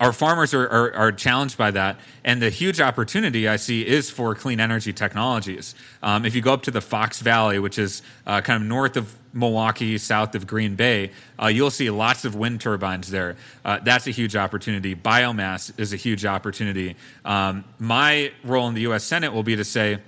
our 0.00 0.12
farmers 0.12 0.52
are, 0.52 0.66
are, 0.66 0.94
are, 0.94 1.12
challenged 1.12 1.56
by 1.56 1.70
that. 1.70 1.96
And 2.24 2.42
the 2.42 2.50
huge 2.50 2.80
opportunity 2.80 3.48
I 3.48 3.56
see 3.56 3.86
is 3.86 4.10
for 4.10 4.34
clean 4.34 4.60
energy 4.60 4.92
technologies. 4.92 5.74
Um, 6.02 6.26
if 6.26 6.34
you 6.34 6.42
go 6.42 6.52
up 6.52 6.62
to 6.64 6.70
the 6.70 6.80
Fox 6.80 7.20
Valley, 7.20 7.58
which 7.58 7.78
is 7.78 8.02
uh, 8.26 8.40
kind 8.40 8.62
of 8.62 8.68
north 8.68 8.96
of 8.96 9.14
Milwaukee, 9.32 9.96
south 9.98 10.34
of 10.34 10.46
Green 10.46 10.74
Bay, 10.74 11.10
uh, 11.40 11.46
you'll 11.46 11.70
see 11.70 11.90
lots 11.90 12.24
of 12.24 12.34
wind 12.34 12.60
turbines 12.60 13.10
there. 13.10 13.36
Uh, 13.64 13.78
that's 13.82 14.06
a 14.06 14.10
huge 14.10 14.36
opportunity. 14.36 14.94
Biomass 14.94 15.72
is 15.78 15.92
a 15.92 15.96
huge 15.96 16.26
opportunity. 16.26 16.96
Um, 17.24 17.64
my 17.78 18.32
role 18.42 18.68
in 18.68 18.74
the 18.74 18.82
U.S. 18.82 19.04
Senate 19.04 19.32
will 19.32 19.42
be 19.42 19.56
to 19.56 19.64
say, 19.64 19.98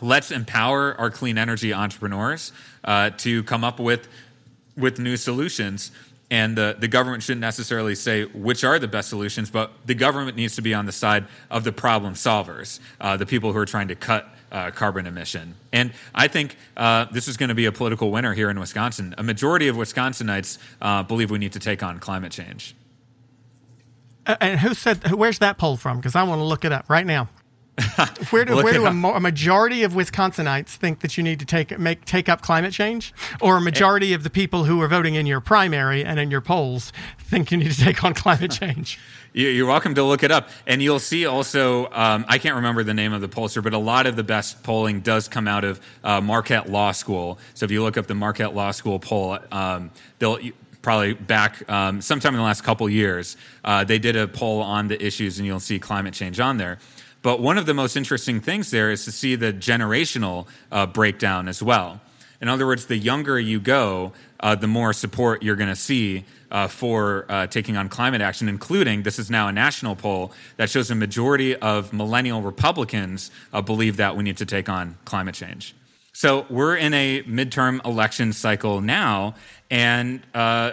let's 0.00 0.30
empower 0.30 0.94
our 0.98 1.10
clean 1.10 1.38
energy 1.38 1.74
entrepreneurs 1.74 2.52
uh, 2.84 3.10
to 3.18 3.42
come 3.42 3.64
up 3.64 3.80
with 3.80 4.08
with 4.76 5.00
new 5.00 5.16
solutions 5.16 5.90
and 6.30 6.56
the, 6.56 6.76
the 6.78 6.88
government 6.88 7.22
shouldn't 7.22 7.40
necessarily 7.40 7.94
say 7.94 8.24
which 8.24 8.64
are 8.64 8.78
the 8.78 8.88
best 8.88 9.08
solutions, 9.08 9.50
but 9.50 9.72
the 9.86 9.94
government 9.94 10.36
needs 10.36 10.56
to 10.56 10.62
be 10.62 10.74
on 10.74 10.86
the 10.86 10.92
side 10.92 11.26
of 11.50 11.64
the 11.64 11.72
problem 11.72 12.14
solvers, 12.14 12.80
uh, 13.00 13.16
the 13.16 13.26
people 13.26 13.52
who 13.52 13.58
are 13.58 13.66
trying 13.66 13.88
to 13.88 13.94
cut 13.94 14.28
uh, 14.52 14.70
carbon 14.70 15.06
emission. 15.06 15.54
And 15.72 15.92
I 16.14 16.28
think 16.28 16.56
uh, 16.76 17.06
this 17.06 17.28
is 17.28 17.36
going 17.36 17.48
to 17.48 17.54
be 17.54 17.66
a 17.66 17.72
political 17.72 18.10
winner 18.10 18.34
here 18.34 18.50
in 18.50 18.60
Wisconsin. 18.60 19.14
A 19.18 19.22
majority 19.22 19.68
of 19.68 19.76
Wisconsinites 19.76 20.58
uh, 20.80 21.02
believe 21.02 21.30
we 21.30 21.38
need 21.38 21.52
to 21.52 21.60
take 21.60 21.82
on 21.82 21.98
climate 21.98 22.32
change. 22.32 22.74
And 24.26 24.60
who 24.60 24.74
said? 24.74 25.10
Where's 25.12 25.38
that 25.38 25.56
poll 25.56 25.78
from? 25.78 25.96
Because 25.96 26.14
I 26.14 26.22
want 26.24 26.40
to 26.40 26.44
look 26.44 26.66
it 26.66 26.72
up 26.72 26.90
right 26.90 27.06
now. 27.06 27.30
Where 28.30 28.44
do, 28.44 28.56
where 28.56 28.72
do 28.72 28.86
a, 28.86 28.92
mo- 28.92 29.14
a 29.14 29.20
majority 29.20 29.82
of 29.84 29.92
Wisconsinites 29.92 30.70
think 30.70 31.00
that 31.00 31.16
you 31.16 31.22
need 31.22 31.38
to 31.40 31.46
take 31.46 31.78
make 31.78 32.04
take 32.04 32.28
up 32.28 32.40
climate 32.42 32.72
change, 32.72 33.14
or 33.40 33.56
a 33.56 33.60
majority 33.60 34.12
of 34.14 34.22
the 34.24 34.30
people 34.30 34.64
who 34.64 34.80
are 34.82 34.88
voting 34.88 35.14
in 35.14 35.26
your 35.26 35.40
primary 35.40 36.04
and 36.04 36.18
in 36.18 36.30
your 36.30 36.40
polls 36.40 36.92
think 37.18 37.50
you 37.52 37.56
need 37.58 37.70
to 37.70 37.78
take 37.84 38.02
on 38.02 38.14
climate 38.14 38.50
change? 38.60 38.98
You- 39.32 39.48
You're 39.48 39.66
welcome 39.66 39.94
to 39.94 40.02
look 40.02 40.22
it 40.22 40.30
up. 40.30 40.48
And 40.66 40.82
you'll 40.82 40.98
see 40.98 41.26
also, 41.26 41.86
um, 41.92 42.24
I 42.28 42.38
can't 42.38 42.56
remember 42.56 42.82
the 42.82 42.94
name 42.94 43.12
of 43.12 43.20
the 43.20 43.28
pollster, 43.28 43.62
but 43.62 43.72
a 43.74 43.78
lot 43.78 44.06
of 44.06 44.16
the 44.16 44.24
best 44.24 44.62
polling 44.62 45.00
does 45.00 45.28
come 45.28 45.46
out 45.46 45.64
of 45.64 45.80
uh, 46.02 46.20
Marquette 46.20 46.68
Law 46.70 46.92
School. 46.92 47.38
So 47.54 47.64
if 47.64 47.70
you 47.70 47.82
look 47.82 47.96
up 47.96 48.06
the 48.06 48.14
Marquette 48.14 48.54
Law 48.54 48.70
School 48.72 48.98
poll, 48.98 49.38
um, 49.52 49.90
they'll 50.18 50.38
probably 50.82 51.12
back 51.12 51.68
um, 51.70 52.00
sometime 52.00 52.34
in 52.34 52.38
the 52.38 52.44
last 52.44 52.62
couple 52.64 52.88
years, 52.88 53.36
uh, 53.64 53.84
they 53.84 53.98
did 53.98 54.16
a 54.16 54.26
poll 54.26 54.62
on 54.62 54.88
the 54.88 55.04
issues, 55.04 55.38
and 55.38 55.46
you'll 55.46 55.60
see 55.60 55.78
climate 55.78 56.14
change 56.14 56.40
on 56.40 56.56
there. 56.56 56.78
But 57.22 57.40
one 57.40 57.58
of 57.58 57.66
the 57.66 57.74
most 57.74 57.96
interesting 57.96 58.40
things 58.40 58.70
there 58.70 58.90
is 58.90 59.04
to 59.04 59.12
see 59.12 59.34
the 59.34 59.52
generational 59.52 60.46
uh, 60.70 60.86
breakdown 60.86 61.48
as 61.48 61.62
well. 61.62 62.00
In 62.40 62.48
other 62.48 62.66
words, 62.66 62.86
the 62.86 62.96
younger 62.96 63.38
you 63.38 63.58
go, 63.58 64.12
uh, 64.40 64.54
the 64.54 64.68
more 64.68 64.92
support 64.92 65.42
you're 65.42 65.56
going 65.56 65.68
to 65.68 65.76
see 65.76 66.24
uh, 66.50 66.68
for 66.68 67.26
uh, 67.28 67.46
taking 67.48 67.76
on 67.76 67.88
climate 67.88 68.20
action, 68.20 68.48
including 68.48 69.02
this 69.02 69.18
is 69.18 69.28
now 69.28 69.48
a 69.48 69.52
national 69.52 69.96
poll 69.96 70.32
that 70.56 70.70
shows 70.70 70.90
a 70.90 70.94
majority 70.94 71.56
of 71.56 71.92
millennial 71.92 72.40
Republicans 72.40 73.30
uh, 73.52 73.60
believe 73.60 73.96
that 73.96 74.16
we 74.16 74.22
need 74.22 74.36
to 74.36 74.46
take 74.46 74.68
on 74.68 74.96
climate 75.04 75.34
change. 75.34 75.74
So 76.12 76.46
we're 76.48 76.76
in 76.76 76.94
a 76.94 77.22
midterm 77.24 77.84
election 77.84 78.32
cycle 78.32 78.80
now, 78.80 79.34
and 79.70 80.20
uh, 80.34 80.72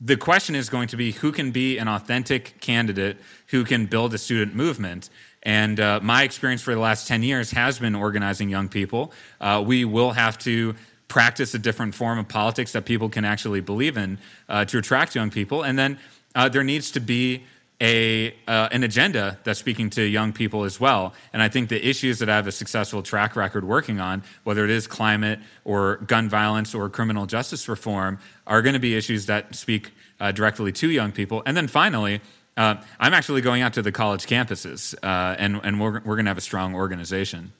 the 0.00 0.16
question 0.16 0.54
is 0.54 0.68
going 0.68 0.88
to 0.88 0.96
be 0.96 1.12
who 1.12 1.32
can 1.32 1.52
be 1.52 1.78
an 1.78 1.88
authentic 1.88 2.60
candidate 2.60 3.16
who 3.48 3.64
can 3.64 3.86
build 3.86 4.12
a 4.14 4.18
student 4.18 4.54
movement. 4.54 5.08
And 5.44 5.78
uh, 5.78 6.00
my 6.02 6.22
experience 6.22 6.62
for 6.62 6.74
the 6.74 6.80
last 6.80 7.06
10 7.06 7.22
years 7.22 7.50
has 7.50 7.78
been 7.78 7.94
organizing 7.94 8.48
young 8.48 8.68
people. 8.68 9.12
Uh, 9.40 9.62
we 9.64 9.84
will 9.84 10.12
have 10.12 10.38
to 10.38 10.74
practice 11.08 11.54
a 11.54 11.58
different 11.58 11.94
form 11.94 12.18
of 12.18 12.28
politics 12.28 12.72
that 12.72 12.84
people 12.84 13.08
can 13.08 13.24
actually 13.24 13.60
believe 13.60 13.96
in 13.96 14.18
uh, 14.48 14.64
to 14.64 14.78
attract 14.78 15.14
young 15.14 15.30
people. 15.30 15.62
And 15.62 15.78
then 15.78 15.98
uh, 16.34 16.48
there 16.48 16.64
needs 16.64 16.90
to 16.92 17.00
be 17.00 17.44
a 17.80 18.34
uh, 18.46 18.68
an 18.70 18.84
agenda 18.84 19.38
that's 19.44 19.58
speaking 19.58 19.90
to 19.90 20.02
young 20.02 20.32
people 20.32 20.64
as 20.64 20.78
well. 20.80 21.12
And 21.32 21.42
I 21.42 21.48
think 21.48 21.68
the 21.68 21.86
issues 21.86 22.20
that 22.20 22.28
I 22.28 22.36
have 22.36 22.46
a 22.46 22.52
successful 22.52 23.02
track 23.02 23.36
record 23.36 23.64
working 23.64 24.00
on, 24.00 24.22
whether 24.44 24.64
it 24.64 24.70
is 24.70 24.86
climate 24.86 25.40
or 25.64 25.96
gun 25.98 26.28
violence 26.28 26.74
or 26.74 26.88
criminal 26.88 27.26
justice 27.26 27.68
reform, 27.68 28.18
are 28.46 28.62
going 28.62 28.74
to 28.74 28.80
be 28.80 28.94
issues 28.94 29.26
that 29.26 29.54
speak 29.54 29.90
uh, 30.20 30.32
directly 30.32 30.72
to 30.72 30.90
young 30.90 31.12
people. 31.12 31.42
And 31.46 31.56
then 31.56 31.68
finally. 31.68 32.20
Uh, 32.56 32.76
I'm 33.00 33.14
actually 33.14 33.40
going 33.40 33.62
out 33.62 33.74
to 33.74 33.82
the 33.82 33.92
college 33.92 34.26
campuses, 34.26 34.94
uh, 35.02 35.34
and, 35.38 35.60
and 35.64 35.80
we're, 35.80 36.00
we're 36.00 36.14
going 36.14 36.26
to 36.26 36.30
have 36.30 36.38
a 36.38 36.42
strong 36.42 36.74
organization. 36.74 37.52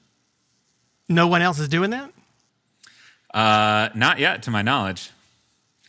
No 1.08 1.26
one 1.26 1.42
else 1.42 1.58
is 1.58 1.68
doing 1.68 1.90
that. 1.90 2.12
Uh, 3.32 3.88
not 3.94 4.20
yet, 4.20 4.44
to 4.44 4.50
my 4.50 4.62
knowledge. 4.62 5.10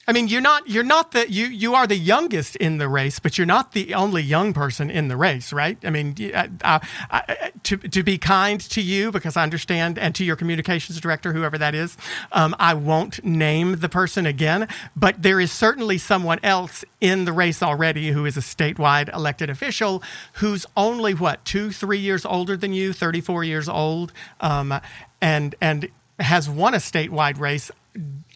I 0.07 0.11
mean, 0.11 0.27
you're 0.27 0.41
not 0.41 0.69
you're 0.69 0.83
not 0.83 1.11
the 1.13 1.31
you 1.31 1.47
you 1.47 1.73
are 1.73 1.87
the 1.87 1.97
youngest 1.97 2.55
in 2.57 2.77
the 2.77 2.87
race, 2.87 3.17
but 3.17 3.37
you're 3.37 3.47
not 3.47 3.71
the 3.71 3.95
only 3.95 4.21
young 4.21 4.53
person 4.53 4.91
in 4.91 5.07
the 5.07 5.17
race, 5.17 5.51
right? 5.51 5.77
I 5.83 5.89
mean, 5.89 6.15
I, 6.35 6.49
I, 6.63 6.79
I, 7.09 7.51
to 7.63 7.77
to 7.77 8.03
be 8.03 8.19
kind 8.19 8.61
to 8.61 8.81
you 8.81 9.11
because 9.11 9.35
I 9.35 9.41
understand, 9.41 9.97
and 9.97 10.13
to 10.15 10.23
your 10.23 10.35
communications 10.35 10.99
director, 10.99 11.33
whoever 11.33 11.57
that 11.57 11.73
is, 11.73 11.97
um, 12.31 12.55
I 12.59 12.75
won't 12.75 13.25
name 13.25 13.77
the 13.77 13.89
person 13.89 14.27
again, 14.27 14.67
but 14.95 15.23
there 15.23 15.39
is 15.39 15.51
certainly 15.51 15.97
someone 15.97 16.39
else 16.43 16.85
in 17.01 17.25
the 17.25 17.33
race 17.33 17.63
already 17.63 18.11
who 18.11 18.25
is 18.25 18.37
a 18.37 18.41
statewide 18.41 19.11
elected 19.13 19.49
official 19.49 20.03
who's 20.33 20.67
only 20.77 21.15
what 21.15 21.43
two 21.45 21.71
three 21.71 21.99
years 21.99 22.25
older 22.25 22.55
than 22.55 22.73
you, 22.73 22.93
thirty 22.93 23.21
four 23.21 23.43
years 23.43 23.67
old, 23.67 24.13
um, 24.39 24.79
and 25.19 25.55
and 25.61 25.89
has 26.19 26.47
won 26.47 26.75
a 26.75 26.77
statewide 26.77 27.39
race 27.39 27.71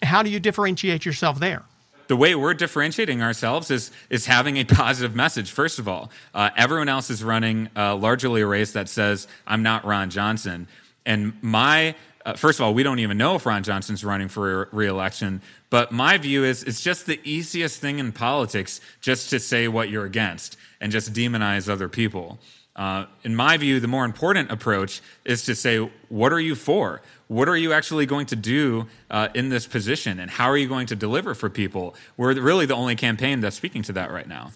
how 0.10 0.24
do 0.24 0.30
you 0.30 0.40
differentiate 0.40 1.06
yourself 1.06 1.40
there? 1.40 1.64
the 2.10 2.16
way 2.16 2.34
we're 2.34 2.56
differentiating 2.56 3.22
ourselves 3.22 3.70
is 3.70 3.92
is 4.10 4.26
having 4.26 4.58
a 4.58 4.64
positive 4.66 5.16
message. 5.16 5.52
First 5.52 5.78
of 5.78 5.88
all, 5.88 6.10
uh, 6.34 6.50
everyone 6.58 6.90
else 6.90 7.12
is 7.12 7.24
running 7.24 7.70
uh, 7.78 7.96
largely 7.96 8.42
a 8.42 8.48
race 8.48 8.72
that 8.74 8.90
says 8.90 9.28
I'm 9.48 9.62
not 9.62 9.86
Ron 9.86 10.10
Johnson, 10.10 10.68
and 11.06 11.34
my 11.42 11.96
uh, 12.26 12.34
first 12.34 12.60
of 12.60 12.66
all, 12.66 12.74
we 12.74 12.84
don't 12.84 13.00
even 13.00 13.18
know 13.18 13.36
if 13.36 13.46
Ron 13.46 13.64
Johnson's 13.64 14.04
running 14.04 14.28
for 14.28 14.68
reelection. 14.72 15.42
But 15.70 15.92
my 15.92 16.18
view 16.18 16.44
is 16.44 16.64
it's 16.64 16.82
just 16.82 17.06
the 17.06 17.20
easiest 17.24 17.80
thing 17.80 18.00
in 18.00 18.12
politics 18.12 18.82
just 19.02 19.30
to 19.30 19.40
say 19.40 19.68
what 19.68 19.90
you're 19.90 20.06
against 20.06 20.58
and 20.82 20.92
just 20.92 21.14
demonize 21.14 21.70
other 21.70 21.88
people. 21.88 22.40
Uh, 22.80 23.06
in 23.24 23.36
my 23.36 23.58
view, 23.58 23.80
the 23.80 23.88
more 23.88 24.06
important 24.06 24.50
approach 24.52 25.02
is 25.24 25.44
to 25.44 25.54
say, 25.54 25.78
what 26.08 26.34
are 26.34 26.40
you 26.40 26.56
for? 26.56 27.02
what 27.30 27.48
are 27.48 27.56
you 27.56 27.74
actually 27.74 28.08
going 28.08 28.26
to 28.26 28.36
do 28.36 28.88
uh, 29.12 29.30
in 29.36 29.50
this 29.50 29.68
position? 29.68 30.20
And 30.20 30.30
how 30.32 30.50
are 30.50 30.58
you 30.58 30.68
going 30.68 30.88
to 30.88 30.96
deliver 30.96 31.36
for 31.36 31.48
people? 31.48 31.96
We're 32.18 32.34
really 32.42 32.66
the 32.66 32.76
only 32.76 32.96
campaign 32.96 33.40
that's 33.40 33.56
speaking 33.56 33.84
to 33.84 33.94
that 33.94 34.12
right 34.12 34.28
now 34.28 34.52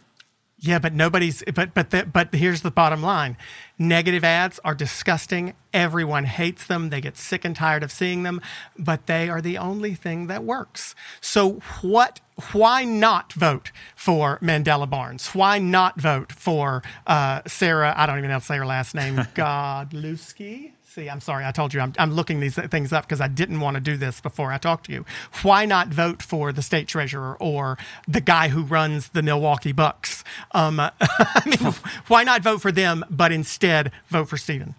yeah 0.64 0.80
but 0.80 0.94
nobody's 0.94 1.44
but 1.54 1.74
but 1.74 1.92
the, 1.92 2.06
but 2.06 2.34
here's 2.34 2.62
the 2.62 2.72
bottom 2.72 3.04
line 3.04 3.38
negative 3.78 4.24
ads 4.24 4.60
are 4.64 4.74
disgusting 4.74 5.54
everyone 5.74 6.24
hates 6.24 6.66
them 6.68 6.90
they 6.90 7.02
get 7.02 7.18
sick 7.18 7.46
and 7.46 7.56
tired 7.56 7.84
of 7.84 7.92
seeing 7.92 8.24
them 8.24 8.42
but 8.80 9.06
they 9.06 9.30
are 9.30 9.42
the 9.42 9.58
only 9.58 9.94
thing 9.94 10.28
that 10.28 10.44
works 10.44 10.96
so 11.22 11.62
what 11.82 12.20
why 12.52 12.84
not 12.84 13.32
vote 13.34 13.72
for 13.96 14.40
Mandela 14.40 14.90
Barnes? 14.90 15.28
Why 15.36 15.60
not 15.60 16.02
vote 16.02 16.32
for 16.32 16.82
uh, 17.06 17.42
Sarah? 17.46 17.94
I 17.96 18.08
don't 18.08 18.18
even 18.18 18.30
know 18.30 18.36
how 18.36 18.40
to 18.40 18.46
say 18.46 18.58
her 18.58 18.66
last 18.66 18.96
name. 18.96 19.16
Godlewski. 19.36 20.73
See, 20.94 21.10
I'm 21.10 21.22
sorry. 21.22 21.44
I 21.44 21.52
told 21.52 21.74
you 21.74 21.80
I'm, 21.80 21.92
I'm 21.98 22.14
looking 22.14 22.40
these 22.40 22.54
things 22.54 22.94
up 22.94 23.06
because 23.06 23.20
I 23.20 23.28
didn't 23.28 23.62
want 23.62 23.74
to 23.74 23.82
do 23.82 23.98
this 23.98 24.22
before 24.22 24.52
I 24.52 24.60
talked 24.60 24.86
to 24.86 24.92
you. 24.92 25.06
Why 25.42 25.66
not 25.66 25.88
vote 25.88 26.22
for 26.22 26.54
the 26.54 26.62
state 26.62 26.88
treasurer 26.88 27.36
or 27.40 27.80
the 28.08 28.22
guy 28.22 28.50
who 28.50 28.62
runs 28.62 29.08
the 29.08 29.24
Milwaukee 29.24 29.72
Bucks? 29.72 30.24
Um, 30.52 30.80
I 31.02 31.42
mean, 31.48 31.74
why 32.10 32.24
not 32.24 32.44
vote 32.44 32.62
for 32.62 32.72
them, 32.72 33.04
but 33.10 33.32
instead 33.32 33.92
vote 34.10 34.30
for 34.30 34.38
Steven? 34.38 34.76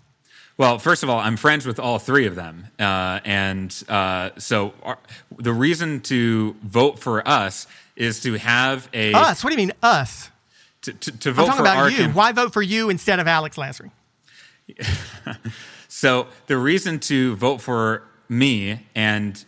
Well, 0.56 0.78
first 0.78 1.02
of 1.02 1.10
all, 1.10 1.18
I'm 1.18 1.36
friends 1.36 1.66
with 1.66 1.80
all 1.80 1.98
three 1.98 2.26
of 2.26 2.36
them, 2.36 2.68
uh, 2.78 3.18
and 3.24 3.74
uh, 3.88 4.30
so 4.38 4.72
our, 4.84 4.98
the 5.36 5.52
reason 5.52 5.98
to 6.02 6.54
vote 6.62 7.00
for 7.00 7.26
us 7.26 7.66
is 7.96 8.20
to 8.20 8.34
have 8.34 8.88
a 8.94 9.14
us. 9.14 9.42
What 9.42 9.50
do 9.50 9.60
you 9.60 9.66
mean 9.66 9.72
us? 9.82 10.30
To, 10.82 10.92
to, 10.92 11.18
to 11.18 11.32
vote 11.32 11.42
I'm 11.42 11.48
talking 11.48 11.64
for 11.64 11.70
about 11.72 11.98
you. 11.98 12.08
Why 12.10 12.30
vote 12.30 12.52
for 12.52 12.62
you 12.62 12.88
instead 12.88 13.18
of 13.18 13.26
Alex 13.26 13.56
Lasry? 13.56 13.90
So 15.94 16.26
the 16.48 16.56
reason 16.56 16.98
to 17.00 17.36
vote 17.36 17.60
for 17.60 18.02
me 18.28 18.84
and 18.96 19.42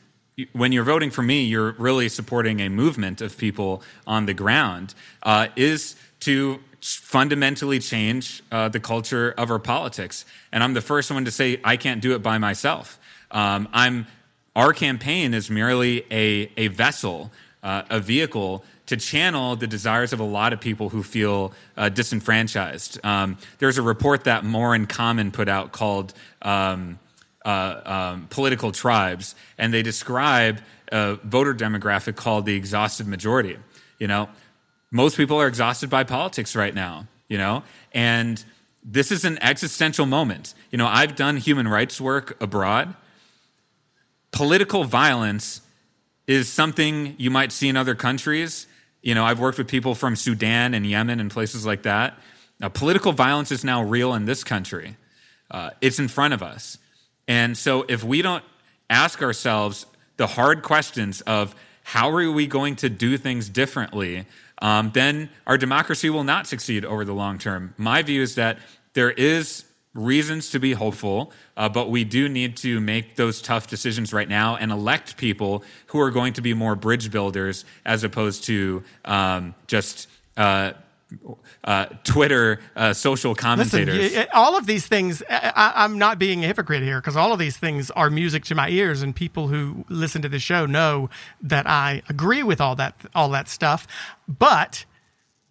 when 0.53 0.71
you're 0.71 0.85
voting 0.85 1.11
for 1.11 1.23
me, 1.23 1.43
you're 1.43 1.73
really 1.73 2.09
supporting 2.09 2.61
a 2.61 2.69
movement 2.69 3.21
of 3.21 3.37
people 3.37 3.83
on 4.07 4.27
the 4.27 4.33
ground, 4.33 4.95
uh, 5.25 5.49
is 5.57 5.97
to 6.21 6.61
fundamentally 6.81 7.81
change 7.81 8.45
uh, 8.53 8.69
the 8.69 8.79
culture 8.79 9.35
of 9.37 9.51
our 9.51 9.59
politics. 9.59 10.25
And 10.53 10.63
I'm 10.63 10.73
the 10.75 10.81
first 10.81 11.11
one 11.11 11.25
to 11.25 11.33
say 11.33 11.61
I 11.65 11.77
can't 11.77 12.01
do 12.01 12.15
it 12.15 12.23
by 12.23 12.39
myself. 12.39 13.01
Um, 13.33 13.69
I'm 13.73 14.07
our 14.55 14.73
campaign 14.73 15.35
is 15.35 15.51
merely 15.51 16.07
a, 16.13 16.49
a 16.57 16.69
vessel, 16.69 17.33
uh, 17.65 17.83
a 17.91 17.99
vehicle 17.99 18.65
to 18.87 18.97
channel 18.97 19.57
the 19.57 19.67
desires 19.67 20.13
of 20.13 20.21
a 20.21 20.25
lot 20.25 20.53
of 20.53 20.61
people 20.61 20.89
who 20.89 21.03
feel 21.03 21.53
uh, 21.77 21.89
disenfranchised. 21.89 23.05
Um, 23.05 23.37
there's 23.59 23.79
a 23.79 23.83
report 23.83 24.25
that 24.25 24.45
More 24.45 24.75
in 24.75 24.87
Common 24.87 25.31
put 25.33 25.49
out 25.49 25.73
called 25.73 26.15
um, 26.43 26.99
uh, 27.45 27.81
um, 27.85 28.27
Political 28.31 28.73
Tribes, 28.73 29.35
and 29.59 29.75
they 29.75 29.83
describe 29.83 30.61
a 30.93 31.15
voter 31.25 31.55
demographic 31.55 32.17
called 32.17 32.47
the 32.47 32.55
exhausted 32.55 33.07
majority. 33.07 33.57
You 33.99 34.07
know, 34.07 34.29
most 34.91 35.17
people 35.17 35.41
are 35.41 35.49
exhausted 35.49 35.91
by 35.91 36.05
politics 36.05 36.55
right 36.55 36.75
now, 36.75 37.07
you 37.29 37.39
know, 37.39 37.65
and 37.93 38.43
this 38.85 39.11
is 39.11 39.25
an 39.25 39.39
existential 39.43 40.07
moment. 40.07 40.55
You 40.71 40.79
know, 40.79 40.87
I've 40.87 41.17
done 41.17 41.39
human 41.39 41.67
rights 41.67 42.01
work 42.01 42.41
abroad. 42.41 42.95
Political 44.31 44.85
violence 44.85 45.61
is 46.29 46.49
something 46.49 47.15
you 47.19 47.31
might 47.31 47.51
see 47.51 47.69
in 47.69 47.77
other 47.77 47.95
countries 47.95 48.67
you 49.07 49.15
know, 49.15 49.25
I've 49.25 49.39
worked 49.39 49.57
with 49.57 49.69
people 49.69 49.95
from 49.95 50.17
Sudan 50.17 50.75
and 50.75 50.85
Yemen 50.85 51.21
and 51.21 51.31
places 51.31 51.65
like 51.65 51.83
that. 51.83 52.19
Now, 52.59 52.69
political 52.69 53.13
violence 53.13 53.53
is 53.53 53.63
now 53.63 53.85
real 53.85 54.13
in 54.15 54.25
this 54.25 54.43
country. 54.43 54.97
Uh, 55.49 55.71
it's 55.81 56.01
in 56.01 56.09
front 56.09 56.35
of 56.35 56.43
us. 56.43 56.77
And 57.29 57.57
so, 57.57 57.85
if 57.89 58.03
we 58.03 58.21
don't 58.21 58.43
ask 58.91 59.23
ourselves 59.23 59.87
the 60.17 60.27
hard 60.27 60.63
questions 60.63 61.21
of 61.21 61.55
how 61.85 62.11
are 62.11 62.33
we 62.33 62.49
going 62.49 62.75
to 62.77 62.89
do 62.89 63.17
things 63.17 63.49
differently, 63.49 64.27
um, 64.61 64.91
then 64.93 65.31
our 65.47 65.57
democracy 65.57 66.11
will 66.11 66.25
not 66.25 66.49
succeed 66.49 66.85
over 66.85 67.05
the 67.05 67.15
long 67.15 67.39
term. 67.39 67.75
My 67.77 68.03
view 68.03 68.23
is 68.23 68.35
that 68.35 68.59
there 68.95 69.13
is 69.13 69.66
reasons 69.97 70.51
to 70.51 70.59
be 70.59 70.73
hopeful, 70.73 71.33
uh, 71.57 71.69
but 71.69 71.91
we 71.91 72.05
do 72.05 72.29
need 72.29 72.57
to 72.59 72.81
make 72.81 73.17
those 73.17 73.41
tough 73.41 73.67
decisions 73.67 74.13
right 74.13 74.29
now 74.29 74.57
and 74.57 74.71
elect 74.71 75.17
people 75.17 75.65
who 75.87 76.01
are 76.01 76.11
going 76.11 76.33
to 76.35 76.43
be 76.43 76.55
more 76.55 76.77
bridge 76.77 77.11
builders 77.11 77.65
as 77.85 78.05
opposed 78.05 78.45
to 78.45 78.83
um, 79.05 79.55
just. 79.67 80.09
Uh, 80.37 80.73
uh, 81.63 81.87
Twitter 82.03 82.61
uh, 82.75 82.93
social 82.93 83.35
commentators. 83.35 83.97
Listen, 83.97 84.27
all 84.35 84.57
of 84.57 84.67
these 84.67 84.89
things, 84.89 85.23
I, 85.31 85.85
am 85.85 85.99
not 85.99 86.19
being 86.19 86.43
a 86.43 86.49
hypocrite 86.49 86.83
here 86.83 87.01
because 87.01 87.17
all 87.17 87.33
of 87.33 87.39
these 87.39 87.57
things 87.57 87.93
are 87.93 88.11
music 88.11 88.45
to 88.47 88.57
my 88.57 88.69
ears, 88.69 89.03
and 89.03 89.15
people 89.15 89.47
who 89.47 89.85
listen 89.89 90.21
to 90.23 90.29
the 90.29 90.41
show 90.41 90.67
know 90.67 91.09
that 91.41 91.67
I 91.69 92.03
agree 92.09 92.43
with 92.43 92.61
all 92.61 92.75
that 92.77 92.95
all 93.15 93.29
that 93.31 93.49
stuff. 93.49 93.87
But 94.27 94.85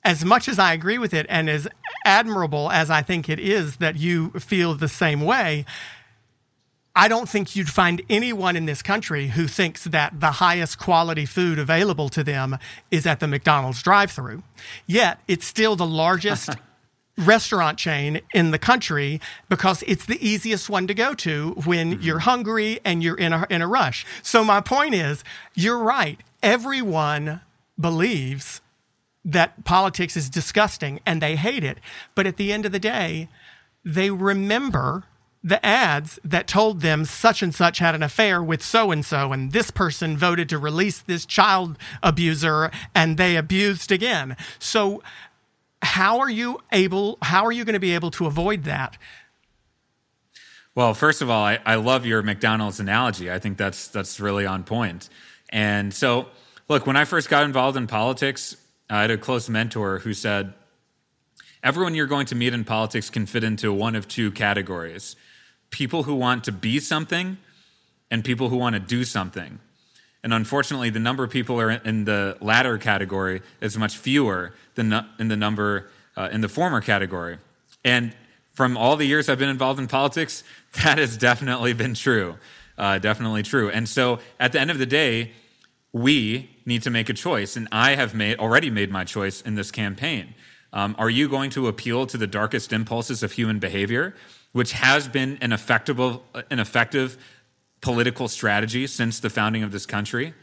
as 0.05 0.23
much 0.23 0.47
as 0.47 0.59
I 0.59 0.73
agree 0.73 0.99
with 0.99 1.13
it 1.13 1.25
and 1.27 1.49
as 1.49 1.67
admirable 2.05 2.69
as 2.69 2.91
I 2.91 3.01
think 3.01 3.27
it 3.27 3.39
is 3.39 3.77
that 3.77 3.97
you 3.97 4.29
feel 4.31 4.75
the 4.75 4.87
same 4.87 5.21
way, 5.21 5.65
I 6.95 7.07
don't 7.09 7.27
think 7.27 7.55
you'd 7.55 7.69
find 7.69 8.01
anyone 8.09 8.55
in 8.55 8.67
this 8.67 8.81
country 8.81 9.27
who 9.27 9.47
thinks 9.47 9.83
that 9.85 10.21
the 10.21 10.31
highest 10.31 10.79
quality 10.79 11.25
food 11.25 11.59
available 11.59 12.07
to 12.09 12.23
them 12.23 12.57
is 12.91 13.05
at 13.05 13.19
the 13.19 13.27
McDonald's 13.27 13.81
drive 13.81 14.11
through. 14.11 14.43
Yet, 14.85 15.19
it's 15.27 15.45
still 15.45 15.75
the 15.75 15.87
largest 15.87 16.51
restaurant 17.17 17.77
chain 17.77 18.21
in 18.33 18.51
the 18.51 18.59
country 18.59 19.19
because 19.49 19.83
it's 19.87 20.05
the 20.05 20.25
easiest 20.25 20.69
one 20.69 20.87
to 20.87 20.93
go 20.93 21.13
to 21.15 21.51
when 21.65 21.93
mm-hmm. 21.93 22.01
you're 22.01 22.19
hungry 22.19 22.79
and 22.85 23.03
you're 23.03 23.17
in 23.17 23.33
a, 23.33 23.45
in 23.49 23.61
a 23.61 23.67
rush. 23.67 24.05
So, 24.21 24.43
my 24.43 24.61
point 24.61 24.93
is, 24.93 25.23
you're 25.53 25.79
right. 25.79 26.19
Everyone 26.41 27.41
believes 27.77 28.61
that 29.25 29.65
politics 29.65 30.15
is 30.15 30.29
disgusting 30.29 30.99
and 31.05 31.21
they 31.21 31.35
hate 31.35 31.63
it. 31.63 31.79
But 32.13 32.27
at 32.27 32.37
the 32.37 32.53
end 32.53 32.65
of 32.65 32.71
the 32.71 32.79
day, 32.79 33.27
they 33.83 34.11
remember 34.11 35.03
the 35.43 35.63
ads 35.63 36.19
that 36.23 36.47
told 36.47 36.81
them 36.81 37.05
such 37.05 37.43
and 37.43 37.53
such 37.53 37.79
had 37.79 37.93
an 37.93 38.01
affair 38.01 38.41
with 38.41 38.63
so 38.63 38.91
and 38.91 39.05
so, 39.05 39.31
and 39.31 39.51
this 39.51 39.69
person 39.69 40.17
voted 40.17 40.49
to 40.49 40.57
release 40.57 40.99
this 40.99 41.25
child 41.25 41.77
abuser 42.01 42.71
and 42.95 43.17
they 43.17 43.35
abused 43.35 43.91
again. 43.91 44.35
So, 44.57 45.03
how 45.83 46.19
are 46.19 46.29
you 46.29 46.59
able, 46.71 47.19
how 47.21 47.45
are 47.45 47.51
you 47.51 47.63
going 47.63 47.73
to 47.73 47.79
be 47.79 47.93
able 47.93 48.09
to 48.11 48.25
avoid 48.25 48.63
that? 48.63 48.97
Well, 50.73 50.95
first 50.95 51.21
of 51.21 51.29
all, 51.29 51.45
I, 51.45 51.59
I 51.63 51.75
love 51.75 52.07
your 52.07 52.23
McDonald's 52.23 52.79
analogy. 52.79 53.31
I 53.31 53.37
think 53.37 53.57
that's 53.57 53.87
that's 53.87 54.19
really 54.19 54.47
on 54.47 54.63
point. 54.63 55.09
And 55.49 55.93
so, 55.93 56.25
look, 56.67 56.87
when 56.87 56.97
I 56.97 57.05
first 57.05 57.29
got 57.29 57.43
involved 57.43 57.77
in 57.77 57.85
politics, 57.85 58.57
I 58.89 59.01
had 59.01 59.11
a 59.11 59.17
close 59.17 59.49
mentor 59.49 59.99
who 59.99 60.13
said, 60.13 60.53
Everyone 61.63 61.95
you're 61.95 62.05
going 62.05 62.27
to 62.27 62.35
meet 62.35 62.53
in 62.53 62.63
politics 62.63 63.09
can 63.09 63.25
fit 63.25 63.43
into 63.43 63.73
one 63.73 63.95
of 63.95 64.07
two 64.07 64.31
categories 64.31 65.15
people 65.71 66.03
who 66.03 66.15
want 66.15 66.43
to 66.45 66.51
be 66.51 66.79
something 66.79 67.37
and 68.11 68.23
people 68.23 68.49
who 68.49 68.55
want 68.55 68.75
to 68.75 68.79
do 68.79 69.03
something. 69.03 69.59
And 70.23 70.33
unfortunately, 70.33 70.89
the 70.89 70.99
number 70.99 71.23
of 71.23 71.31
people 71.31 71.59
are 71.59 71.71
in 71.71 72.05
the 72.05 72.37
latter 72.39 72.77
category 72.77 73.41
is 73.61 73.77
much 73.77 73.97
fewer 73.97 74.53
than 74.75 75.05
in 75.19 75.27
the 75.27 75.35
number 75.35 75.89
uh, 76.15 76.29
in 76.31 76.41
the 76.41 76.49
former 76.49 76.81
category. 76.81 77.39
And 77.83 78.15
from 78.53 78.77
all 78.77 78.95
the 78.95 79.05
years 79.05 79.27
I've 79.27 79.39
been 79.39 79.49
involved 79.49 79.79
in 79.79 79.87
politics, 79.87 80.43
that 80.83 80.97
has 80.97 81.17
definitely 81.17 81.73
been 81.73 81.93
true. 81.93 82.37
Uh, 82.77 82.99
definitely 82.99 83.43
true. 83.43 83.69
And 83.69 83.87
so 83.87 84.19
at 84.39 84.51
the 84.51 84.59
end 84.59 84.71
of 84.71 84.79
the 84.79 84.85
day, 84.85 85.31
we 85.95 86.49
need 86.65 86.83
to 86.83 86.89
make 86.89 87.07
a 87.07 87.13
choice, 87.13 87.55
and 87.55 87.69
I 87.71 87.95
have 87.95 88.13
made 88.13 88.37
already 88.37 88.69
made 88.69 88.91
my 88.91 89.05
choice 89.05 89.39
in 89.39 89.55
this 89.55 89.71
campaign. 89.71 90.35
Um, 90.73 90.93
are 90.99 91.09
you 91.09 91.29
going 91.29 91.51
to 91.51 91.69
appeal 91.69 92.05
to 92.07 92.17
the 92.17 92.27
darkest 92.27 92.73
impulses 92.73 93.23
of 93.23 93.31
human 93.31 93.59
behavior, 93.59 94.13
which 94.51 94.73
has 94.73 95.07
been 95.07 95.37
an 95.39 95.53
effective, 95.53 95.97
an 96.51 96.59
effective 96.59 97.17
political 97.79 98.27
strategy 98.27 98.87
since 98.87 99.21
the 99.21 99.29
founding 99.29 99.63
of 99.63 99.71
this 99.71 99.85
country? 99.85 100.33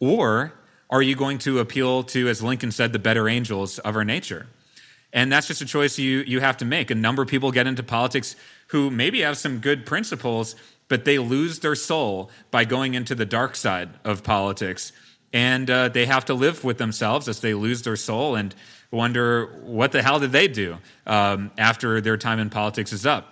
Or 0.00 0.52
are 0.90 1.00
you 1.00 1.16
going 1.16 1.38
to 1.38 1.58
appeal 1.58 2.02
to, 2.02 2.28
as 2.28 2.42
Lincoln 2.42 2.72
said, 2.72 2.92
the 2.92 2.98
better 2.98 3.30
angels 3.30 3.78
of 3.78 3.96
our 3.96 4.04
nature? 4.04 4.48
And 5.14 5.32
that's 5.32 5.46
just 5.46 5.62
a 5.62 5.66
choice 5.66 5.98
you, 5.98 6.18
you 6.26 6.40
have 6.40 6.58
to 6.58 6.66
make. 6.66 6.90
A 6.90 6.94
number 6.94 7.22
of 7.22 7.28
people 7.28 7.52
get 7.52 7.66
into 7.66 7.82
politics 7.82 8.36
who 8.68 8.90
maybe 8.90 9.22
have 9.22 9.38
some 9.38 9.60
good 9.60 9.86
principles, 9.86 10.56
but 10.92 11.06
they 11.06 11.18
lose 11.18 11.60
their 11.60 11.74
soul 11.74 12.28
by 12.50 12.66
going 12.66 12.92
into 12.92 13.14
the 13.14 13.24
dark 13.24 13.56
side 13.56 13.88
of 14.04 14.22
politics. 14.22 14.92
And 15.32 15.70
uh, 15.70 15.88
they 15.88 16.04
have 16.04 16.26
to 16.26 16.34
live 16.34 16.64
with 16.64 16.76
themselves 16.76 17.28
as 17.28 17.40
they 17.40 17.54
lose 17.54 17.80
their 17.80 17.96
soul 17.96 18.36
and 18.36 18.54
wonder 18.90 19.46
what 19.64 19.92
the 19.92 20.02
hell 20.02 20.20
did 20.20 20.32
they 20.32 20.48
do 20.48 20.76
um, 21.06 21.50
after 21.56 22.02
their 22.02 22.18
time 22.18 22.38
in 22.38 22.50
politics 22.50 22.92
is 22.92 23.06
up. 23.06 23.26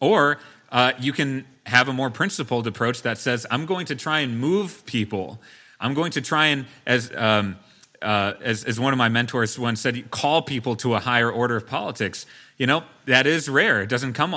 Or 0.00 0.38
uh, 0.70 0.92
you 0.98 1.12
can 1.12 1.44
have 1.66 1.88
a 1.88 1.92
more 1.92 2.08
principled 2.08 2.66
approach 2.66 3.02
that 3.02 3.18
says, 3.18 3.44
I'm 3.50 3.66
going 3.66 3.84
to 3.88 3.94
try 3.94 4.20
and 4.20 4.40
move 4.40 4.86
people. 4.86 5.42
I'm 5.78 5.92
going 5.92 6.12
to 6.12 6.22
try 6.22 6.46
and, 6.46 6.64
as, 6.86 7.12
um, 7.14 7.58
uh, 8.00 8.32
as, 8.40 8.64
as 8.64 8.80
one 8.80 8.94
of 8.94 8.98
my 8.98 9.10
mentors 9.10 9.58
once 9.58 9.82
said, 9.82 10.10
call 10.10 10.40
people 10.40 10.74
to 10.76 10.94
a 10.94 11.00
higher 11.00 11.30
order 11.30 11.54
of 11.54 11.66
politics. 11.66 12.24
You 12.56 12.66
know, 12.66 12.84
that 13.04 13.26
is 13.26 13.46
rare. 13.46 13.82
It 13.82 13.90
doesn't 13.90 14.14
come 14.14 14.32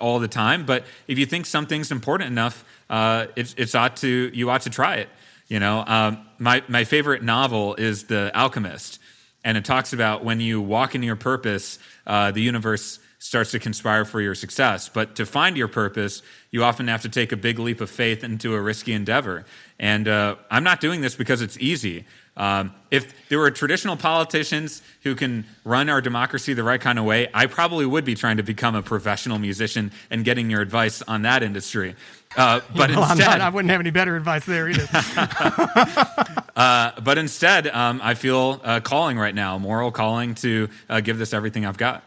all 0.00 0.18
the 0.18 0.28
time, 0.28 0.66
but 0.66 0.84
if 1.06 1.18
you 1.18 1.26
think 1.26 1.46
something's 1.46 1.90
important 1.90 2.30
enough, 2.30 2.64
uh, 2.88 3.26
it's, 3.36 3.54
it's 3.56 3.74
ought 3.74 3.96
to, 3.96 4.30
you 4.32 4.50
ought 4.50 4.62
to 4.62 4.70
try 4.70 4.96
it. 4.96 5.08
You 5.48 5.60
know, 5.60 5.84
um, 5.86 6.26
my, 6.38 6.62
my 6.68 6.84
favorite 6.84 7.22
novel 7.22 7.74
is 7.74 8.04
The 8.04 8.30
Alchemist, 8.34 9.00
and 9.44 9.56
it 9.56 9.64
talks 9.64 9.92
about 9.92 10.24
when 10.24 10.40
you 10.40 10.60
walk 10.60 10.94
in 10.94 11.02
your 11.02 11.16
purpose, 11.16 11.78
uh, 12.06 12.30
the 12.30 12.42
universe 12.42 13.00
starts 13.20 13.50
to 13.50 13.58
conspire 13.58 14.04
for 14.04 14.20
your 14.20 14.34
success. 14.34 14.88
But 14.88 15.16
to 15.16 15.26
find 15.26 15.56
your 15.56 15.68
purpose, 15.68 16.22
you 16.50 16.64
often 16.64 16.88
have 16.88 17.02
to 17.02 17.08
take 17.08 17.32
a 17.32 17.36
big 17.36 17.58
leap 17.58 17.80
of 17.80 17.90
faith 17.90 18.24
into 18.24 18.54
a 18.54 18.60
risky 18.60 18.92
endeavor. 18.94 19.44
And 19.78 20.08
uh, 20.08 20.36
I'm 20.50 20.64
not 20.64 20.80
doing 20.80 21.02
this 21.02 21.14
because 21.16 21.42
it's 21.42 21.58
easy. 21.58 22.06
Um, 22.36 22.72
if 22.90 23.12
there 23.28 23.38
were 23.38 23.50
traditional 23.50 23.96
politicians 23.96 24.82
who 25.02 25.14
can 25.14 25.44
run 25.64 25.88
our 25.88 26.00
democracy 26.00 26.54
the 26.54 26.62
right 26.62 26.80
kind 26.80 26.98
of 26.98 27.04
way, 27.04 27.28
I 27.34 27.46
probably 27.46 27.84
would 27.86 28.04
be 28.04 28.14
trying 28.14 28.38
to 28.38 28.42
become 28.42 28.74
a 28.74 28.82
professional 28.82 29.38
musician 29.38 29.92
and 30.10 30.24
getting 30.24 30.48
your 30.48 30.60
advice 30.60 31.02
on 31.02 31.22
that 31.22 31.42
industry. 31.42 31.96
Uh, 32.36 32.60
but 32.74 32.90
know, 32.90 33.02
instead, 33.02 33.26
not, 33.26 33.40
I 33.40 33.48
wouldn't 33.48 33.70
have 33.70 33.80
any 33.80 33.90
better 33.90 34.16
advice 34.16 34.44
there 34.46 34.68
either. 34.68 34.88
uh, 36.56 36.92
but 37.02 37.18
instead, 37.18 37.66
um, 37.68 38.00
I 38.02 38.14
feel 38.14 38.60
a 38.64 38.80
calling 38.80 39.18
right 39.18 39.34
now, 39.34 39.58
moral 39.58 39.90
calling 39.90 40.34
to 40.36 40.68
uh, 40.88 41.00
give 41.00 41.18
this 41.18 41.34
everything 41.34 41.66
I've 41.66 41.78
got. 41.78 42.04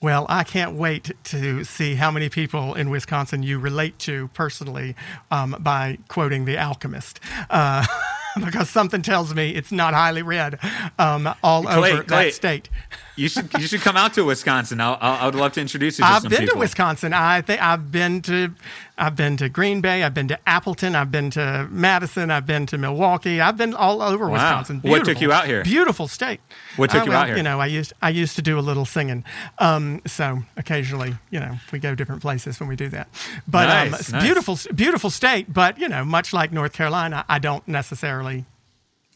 Well, 0.00 0.26
I 0.28 0.44
can't 0.44 0.74
wait 0.74 1.12
to 1.24 1.64
see 1.64 1.94
how 1.94 2.10
many 2.10 2.28
people 2.28 2.74
in 2.74 2.90
Wisconsin 2.90 3.42
you 3.42 3.58
relate 3.58 3.98
to 4.00 4.28
personally 4.28 4.96
um, 5.30 5.56
by 5.60 5.98
quoting 6.08 6.44
The 6.44 6.58
Alchemist. 6.58 7.20
Because 8.44 8.68
something 8.68 9.02
tells 9.02 9.34
me 9.34 9.50
it's 9.50 9.70
not 9.70 9.94
highly 9.94 10.22
read 10.22 10.58
um, 10.98 11.32
all 11.42 11.62
Clay, 11.62 11.92
over 11.92 12.02
Clay, 12.02 12.26
that 12.26 12.34
state. 12.34 12.68
You 13.16 13.28
should 13.28 13.52
you 13.54 13.66
should 13.66 13.80
come 13.80 13.96
out 13.96 14.14
to 14.14 14.24
Wisconsin. 14.24 14.80
I'll, 14.80 14.98
I'll, 15.00 15.22
I 15.22 15.26
would 15.26 15.34
love 15.34 15.52
to 15.52 15.60
introduce 15.60 15.98
you. 15.98 16.04
to 16.04 16.10
I've 16.10 16.22
been 16.22 16.40
people. 16.40 16.54
to 16.54 16.58
Wisconsin. 16.58 17.12
I 17.12 17.42
think 17.42 17.62
I've 17.62 17.92
been 17.92 18.22
to 18.22 18.50
I've 18.98 19.14
been 19.14 19.36
to 19.36 19.48
Green 19.48 19.80
Bay. 19.80 20.02
I've 20.02 20.14
been 20.14 20.28
to 20.28 20.48
Appleton. 20.48 20.96
I've 20.96 21.12
been 21.12 21.30
to 21.30 21.68
Madison. 21.70 22.30
I've 22.30 22.46
been 22.46 22.66
to 22.66 22.78
Milwaukee. 22.78 23.40
I've 23.40 23.56
been 23.56 23.74
all 23.74 24.02
over 24.02 24.26
wow. 24.26 24.32
Wisconsin. 24.32 24.80
Beautiful, 24.80 24.90
what 24.90 25.04
took 25.04 25.22
you 25.22 25.32
out 25.32 25.46
here? 25.46 25.62
Beautiful 25.62 26.08
state. 26.08 26.40
What 26.76 26.90
took 26.90 27.02
uh, 27.02 27.04
you 27.06 27.12
out 27.12 27.26
here? 27.28 27.36
You 27.36 27.44
know, 27.44 27.60
I 27.60 27.66
used 27.66 27.92
I 28.02 28.10
used 28.10 28.34
to 28.36 28.42
do 28.42 28.58
a 28.58 28.60
little 28.60 28.84
singing. 28.84 29.24
Um, 29.58 30.02
so 30.06 30.42
occasionally, 30.56 31.14
you 31.30 31.38
know, 31.38 31.56
we 31.72 31.78
go 31.78 31.94
different 31.94 32.20
places 32.22 32.58
when 32.58 32.68
we 32.68 32.76
do 32.76 32.88
that. 32.88 33.08
But 33.46 33.66
nice, 33.66 33.88
um, 33.88 33.94
it's 33.94 34.12
nice. 34.12 34.22
beautiful, 34.22 34.58
beautiful 34.74 35.10
state. 35.10 35.52
But 35.52 35.78
you 35.78 35.88
know, 35.88 36.04
much 36.04 36.32
like 36.32 36.52
North 36.52 36.72
Carolina, 36.72 37.24
I 37.28 37.38
don't 37.38 37.66
necessarily 37.68 38.44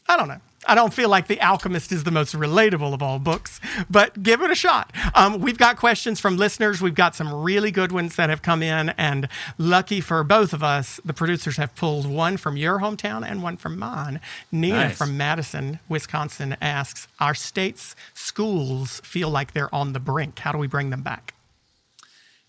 I 0.09 0.17
don't 0.17 0.27
know. 0.27 0.41
I 0.69 0.75
don't 0.75 0.93
feel 0.93 1.09
like 1.09 1.25
The 1.25 1.41
Alchemist 1.41 1.91
is 1.91 2.03
the 2.03 2.11
most 2.11 2.35
relatable 2.35 2.93
of 2.93 3.01
all 3.01 3.17
books, 3.17 3.59
but 3.89 4.21
give 4.21 4.43
it 4.43 4.51
a 4.51 4.55
shot. 4.55 4.93
Um, 5.15 5.39
we've 5.41 5.57
got 5.57 5.77
questions 5.77 6.19
from 6.19 6.37
listeners. 6.37 6.79
We've 6.79 6.93
got 6.93 7.15
some 7.15 7.33
really 7.33 7.71
good 7.71 7.91
ones 7.91 8.15
that 8.17 8.29
have 8.29 8.43
come 8.43 8.61
in, 8.61 8.89
and 8.89 9.27
lucky 9.57 9.99
for 9.99 10.23
both 10.23 10.53
of 10.53 10.61
us, 10.63 10.99
the 11.03 11.13
producers 11.13 11.57
have 11.57 11.73
pulled 11.75 12.05
one 12.05 12.37
from 12.37 12.55
your 12.55 12.77
hometown 12.79 13.27
and 13.27 13.41
one 13.41 13.57
from 13.57 13.79
mine. 13.79 14.19
Nina 14.51 14.75
Nice. 14.89 14.97
from 14.99 15.17
Madison, 15.17 15.79
Wisconsin 15.89 16.55
asks 16.61 17.07
Our 17.19 17.33
state's 17.33 17.95
schools 18.13 19.01
feel 19.03 19.29
like 19.31 19.53
they're 19.53 19.73
on 19.73 19.93
the 19.93 19.99
brink. 19.99 20.37
How 20.37 20.51
do 20.51 20.59
we 20.59 20.67
bring 20.67 20.91
them 20.91 21.01
back? 21.01 21.33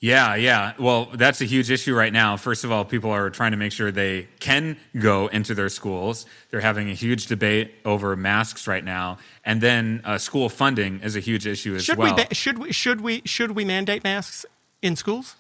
Yeah, 0.01 0.35
yeah. 0.35 0.73
Well, 0.79 1.11
that's 1.13 1.43
a 1.43 1.45
huge 1.45 1.71
issue 1.71 1.95
right 1.95 2.13
now. 2.13 2.39
First 2.39 2.65
of 2.65 2.73
all, 2.73 2.87
people 2.87 3.11
are 3.11 3.29
trying 3.29 3.51
to 3.51 3.59
make 3.59 3.71
sure 3.71 3.93
they 3.93 4.29
can 4.39 4.79
go 4.99 5.27
into 5.27 5.55
their 5.55 5.69
schools. 5.69 6.25
They're 6.51 6.63
having 6.63 6.89
a 6.89 6.95
huge 6.95 7.27
debate 7.27 7.75
over 7.85 8.17
masks 8.17 8.67
right 8.67 8.83
now, 8.83 9.19
and 9.45 9.61
then 9.61 10.01
uh, 10.05 10.17
school 10.17 10.49
funding 10.49 11.01
is 11.01 11.17
a 11.17 11.21
huge 11.21 11.47
issue 11.47 11.75
as 11.75 11.85
Should 11.85 11.99
well. 11.99 12.15
we 12.17 12.25
ba- 12.25 12.35
should 12.35 12.59
we 12.59 12.73
should 12.73 13.03
we 13.03 13.21
should 13.27 13.51
we 13.53 13.67
mandate 13.67 14.03
masks 14.03 14.47
in 14.81 14.97
schools? 14.97 15.37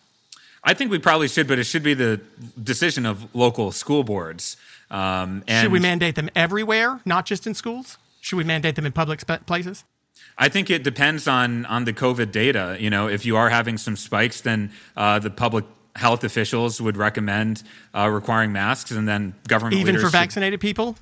I 0.63 0.75
think 0.75 0.91
we 0.91 0.99
probably 0.99 1.29
should, 1.29 1.49
but 1.49 1.59
it 1.59 1.65
should 1.65 1.83
be 1.83 1.95
the 1.95 2.21
decision 2.63 3.07
of 3.07 3.35
local 3.35 3.73
school 3.73 4.05
boards. 4.05 4.59
Um, 4.91 5.43
and 5.49 5.63
Should 5.65 5.73
we 5.73 5.81
mandate 5.81 6.17
them 6.17 6.29
everywhere, 6.37 7.01
not 7.07 7.25
just 7.25 7.47
in 7.47 7.55
schools? 7.55 7.97
Should 8.21 8.37
we 8.37 8.45
mandate 8.45 8.75
them 8.75 8.85
in 8.85 8.93
public 8.93 9.21
sp- 9.25 9.47
places? 9.47 9.85
I 10.41 10.49
think 10.49 10.70
it 10.70 10.82
depends 10.82 11.28
on 11.28 11.66
on 11.66 11.84
the 11.84 11.93
COVID 11.93 12.32
data. 12.32 12.76
You 12.80 12.88
know, 12.88 13.09
if 13.09 13.26
you 13.26 13.36
are 13.36 13.51
having 13.51 13.76
some 13.78 13.95
spikes, 13.95 14.41
then 14.41 14.72
uh, 14.97 15.18
the 15.18 15.30
public 15.30 15.66
health 15.95 16.24
officials 16.24 16.80
would 16.80 16.97
recommend 16.97 17.62
uh, 17.95 18.09
requiring 18.09 18.51
masks, 18.51 18.91
and 18.91 19.07
then 19.07 19.34
government 19.47 19.74
Even 19.74 19.95
for 19.95 19.99
leaders 19.99 20.03
should- 20.11 20.12
vaccinated 20.18 20.61
people? 20.61 20.97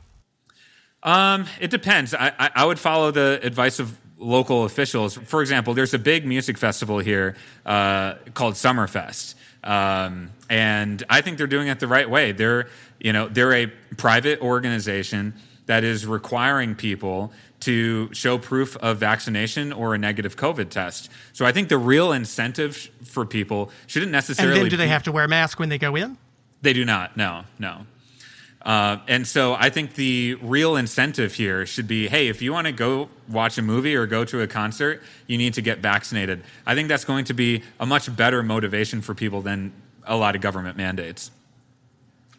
Um, 1.05 1.47
it 1.61 1.71
depends. 1.71 2.13
I, 2.13 2.33
I, 2.37 2.51
I 2.57 2.65
would 2.65 2.81
follow 2.81 3.13
the 3.13 3.39
advice 3.45 3.79
of 3.79 3.97
local 4.19 4.65
officials. 4.65 5.15
For 5.15 5.41
example, 5.41 5.73
there's 5.73 5.95
a 5.95 5.99
big 5.99 6.27
music 6.27 6.59
festival 6.59 6.99
here 6.99 7.37
uh, 7.65 8.15
called 8.35 8.55
Summerfest, 8.55 9.37
um, 9.63 10.33
and 10.51 11.05
I 11.09 11.21
think 11.21 11.39
they're 11.39 11.47
doing 11.47 11.69
it 11.69 11.79
the 11.79 11.87
right 11.87 12.11
way. 12.11 12.33
They're 12.33 12.67
you 12.99 13.13
know 13.13 13.29
they're 13.29 13.53
a 13.53 13.67
private 13.97 14.41
organization 14.41 15.35
that 15.67 15.85
is 15.85 16.07
requiring 16.07 16.75
people 16.75 17.31
to 17.61 18.13
show 18.15 18.39
proof 18.39 18.77
of 18.77 18.99
vaccination 18.99 19.73
or 19.73 19.95
a 19.95 19.99
negative 19.99 20.37
COVID 20.37 20.71
test. 20.71 21.11
So 21.33 21.45
I 21.45 21.53
think 21.53 21.69
the 21.69 21.79
real 21.79 22.13
incentive 22.13 22.77
for 23.05 23.25
people 23.27 23.71
shouldn't 23.87 24.13
necessarily. 24.13 24.55
And 24.55 24.63
then 24.63 24.71
do 24.71 24.77
they 24.77 24.85
be- 24.85 24.91
have 24.91 25.03
to 25.05 25.13
wear 25.13 25.25
a 25.25 25.29
mask 25.29 25.59
when 25.59 25.69
they 25.69 25.79
go 25.79 25.97
in? 25.97 26.17
they 26.63 26.73
do 26.73 26.85
not. 26.85 27.17
No, 27.17 27.45
no. 27.59 27.87
Uh, 28.63 28.99
and 29.07 29.27
so 29.27 29.55
I 29.55 29.71
think 29.71 29.95
the 29.95 30.35
real 30.43 30.77
incentive 30.77 31.35
here 31.35 31.65
should 31.65 31.87
be 31.87 32.09
hey, 32.09 32.29
if 32.29 32.43
you 32.43 32.53
want 32.53 32.67
to 32.67 32.73
go 32.73 33.09
watch 33.29 33.57
a 33.57 33.63
movie 33.63 33.95
or 33.95 34.07
go 34.07 34.25
to 34.25 34.41
a 34.43 34.47
concert, 34.47 35.03
you 35.27 35.39
need 35.39 35.55
to 35.55 35.63
get 35.63 35.79
vaccinated. 35.79 36.43
I 36.67 36.75
think 36.75 36.89
that's 36.89 37.05
going 37.05 37.25
to 37.27 37.35
be 37.35 37.63
a 37.79 37.87
much 37.87 38.15
better 38.15 38.43
motivation 38.43 39.01
for 39.01 39.15
people 39.15 39.43
than 39.43 39.73
a 40.05 40.17
lot 40.17 40.35
of 40.35 40.41
government 40.41 40.77
mandates. 40.77 41.31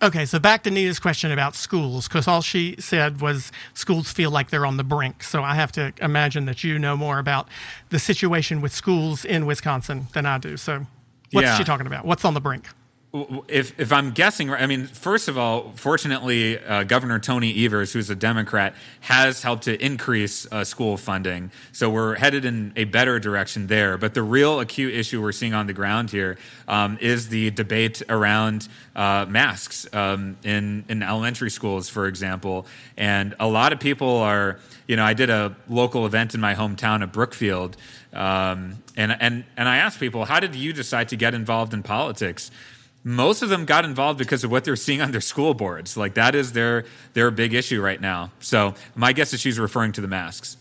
Okay, 0.02 0.26
so 0.26 0.40
back 0.40 0.64
to 0.64 0.72
Nina's 0.72 0.98
question 0.98 1.30
about 1.32 1.56
schools, 1.56 2.08
because 2.08 2.26
all 2.26 2.42
she 2.42 2.76
said 2.80 3.20
was 3.20 3.52
schools 3.74 4.10
feel 4.12 4.32
like 4.32 4.50
they're 4.50 4.66
on 4.66 4.78
the 4.78 4.84
brink. 4.84 5.24
So 5.24 5.44
I 5.44 5.56
have 5.56 5.74
to 5.74 5.92
imagine 6.02 6.46
that 6.46 6.64
you 6.64 6.80
know 6.80 6.96
more 6.96 7.20
about 7.20 7.50
the 7.90 8.00
situation 8.00 8.62
with 8.62 8.74
schools 8.74 9.26
in 9.26 9.46
Wisconsin 9.46 10.08
than 10.14 10.26
I 10.26 10.38
do. 10.38 10.56
So 10.56 10.86
what's 11.34 11.48
Yeah. 11.48 11.58
she 11.58 11.66
talking 11.66 11.86
about? 11.86 12.06
What's 12.06 12.24
on 12.24 12.34
the 12.34 12.40
brink? 12.40 12.66
If 13.12 13.80
if 13.80 13.92
I'm 13.92 14.12
guessing, 14.12 14.52
right, 14.52 14.62
I 14.62 14.68
mean, 14.68 14.86
first 14.86 15.30
of 15.30 15.38
all, 15.38 15.72
fortunately, 15.76 16.64
uh, 16.64 16.84
Governor 16.84 17.18
Tony 17.18 17.66
Evers, 17.66 17.92
who's 17.92 18.12
a 18.12 18.16
Democrat, 18.16 18.76
has 19.02 19.42
helped 19.42 19.64
to 19.64 19.84
increase 19.84 20.46
uh, 20.52 20.64
school 20.64 20.96
funding. 20.96 21.52
So 21.72 21.90
we're 21.90 22.16
headed 22.16 22.46
in 22.46 22.72
a 22.76 22.84
better 22.84 23.20
direction 23.20 23.66
there. 23.66 23.98
But 23.98 24.14
the 24.14 24.22
real 24.22 24.60
acute 24.60 24.94
issue 24.94 25.24
we're 25.24 25.32
seeing 25.32 25.56
on 25.56 25.66
the 25.66 25.74
ground 25.74 26.12
here 26.12 26.38
um, 26.68 27.00
is 27.02 27.30
the 27.30 27.50
debate 27.50 28.04
around 28.10 28.68
uh, 28.96 29.26
masks 29.28 29.88
um, 29.92 30.38
in 30.44 30.86
in 30.88 31.02
elementary 31.02 31.50
schools, 31.50 31.90
for 31.90 32.06
example. 32.06 32.68
And 32.96 33.36
a 33.40 33.48
lot 33.48 33.74
of 33.74 33.80
people 33.80 34.18
are, 34.18 34.60
you 34.88 34.96
know, 34.96 35.04
I 35.04 35.16
did 35.16 35.32
a 35.32 35.56
local 35.68 36.06
event 36.06 36.36
in 36.36 36.42
my 36.42 36.54
hometown 36.54 37.02
of 37.02 37.12
Brookfield, 37.12 37.76
um, 38.14 38.84
and 38.96 39.18
and 39.20 39.46
and 39.58 39.68
I 39.68 39.78
asked 39.78 40.00
people, 40.00 40.26
how 40.26 40.40
did 40.40 40.54
you 40.54 40.74
decide 40.74 41.10
to 41.10 41.16
get 41.16 41.34
involved 41.34 41.74
in 41.74 41.82
politics? 41.82 42.52
Most 43.04 43.42
of 43.42 43.50
them 43.50 43.66
got 43.66 43.86
involved 43.86 44.20
because 44.20 44.44
of 44.44 44.52
what 44.52 44.66
they're 44.66 44.76
seeing 44.76 45.02
on 45.02 45.12
their 45.12 45.22
school 45.22 45.54
boards. 45.54 45.96
Like 45.96 46.16
that 46.16 46.36
is 46.36 46.54
their 46.54 46.86
their 47.14 47.32
big 47.32 47.54
issue 47.54 47.82
right 47.82 48.00
now. 48.00 48.32
So 48.40 48.76
my 48.96 49.14
guess 49.14 49.34
is 49.34 49.40
she's 49.40 49.60
referring 49.60 49.92
to 49.94 50.02
the 50.02 50.08
masks. 50.08 50.58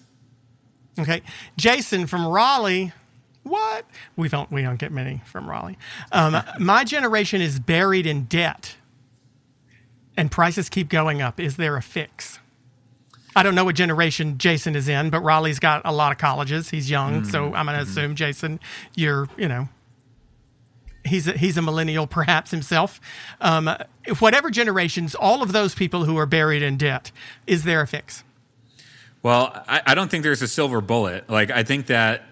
Okay, 0.99 1.23
Jason 1.57 2.07
from 2.07 2.27
Raleigh. 2.27 2.93
What? 3.43 3.87
We 4.17 4.29
don't 4.29 4.51
we 4.51 4.63
don't 4.63 4.79
get 4.79 4.93
many 4.93 5.23
from 5.25 5.49
Raleigh. 5.49 5.79
Um, 6.13 6.43
my 6.59 6.85
generation 6.85 7.41
is 7.41 7.59
buried 7.59 8.07
in 8.07 8.25
debt, 8.25 8.77
and 10.17 10.31
prices 10.31 10.69
keep 10.69 10.89
going 10.89 11.23
up. 11.23 11.41
Is 11.41 11.57
there 11.57 11.77
a 11.77 11.83
fix? 11.83 12.39
I 13.37 13.43
don't 13.45 13.55
know 13.55 13.65
what 13.65 13.77
generation 13.77 14.37
Jason 14.39 14.75
is 14.75 14.89
in, 14.89 15.11
but 15.11 15.21
Raleigh's 15.21 15.61
got 15.61 15.83
a 15.85 15.93
lot 15.93 16.11
of 16.11 16.19
colleges. 16.19 16.71
He's 16.71 16.91
young, 16.91 17.23
mm-hmm. 17.23 17.31
so 17.31 17.55
I'm 17.55 17.67
going 17.67 17.77
to 17.79 17.89
assume 17.89 18.17
Jason, 18.17 18.59
you're 18.97 19.29
you 19.37 19.49
know 19.49 19.69
he's 21.05 21.29
a, 21.29 21.33
he's 21.33 21.57
a 21.57 21.63
millennial 21.63 22.07
perhaps 22.07 22.51
himself. 22.51 23.01
Um, 23.41 23.71
whatever 24.19 24.51
generations, 24.51 25.15
all 25.15 25.43
of 25.43 25.53
those 25.53 25.75
people 25.75 26.05
who 26.05 26.17
are 26.17 26.27
buried 26.27 26.63
in 26.63 26.77
debt, 26.77 27.11
is 27.47 27.65
there 27.65 27.81
a 27.81 27.87
fix? 27.87 28.25
Well, 29.23 29.53
I, 29.69 29.83
I 29.87 29.95
don't 29.95 30.11
think 30.11 30.23
there's 30.23 30.43
a 30.43 30.49
silver 30.49 30.81
bullet. 30.81 31.29
Like 31.29 31.51
I 31.51 31.63
think 31.63 31.87
that 31.87 32.23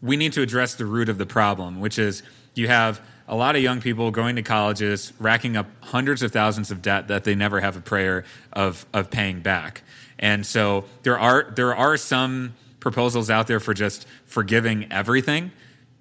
we 0.00 0.16
need 0.16 0.32
to 0.34 0.42
address 0.42 0.74
the 0.74 0.86
root 0.86 1.08
of 1.08 1.18
the 1.18 1.26
problem, 1.26 1.80
which 1.80 1.98
is 1.98 2.22
you 2.54 2.68
have 2.68 3.00
a 3.26 3.36
lot 3.36 3.56
of 3.56 3.62
young 3.62 3.80
people 3.80 4.10
going 4.10 4.36
to 4.36 4.42
colleges, 4.42 5.12
racking 5.18 5.56
up 5.56 5.66
hundreds 5.82 6.22
of 6.22 6.32
thousands 6.32 6.70
of 6.70 6.80
debt 6.80 7.08
that 7.08 7.24
they 7.24 7.34
never 7.34 7.60
have 7.60 7.76
a 7.76 7.80
prayer 7.80 8.24
of 8.52 8.86
of 8.92 9.10
paying 9.10 9.40
back. 9.40 9.82
And 10.18 10.46
so 10.46 10.84
there 11.02 11.18
are 11.18 11.52
there 11.54 11.76
are 11.76 11.96
some 11.96 12.54
proposals 12.80 13.28
out 13.28 13.46
there 13.46 13.60
for 13.60 13.74
just 13.74 14.06
forgiving 14.24 14.90
everything. 14.90 15.52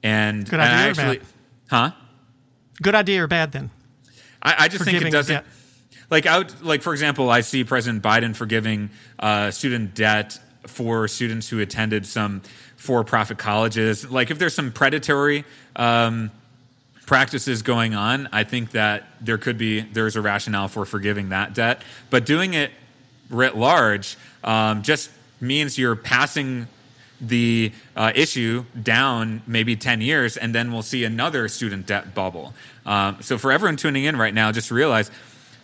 And, 0.04 0.48
and 0.54 0.62
actually, 0.62 1.22
Huh? 1.70 1.92
Good 2.82 2.96
idea 2.96 3.24
or 3.24 3.28
bad 3.28 3.52
then? 3.52 3.70
I, 4.42 4.56
I 4.60 4.68
just 4.68 4.86
think 4.86 5.02
it 5.02 5.12
doesn't. 5.12 5.46
Like 6.10 6.26
out, 6.26 6.64
like 6.64 6.82
for 6.82 6.94
example, 6.94 7.30
I 7.30 7.42
see 7.42 7.64
President 7.64 8.02
Biden 8.02 8.36
forgiving 8.36 8.90
uh, 9.20 9.52
student 9.52 9.94
debt 9.94 10.40
for 10.66 11.08
students 11.08 11.50
who 11.50 11.60
attended 11.60 12.06
some 12.06 12.42
for-profit 12.78 13.38
colleges. 13.38 14.10
Like 14.10 14.32
if 14.32 14.40
there's 14.40 14.54
some 14.54 14.72
predatory 14.72 15.44
um, 15.76 16.32
practices 17.06 17.62
going 17.62 17.94
on, 17.96 18.30
I 18.32 18.44
think 18.46 18.72
that 18.72 19.08
there 19.20 19.38
could 19.38 19.58
be 19.58 19.82
there's 19.82 20.16
a 20.16 20.22
rationale 20.22 20.70
for 20.70 20.86
forgiving 20.86 21.30
that 21.30 21.54
debt. 21.54 21.82
But 22.10 22.26
doing 22.26 22.54
it 22.54 22.72
writ 23.30 23.58
large 23.58 24.16
um, 24.44 24.84
just 24.84 25.10
means 25.42 25.78
you're 25.78 25.96
passing 25.96 26.68
the 27.20 27.72
uh, 27.96 28.12
issue 28.16 28.66
down 28.82 29.42
maybe 29.48 29.76
10 29.76 30.02
years, 30.02 30.38
and 30.38 30.54
then 30.54 30.72
we'll 30.72 30.82
see 30.82 31.04
another 31.04 31.48
student 31.48 31.86
debt 31.86 32.14
bubble. 32.14 32.54
Um, 32.86 33.18
so, 33.22 33.38
for 33.38 33.52
everyone 33.52 33.78
tuning 33.78 34.04
in 34.04 34.18
right 34.18 34.34
now, 34.34 34.52
just 34.52 34.72
realize 34.72 35.12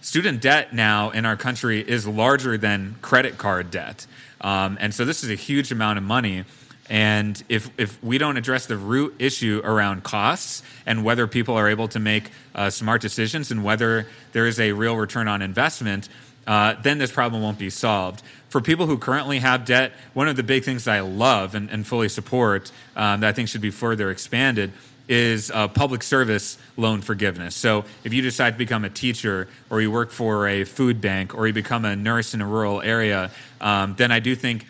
student 0.02 0.42
debt 0.42 0.74
now 0.74 1.12
in 1.12 1.26
our 1.26 1.38
country 1.38 1.80
is 1.80 2.08
larger 2.08 2.58
than 2.58 2.96
credit 3.02 3.38
card 3.38 3.72
debt. 3.72 4.06
Um, 4.42 4.78
and 4.82 4.94
so, 4.94 5.06
this 5.06 5.24
is 5.24 5.30
a 5.30 5.36
huge 5.36 5.72
amount 5.72 5.98
of 5.98 6.04
money. 6.04 6.46
And 6.90 7.42
if, 7.48 7.70
if 7.78 8.04
we 8.04 8.18
don't 8.18 8.36
address 8.36 8.66
the 8.66 8.76
root 8.76 9.16
issue 9.18 9.62
around 9.64 10.04
costs 10.04 10.64
and 10.86 11.06
whether 11.06 11.28
people 11.28 11.56
are 11.56 11.70
able 11.70 11.88
to 11.90 12.00
make 12.00 12.30
uh, 12.54 12.70
smart 12.70 13.02
decisions 13.02 13.52
and 13.52 13.64
whether 13.64 14.08
there 14.34 14.48
is 14.48 14.60
a 14.60 14.74
real 14.74 14.98
return 14.98 15.30
on 15.30 15.42
investment, 15.42 16.10
uh, 16.46 16.76
then 16.82 16.98
this 16.98 17.12
problem 17.12 17.42
won't 17.42 17.58
be 17.58 17.70
solved. 17.70 18.22
For 18.54 18.62
people 18.62 18.86
who 18.86 19.00
currently 19.00 19.40
have 19.40 19.66
debt, 19.66 19.94
one 20.14 20.28
of 20.28 20.36
the 20.36 20.44
big 20.44 20.64
things 20.64 20.84
that 20.84 20.94
I 20.94 21.00
love 21.00 21.56
and, 21.56 21.72
and 21.72 21.88
fully 21.88 22.08
support 22.08 22.72
um, 22.96 23.22
that 23.22 23.30
I 23.30 23.32
think 23.32 23.50
should 23.50 23.62
be 23.62 23.72
further 23.72 24.12
expanded 24.12 24.72
is 25.10 25.50
uh, 25.50 25.68
public 25.70 26.04
service 26.04 26.60
loan 26.78 27.02
forgiveness. 27.02 27.56
So 27.56 27.84
if 28.04 28.14
you 28.14 28.22
decide 28.22 28.52
to 28.52 28.58
become 28.60 28.86
a 28.86 28.92
teacher 28.92 29.48
or 29.72 29.82
you 29.82 29.90
work 29.90 30.12
for 30.12 30.48
a 30.48 30.66
food 30.66 31.02
bank 31.02 31.34
or 31.34 31.48
you 31.48 31.54
become 31.54 31.84
a 31.84 31.96
nurse 31.96 32.36
in 32.36 32.42
a 32.42 32.46
rural 32.46 32.80
area, 32.84 33.32
um, 33.60 33.96
then 33.98 34.12
I 34.12 34.20
do 34.20 34.36
think 34.36 34.68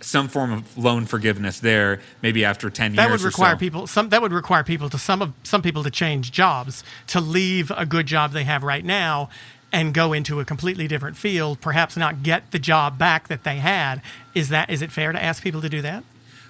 some 0.00 0.28
form 0.28 0.50
of 0.50 0.78
loan 0.78 1.04
forgiveness 1.04 1.60
there 1.60 2.00
maybe 2.22 2.44
after 2.44 2.70
10 2.70 2.94
that 2.94 3.08
years 3.08 3.20
would 3.20 3.26
require 3.26 3.54
so. 3.54 3.58
people 3.58 3.86
some 3.88 4.10
that 4.10 4.22
would 4.22 4.32
require 4.32 4.62
people 4.62 4.88
to 4.88 4.96
some 4.96 5.20
of 5.20 5.32
some 5.42 5.60
people 5.60 5.82
to 5.82 5.90
change 5.90 6.30
jobs 6.30 6.84
to 7.08 7.20
leave 7.20 7.72
a 7.76 7.84
good 7.84 8.06
job 8.06 8.30
they 8.30 8.44
have 8.44 8.62
right 8.62 8.84
now 8.84 9.28
and 9.72 9.92
go 9.92 10.12
into 10.12 10.40
a 10.40 10.44
completely 10.44 10.88
different 10.88 11.16
field, 11.16 11.60
perhaps 11.60 11.96
not 11.96 12.22
get 12.22 12.50
the 12.50 12.58
job 12.58 12.98
back 12.98 13.28
that 13.28 13.44
they 13.44 13.56
had. 13.56 14.02
Is 14.34 14.48
that 14.48 14.70
is 14.70 14.82
it 14.82 14.90
fair 14.90 15.12
to 15.12 15.22
ask 15.22 15.42
people 15.42 15.60
to 15.62 15.68
do 15.68 15.82
that? 15.82 16.04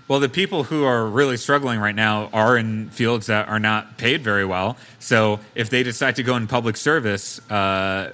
Well, 0.08 0.20
the 0.20 0.28
people 0.30 0.64
who 0.64 0.84
are 0.84 1.06
really 1.06 1.36
struggling 1.36 1.80
right 1.80 1.94
now 1.94 2.30
are 2.32 2.56
in 2.56 2.88
fields 2.88 3.26
that 3.26 3.46
are 3.48 3.58
not 3.58 3.98
paid 3.98 4.22
very 4.22 4.44
well. 4.44 4.78
So 5.00 5.40
if 5.54 5.68
they 5.68 5.82
decide 5.82 6.16
to 6.16 6.22
go 6.22 6.34
in 6.36 6.46
public 6.46 6.78
service, 6.78 7.38
uh, 7.50 8.10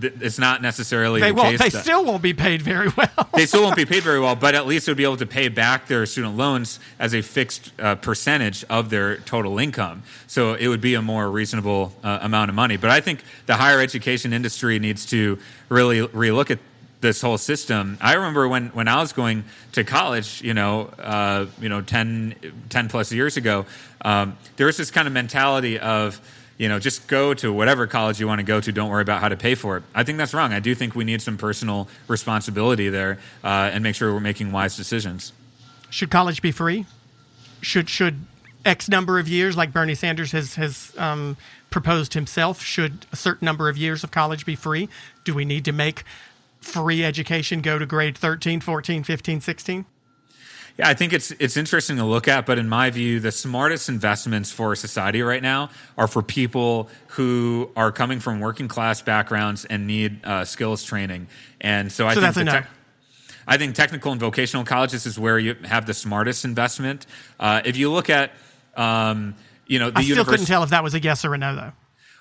it's 0.00 0.38
not 0.38 0.62
necessarily 0.62 1.20
they 1.20 1.28
the 1.30 1.34
won't. 1.34 1.58
They 1.58 1.68
that, 1.68 1.82
still 1.82 2.04
won't 2.04 2.22
be 2.22 2.34
paid 2.34 2.62
very 2.62 2.88
well. 2.96 3.28
they 3.34 3.46
still 3.46 3.62
won't 3.62 3.76
be 3.76 3.84
paid 3.86 4.02
very 4.02 4.20
well, 4.20 4.36
but 4.36 4.54
at 4.54 4.66
least 4.66 4.86
they'll 4.86 4.94
be 4.94 5.04
able 5.04 5.16
to 5.18 5.26
pay 5.26 5.48
back 5.48 5.86
their 5.86 6.04
student 6.06 6.36
loans 6.36 6.80
as 6.98 7.14
a 7.14 7.22
fixed 7.22 7.72
uh, 7.78 7.94
percentage 7.96 8.64
of 8.64 8.90
their 8.90 9.16
total 9.18 9.58
income. 9.58 10.02
So 10.26 10.54
it 10.54 10.68
would 10.68 10.80
be 10.80 10.94
a 10.94 11.02
more 11.02 11.30
reasonable 11.30 11.94
uh, 12.02 12.18
amount 12.22 12.50
of 12.50 12.54
money. 12.54 12.76
But 12.76 12.90
I 12.90 13.00
think 13.00 13.22
the 13.46 13.56
higher 13.56 13.80
education 13.80 14.32
industry 14.32 14.78
needs 14.78 15.06
to 15.06 15.38
really 15.68 16.06
relook 16.08 16.50
at 16.50 16.58
this 17.00 17.20
whole 17.20 17.38
system. 17.38 17.98
I 18.00 18.14
remember 18.14 18.48
when, 18.48 18.68
when 18.68 18.88
I 18.88 18.96
was 18.96 19.12
going 19.12 19.44
to 19.72 19.84
college, 19.84 20.42
you 20.42 20.54
know, 20.54 20.86
uh, 20.98 21.46
you 21.60 21.68
know, 21.68 21.80
10, 21.80 22.34
10 22.68 22.88
plus 22.88 23.12
years 23.12 23.36
ago, 23.36 23.66
um, 24.02 24.36
there 24.56 24.66
was 24.66 24.76
this 24.76 24.90
kind 24.90 25.06
of 25.06 25.14
mentality 25.14 25.78
of, 25.78 26.20
you 26.58 26.68
know, 26.68 26.78
just 26.78 27.06
go 27.06 27.34
to 27.34 27.52
whatever 27.52 27.86
college 27.86 28.18
you 28.18 28.26
want 28.26 28.38
to 28.38 28.44
go 28.44 28.60
to. 28.60 28.72
Don't 28.72 28.90
worry 28.90 29.02
about 29.02 29.20
how 29.20 29.28
to 29.28 29.36
pay 29.36 29.54
for 29.54 29.76
it. 29.76 29.82
I 29.94 30.04
think 30.04 30.18
that's 30.18 30.32
wrong. 30.32 30.52
I 30.52 30.60
do 30.60 30.74
think 30.74 30.94
we 30.94 31.04
need 31.04 31.20
some 31.22 31.36
personal 31.36 31.88
responsibility 32.08 32.88
there 32.88 33.18
uh, 33.44 33.70
and 33.72 33.82
make 33.82 33.94
sure 33.94 34.12
we're 34.12 34.20
making 34.20 34.52
wise 34.52 34.76
decisions. 34.76 35.32
Should 35.90 36.10
college 36.10 36.42
be 36.42 36.52
free? 36.52 36.86
Should 37.60 37.88
should 37.88 38.24
X 38.64 38.88
number 38.88 39.18
of 39.18 39.28
years, 39.28 39.56
like 39.56 39.72
Bernie 39.72 39.94
Sanders 39.94 40.32
has 40.32 40.54
has 40.56 40.92
um, 40.98 41.36
proposed 41.70 42.14
himself, 42.14 42.62
should 42.62 43.06
a 43.12 43.16
certain 43.16 43.44
number 43.44 43.68
of 43.68 43.76
years 43.76 44.02
of 44.02 44.10
college 44.10 44.46
be 44.46 44.56
free? 44.56 44.88
Do 45.24 45.34
we 45.34 45.44
need 45.44 45.64
to 45.66 45.72
make 45.72 46.04
free 46.60 47.04
education 47.04 47.60
go 47.60 47.78
to 47.78 47.86
grade 47.86 48.18
13, 48.18 48.60
14, 48.60 49.04
15, 49.04 49.40
16? 49.40 49.84
Yeah, 50.78 50.88
I 50.88 50.94
think 50.94 51.14
it's 51.14 51.30
it's 51.32 51.56
interesting 51.56 51.96
to 51.96 52.04
look 52.04 52.28
at, 52.28 52.44
but 52.44 52.58
in 52.58 52.68
my 52.68 52.90
view, 52.90 53.18
the 53.18 53.32
smartest 53.32 53.88
investments 53.88 54.52
for 54.52 54.76
society 54.76 55.22
right 55.22 55.42
now 55.42 55.70
are 55.96 56.06
for 56.06 56.22
people 56.22 56.90
who 57.08 57.70
are 57.76 57.90
coming 57.90 58.20
from 58.20 58.40
working 58.40 58.68
class 58.68 59.00
backgrounds 59.00 59.64
and 59.64 59.86
need 59.86 60.24
uh, 60.24 60.44
skills 60.44 60.84
training. 60.84 61.28
And 61.62 61.90
so 61.90 62.06
I 62.06 62.14
so 62.14 62.20
think 62.20 62.34
that's. 62.34 62.66
Te- 62.66 62.72
I 63.48 63.58
think 63.58 63.74
technical 63.74 64.10
and 64.10 64.20
vocational 64.20 64.64
colleges 64.64 65.06
is 65.06 65.18
where 65.18 65.38
you 65.38 65.54
have 65.64 65.86
the 65.86 65.94
smartest 65.94 66.44
investment. 66.44 67.06
Uh, 67.38 67.62
if 67.64 67.76
you 67.76 67.92
look 67.92 68.10
at, 68.10 68.32
um, 68.76 69.36
you 69.68 69.78
know, 69.78 69.90
the 69.90 70.00
I 70.00 70.02
still 70.02 70.16
univers- 70.16 70.32
couldn't 70.32 70.46
tell 70.46 70.64
if 70.64 70.70
that 70.70 70.82
was 70.82 70.94
a 70.94 71.00
yes 71.00 71.24
or 71.24 71.32
a 71.32 71.38
no, 71.38 71.54
though. 71.54 71.72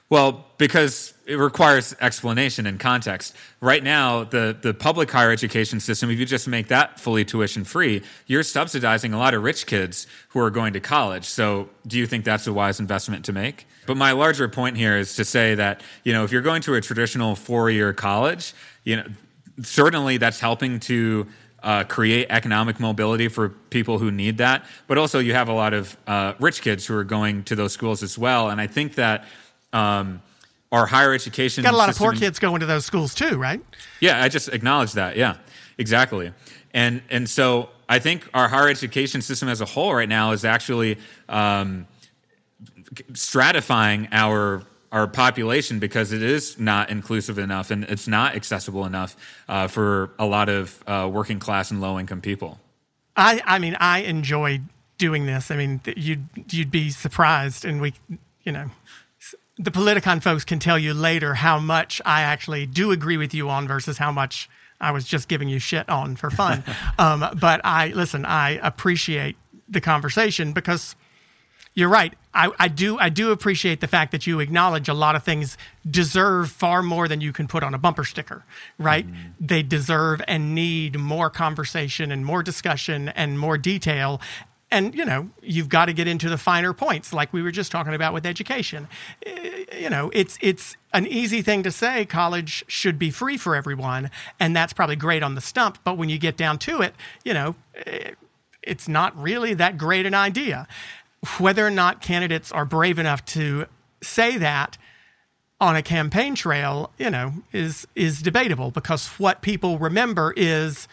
Well, 0.10 0.46
because 0.58 1.16
it 1.26 1.36
requires 1.36 1.96
explanation 2.00 2.68
and 2.68 2.80
context. 2.80 3.36
Right 3.60 3.84
now, 3.84 4.24
the, 4.24 4.56
the 4.60 4.74
public 4.74 5.10
higher 5.10 5.32
education 5.32 5.80
system, 5.80 6.12
if 6.12 6.20
you 6.20 6.26
just 6.26 6.48
make 6.48 6.68
that 6.68 7.00
fully 7.00 7.26
tuition 7.26 7.64
free, 7.64 8.04
you're 8.28 8.44
subsidizing 8.44 9.14
a 9.14 9.18
lot 9.18 9.34
of 9.34 9.42
rich 9.42 9.66
kids 9.66 10.06
who 10.30 10.40
are 10.40 10.52
going 10.52 10.74
to 10.74 10.80
college. 10.80 11.26
So, 11.26 11.70
do 11.88 11.98
you 11.98 12.06
think 12.06 12.24
that's 12.24 12.46
a 12.46 12.54
wise 12.54 12.80
investment 12.80 13.26
to 13.26 13.34
make? 13.34 13.66
But 13.88 13.98
my 13.98 14.12
larger 14.12 14.48
point 14.48 14.78
here 14.78 14.98
is 14.98 15.16
to 15.16 15.26
say 15.26 15.56
that, 15.56 15.82
you 16.04 16.14
know, 16.14 16.24
if 16.24 16.32
you're 16.32 16.44
going 16.44 16.62
to 16.64 16.76
a 16.76 16.82
traditional 16.82 17.36
four 17.36 17.72
year 17.72 17.92
college, 17.92 18.54
you 18.84 18.98
know, 18.98 19.06
certainly 19.64 20.18
that's 20.18 20.40
helping 20.40 20.80
to 20.82 21.28
uh, 21.64 21.84
create 21.84 22.28
economic 22.30 22.80
mobility 22.80 23.28
for 23.28 23.50
people 23.50 23.98
who 23.98 24.12
need 24.12 24.38
that. 24.38 24.66
But 24.86 25.00
also, 25.00 25.18
you 25.18 25.34
have 25.34 25.50
a 25.50 25.54
lot 25.54 25.74
of 25.74 25.98
uh, 26.06 26.34
rich 26.40 26.62
kids 26.62 26.86
who 26.86 26.96
are 26.96 27.04
going 27.04 27.44
to 27.46 27.56
those 27.56 27.74
schools 27.74 28.04
as 28.04 28.20
well. 28.20 28.50
And 28.50 28.62
I 28.62 28.68
think 28.68 28.96
that 28.96 29.26
um, 29.76 30.22
our 30.72 30.86
higher 30.86 31.14
education 31.14 31.64
got 31.64 31.74
a 31.74 31.78
lot 31.78 31.90
of 31.90 31.98
poor 31.98 32.14
kids 32.14 32.40
going 32.40 32.60
to 32.62 32.66
those 32.66 32.86
schools 32.86 33.14
too, 33.14 33.38
right? 33.38 33.62
Yeah, 34.00 34.24
I 34.24 34.30
just 34.30 34.50
acknowledge 34.50 34.94
that. 34.94 35.16
Yeah, 35.16 35.38
exactly. 35.78 36.34
And 36.74 37.02
and 37.10 37.30
so 37.30 37.70
I 37.88 38.00
think 38.00 38.28
our 38.34 38.48
higher 38.48 38.68
education 38.68 39.22
system 39.22 39.48
as 39.50 39.62
a 39.62 39.66
whole 39.66 39.94
right 39.94 40.10
now 40.10 40.32
is 40.32 40.44
actually 40.44 40.98
um, 41.30 41.88
stratifying 43.14 44.08
our 44.12 44.64
our 44.92 45.08
population 45.08 45.80
because 45.80 46.12
it 46.12 46.24
is 46.24 46.58
not 46.58 46.90
inclusive 46.90 47.38
enough 47.38 47.70
and 47.70 47.84
it's 47.86 48.08
not 48.08 48.36
accessible 48.36 48.86
enough 48.86 49.18
uh, 49.50 49.68
for 49.68 50.12
a 50.20 50.26
lot 50.26 50.48
of 50.48 50.82
uh, 50.88 51.10
working 51.12 51.40
class 51.40 51.70
and 51.70 51.82
low 51.82 52.00
income 52.00 52.22
people. 52.22 52.60
I 53.16 53.42
I 53.46 53.60
mean 53.60 53.76
I 53.80 54.00
enjoy 54.00 54.62
doing 54.98 55.26
this. 55.26 55.52
I 55.52 55.58
mean 55.58 55.82
you'd 55.96 56.28
you'd 56.50 56.72
be 56.72 56.90
surprised, 56.90 57.66
and 57.66 57.80
we 57.82 57.94
you 58.44 58.52
know 58.52 58.70
the 59.58 59.72
Politicon 59.72 60.22
folks 60.22 60.44
can 60.44 60.60
tell 60.60 60.78
you 60.78 60.94
later 60.94 61.34
how 61.34 61.60
much 61.60 62.02
I 62.06 62.22
actually 62.22 62.66
do 62.66 62.92
agree 62.92 63.18
with 63.18 63.34
you 63.34 63.50
on 63.50 63.68
versus 63.68 63.98
how 63.98 64.12
much 64.12 64.50
I 64.82 64.92
was 64.92 65.06
just 65.06 65.28
giving 65.28 65.48
you 65.48 65.60
shit 65.60 65.88
on 65.90 66.16
for 66.16 66.30
fun. 66.30 66.64
um, 67.00 67.26
but 67.40 67.62
I 67.64 67.88
listen. 67.88 68.26
I 68.26 68.60
appreciate 68.62 69.38
the 69.70 69.82
conversation 69.82 70.52
because 70.52 70.96
you're 71.74 71.90
right. 71.90 72.14
I, 72.34 72.52
I, 72.60 72.68
do. 72.68 72.98
I 72.98 73.10
do 73.10 73.32
appreciate 73.32 73.80
the 73.80 73.88
fact 73.88 74.12
that 74.12 74.28
you 74.28 74.42
acknowledge 74.42 74.90
a 74.90 74.94
lot 74.94 75.16
of 75.16 75.24
things 75.24 75.58
deserve 75.90 76.52
far 76.52 76.82
more 76.82 77.08
than 77.08 77.22
you 77.22 77.32
can 77.32 77.48
put 77.48 77.64
on 77.64 77.74
a 77.74 77.78
bumper 77.78 78.04
sticker. 78.04 78.44
Right? 78.78 79.08
Mm-hmm. 79.08 79.30
They 79.40 79.64
deserve 79.64 80.22
and 80.28 80.54
need 80.54 81.00
more 81.00 81.30
conversation 81.30 82.12
and 82.12 82.26
more 82.26 82.44
discussion 82.44 83.10
and 83.10 83.40
more 83.40 83.58
detail 83.58 84.20
and 84.76 84.94
you 84.94 85.06
know 85.06 85.30
you've 85.42 85.70
got 85.70 85.86
to 85.86 85.94
get 85.94 86.08
into 86.08 86.30
the 86.30 86.38
finer 86.38 86.74
points 86.74 87.14
like 87.14 87.32
we 87.34 87.42
were 87.42 87.52
just 87.52 87.72
talking 87.72 87.94
about 87.94 88.14
with 88.14 88.26
education. 88.26 88.88
Eh, 89.26 89.66
you 89.80 89.90
know 89.90 90.12
it's 90.14 90.38
it's 90.42 90.78
an 90.94 91.08
easy 91.08 91.42
thing 91.42 91.64
to 91.64 91.72
say 91.72 92.06
college 92.06 92.64
should 92.68 93.00
be 93.00 93.10
free 93.10 93.38
for 93.38 93.56
everyone 93.56 94.10
and 94.40 94.56
that's 94.56 94.72
probably 94.74 94.96
great 94.96 95.24
on 95.24 95.36
the 95.36 95.42
stump 95.42 95.78
but 95.84 95.98
when 95.98 96.08
you 96.08 96.18
get 96.18 96.38
down 96.38 96.58
to 96.58 96.82
it 96.82 96.94
you 97.26 97.34
know 97.34 97.56
eh, 97.86 98.12
it's 98.66 98.88
not 98.88 99.16
really 99.22 99.54
that 99.54 99.78
great 99.78 100.06
an 100.06 100.14
idea. 100.14 100.68
Whether 101.38 101.66
or 101.66 101.72
not 101.72 102.02
candidates 102.02 102.52
are 102.52 102.66
brave 102.66 103.00
enough 103.00 103.24
to 103.26 103.66
say 104.02 104.38
that 104.38 104.78
on 105.62 105.76
a 105.76 105.82
campaign 105.82 106.36
trail, 106.36 106.92
you 106.98 107.10
know, 107.10 107.34
is 107.54 107.88
is 107.96 108.22
debatable 108.22 108.72
because 108.72 109.08
what 109.20 109.42
people 109.42 109.80
remember 109.80 110.34
is 110.36 110.88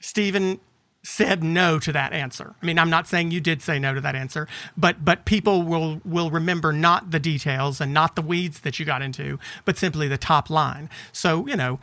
Steven 0.00 0.58
said 1.02 1.42
no 1.42 1.78
to 1.80 1.92
that 1.92 2.12
answer. 2.12 2.54
I 2.62 2.66
mean, 2.66 2.78
I'm 2.78 2.90
not 2.90 3.08
saying 3.08 3.32
you 3.32 3.40
did 3.40 3.60
say 3.60 3.78
no 3.78 3.94
to 3.94 4.00
that 4.00 4.14
answer, 4.14 4.46
but 4.76 5.04
but 5.04 5.24
people 5.24 5.62
will 5.62 6.00
will 6.04 6.30
remember 6.30 6.72
not 6.72 7.10
the 7.10 7.18
details 7.18 7.80
and 7.80 7.92
not 7.92 8.14
the 8.14 8.22
weeds 8.22 8.60
that 8.60 8.78
you 8.78 8.86
got 8.86 9.02
into, 9.02 9.38
but 9.64 9.76
simply 9.76 10.06
the 10.08 10.18
top 10.18 10.48
line. 10.48 10.88
So, 11.12 11.46
you 11.46 11.56
know, 11.56 11.80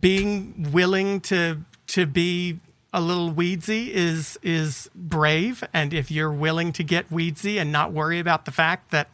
being 0.00 0.70
willing 0.72 1.20
to 1.22 1.60
to 1.88 2.06
be 2.06 2.58
a 2.92 3.00
little 3.00 3.32
weedsy 3.32 3.88
is 3.88 4.38
is 4.42 4.90
brave 4.94 5.62
and 5.72 5.94
if 5.94 6.10
you're 6.10 6.32
willing 6.32 6.72
to 6.72 6.82
get 6.82 7.08
weedsy 7.10 7.60
and 7.60 7.70
not 7.70 7.92
worry 7.92 8.18
about 8.18 8.44
the 8.44 8.50
fact 8.50 8.90
that, 8.90 9.08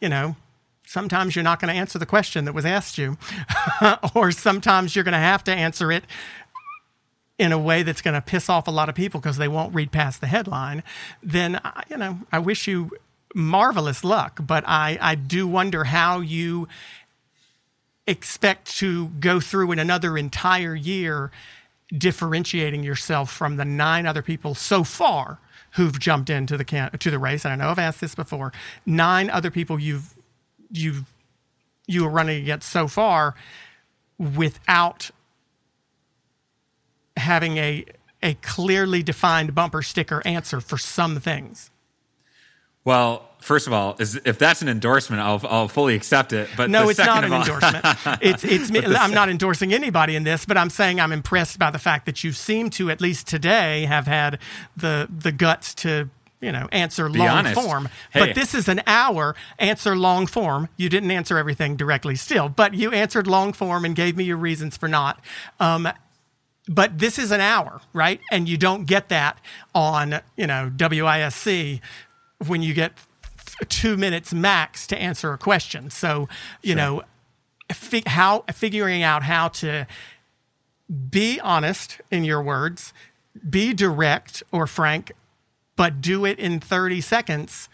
you 0.00 0.08
know, 0.08 0.36
sometimes 0.86 1.36
you're 1.36 1.42
not 1.42 1.60
going 1.60 1.72
to 1.72 1.78
answer 1.78 1.98
the 1.98 2.06
question 2.06 2.46
that 2.46 2.54
was 2.54 2.64
asked 2.64 2.96
you, 2.96 3.18
or 4.14 4.30
sometimes 4.30 4.94
you're 4.94 5.04
going 5.04 5.12
to 5.12 5.18
have 5.18 5.44
to 5.44 5.52
answer 5.52 5.92
it 5.92 6.04
in 7.38 7.52
a 7.52 7.58
way 7.58 7.82
that's 7.82 8.02
going 8.02 8.14
to 8.14 8.20
piss 8.20 8.48
off 8.48 8.66
a 8.66 8.70
lot 8.70 8.88
of 8.88 8.94
people 8.94 9.20
because 9.20 9.36
they 9.36 9.48
won't 9.48 9.74
read 9.74 9.92
past 9.92 10.20
the 10.20 10.26
headline, 10.26 10.82
then, 11.22 11.56
uh, 11.56 11.82
you 11.88 11.96
know, 11.96 12.18
I 12.32 12.40
wish 12.40 12.66
you 12.66 12.90
marvelous 13.34 14.02
luck. 14.02 14.40
But 14.44 14.64
I, 14.66 14.98
I 15.00 15.14
do 15.14 15.46
wonder 15.46 15.84
how 15.84 16.20
you 16.20 16.68
expect 18.06 18.76
to 18.78 19.08
go 19.20 19.38
through 19.38 19.70
in 19.72 19.78
another 19.78 20.18
entire 20.18 20.74
year 20.74 21.30
differentiating 21.96 22.82
yourself 22.82 23.30
from 23.30 23.56
the 23.56 23.64
nine 23.64 24.06
other 24.06 24.22
people 24.22 24.54
so 24.54 24.82
far 24.82 25.38
who've 25.72 25.98
jumped 25.98 26.30
into 26.30 26.56
the 26.56 26.64
can- 26.64 26.90
to 26.98 27.10
the 27.10 27.18
race. 27.18 27.44
And 27.44 27.52
I 27.52 27.56
know 27.56 27.70
I've 27.70 27.78
asked 27.78 28.00
this 28.00 28.14
before. 28.14 28.52
Nine 28.84 29.30
other 29.30 29.50
people 29.50 29.78
you've 29.78 30.14
you 30.70 31.04
you 31.86 32.06
are 32.06 32.10
running 32.10 32.42
against 32.42 32.68
so 32.68 32.88
far 32.88 33.34
without 34.18 35.10
having 37.18 37.58
a 37.58 37.84
a 38.22 38.34
clearly 38.34 39.02
defined 39.02 39.54
bumper 39.54 39.82
sticker 39.82 40.22
answer 40.26 40.60
for 40.60 40.78
some 40.78 41.20
things. 41.20 41.70
Well, 42.84 43.28
first 43.40 43.66
of 43.66 43.72
all, 43.72 43.96
is 43.98 44.16
if 44.24 44.38
that's 44.38 44.62
an 44.62 44.68
endorsement, 44.68 45.20
I'll 45.20 45.40
I'll 45.44 45.68
fully 45.68 45.94
accept 45.94 46.32
it. 46.32 46.48
But 46.56 46.70
no, 46.70 46.88
it's 46.88 46.98
not 46.98 47.24
an 47.24 47.32
all- 47.32 47.40
endorsement. 47.42 47.84
it's 48.22 48.44
it's 48.44 48.70
me. 48.70 48.80
I'm 48.82 49.12
not 49.12 49.28
endorsing 49.28 49.72
anybody 49.72 50.16
in 50.16 50.24
this, 50.24 50.46
but 50.46 50.56
I'm 50.56 50.70
saying 50.70 51.00
I'm 51.00 51.12
impressed 51.12 51.58
by 51.58 51.70
the 51.70 51.78
fact 51.78 52.06
that 52.06 52.24
you 52.24 52.32
seem 52.32 52.70
to 52.70 52.90
at 52.90 53.00
least 53.00 53.26
today 53.26 53.84
have 53.86 54.06
had 54.06 54.38
the 54.76 55.08
the 55.10 55.32
guts 55.32 55.74
to 55.74 56.08
you 56.40 56.52
know 56.52 56.68
answer 56.72 57.10
long 57.10 57.28
honest. 57.28 57.60
form. 57.60 57.88
Hey. 58.10 58.20
But 58.20 58.34
this 58.34 58.54
is 58.54 58.68
an 58.68 58.80
hour 58.86 59.34
answer 59.58 59.94
long 59.94 60.26
form. 60.26 60.68
You 60.76 60.88
didn't 60.88 61.10
answer 61.10 61.36
everything 61.36 61.76
directly 61.76 62.16
still, 62.16 62.48
but 62.48 62.74
you 62.74 62.92
answered 62.92 63.26
long 63.26 63.52
form 63.52 63.84
and 63.84 63.94
gave 63.94 64.16
me 64.16 64.24
your 64.24 64.38
reasons 64.38 64.76
for 64.76 64.88
not. 64.88 65.20
Um, 65.60 65.88
but 66.68 66.98
this 66.98 67.18
is 67.18 67.30
an 67.30 67.40
hour, 67.40 67.80
right? 67.92 68.20
And 68.30 68.48
you 68.48 68.56
don't 68.58 68.86
get 68.86 69.08
that 69.08 69.38
on, 69.74 70.20
you 70.36 70.46
know, 70.46 70.70
WISC 70.76 71.80
when 72.46 72.62
you 72.62 72.74
get 72.74 72.92
two 73.68 73.96
minutes 73.96 74.32
max 74.32 74.86
to 74.88 74.98
answer 74.98 75.32
a 75.32 75.38
question. 75.38 75.90
So, 75.90 76.28
you 76.62 76.74
know, 76.74 77.02
fi- 77.72 78.04
how 78.06 78.44
figuring 78.52 79.02
out 79.02 79.22
how 79.22 79.48
to 79.48 79.86
be 81.10 81.40
honest 81.40 82.00
in 82.10 82.24
your 82.24 82.42
words, 82.42 82.92
be 83.48 83.72
direct 83.72 84.42
or 84.52 84.66
frank, 84.66 85.12
but 85.76 86.00
do 86.00 86.24
it 86.24 86.38
in 86.38 86.60
30 86.60 87.00
seconds. 87.00 87.68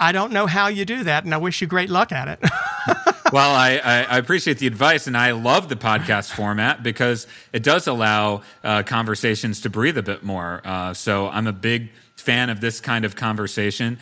I 0.00 0.12
don't 0.12 0.32
know 0.32 0.46
how 0.46 0.68
you 0.68 0.86
do 0.86 1.04
that, 1.04 1.24
and 1.24 1.34
I 1.34 1.36
wish 1.36 1.60
you 1.60 1.66
great 1.66 1.90
luck 1.90 2.10
at 2.10 2.26
it. 2.26 2.38
well, 3.32 3.54
I, 3.54 3.78
I, 3.84 4.16
appreciate 4.16 4.58
the 4.58 4.66
advice, 4.66 5.06
and 5.06 5.14
I 5.14 5.32
love 5.32 5.68
the 5.68 5.76
podcast 5.76 6.32
format 6.32 6.82
because 6.82 7.26
it 7.52 7.62
does 7.62 7.86
allow 7.86 8.40
uh, 8.64 8.82
conversations 8.82 9.60
to 9.60 9.70
breathe 9.70 9.98
a 9.98 10.02
bit 10.02 10.22
more. 10.22 10.62
Uh, 10.64 10.94
so 10.94 11.28
I'm 11.28 11.46
a 11.46 11.52
big 11.52 11.90
fan 12.16 12.48
of 12.48 12.62
this 12.62 12.80
kind 12.80 13.04
of 13.04 13.14
conversation. 13.14 13.98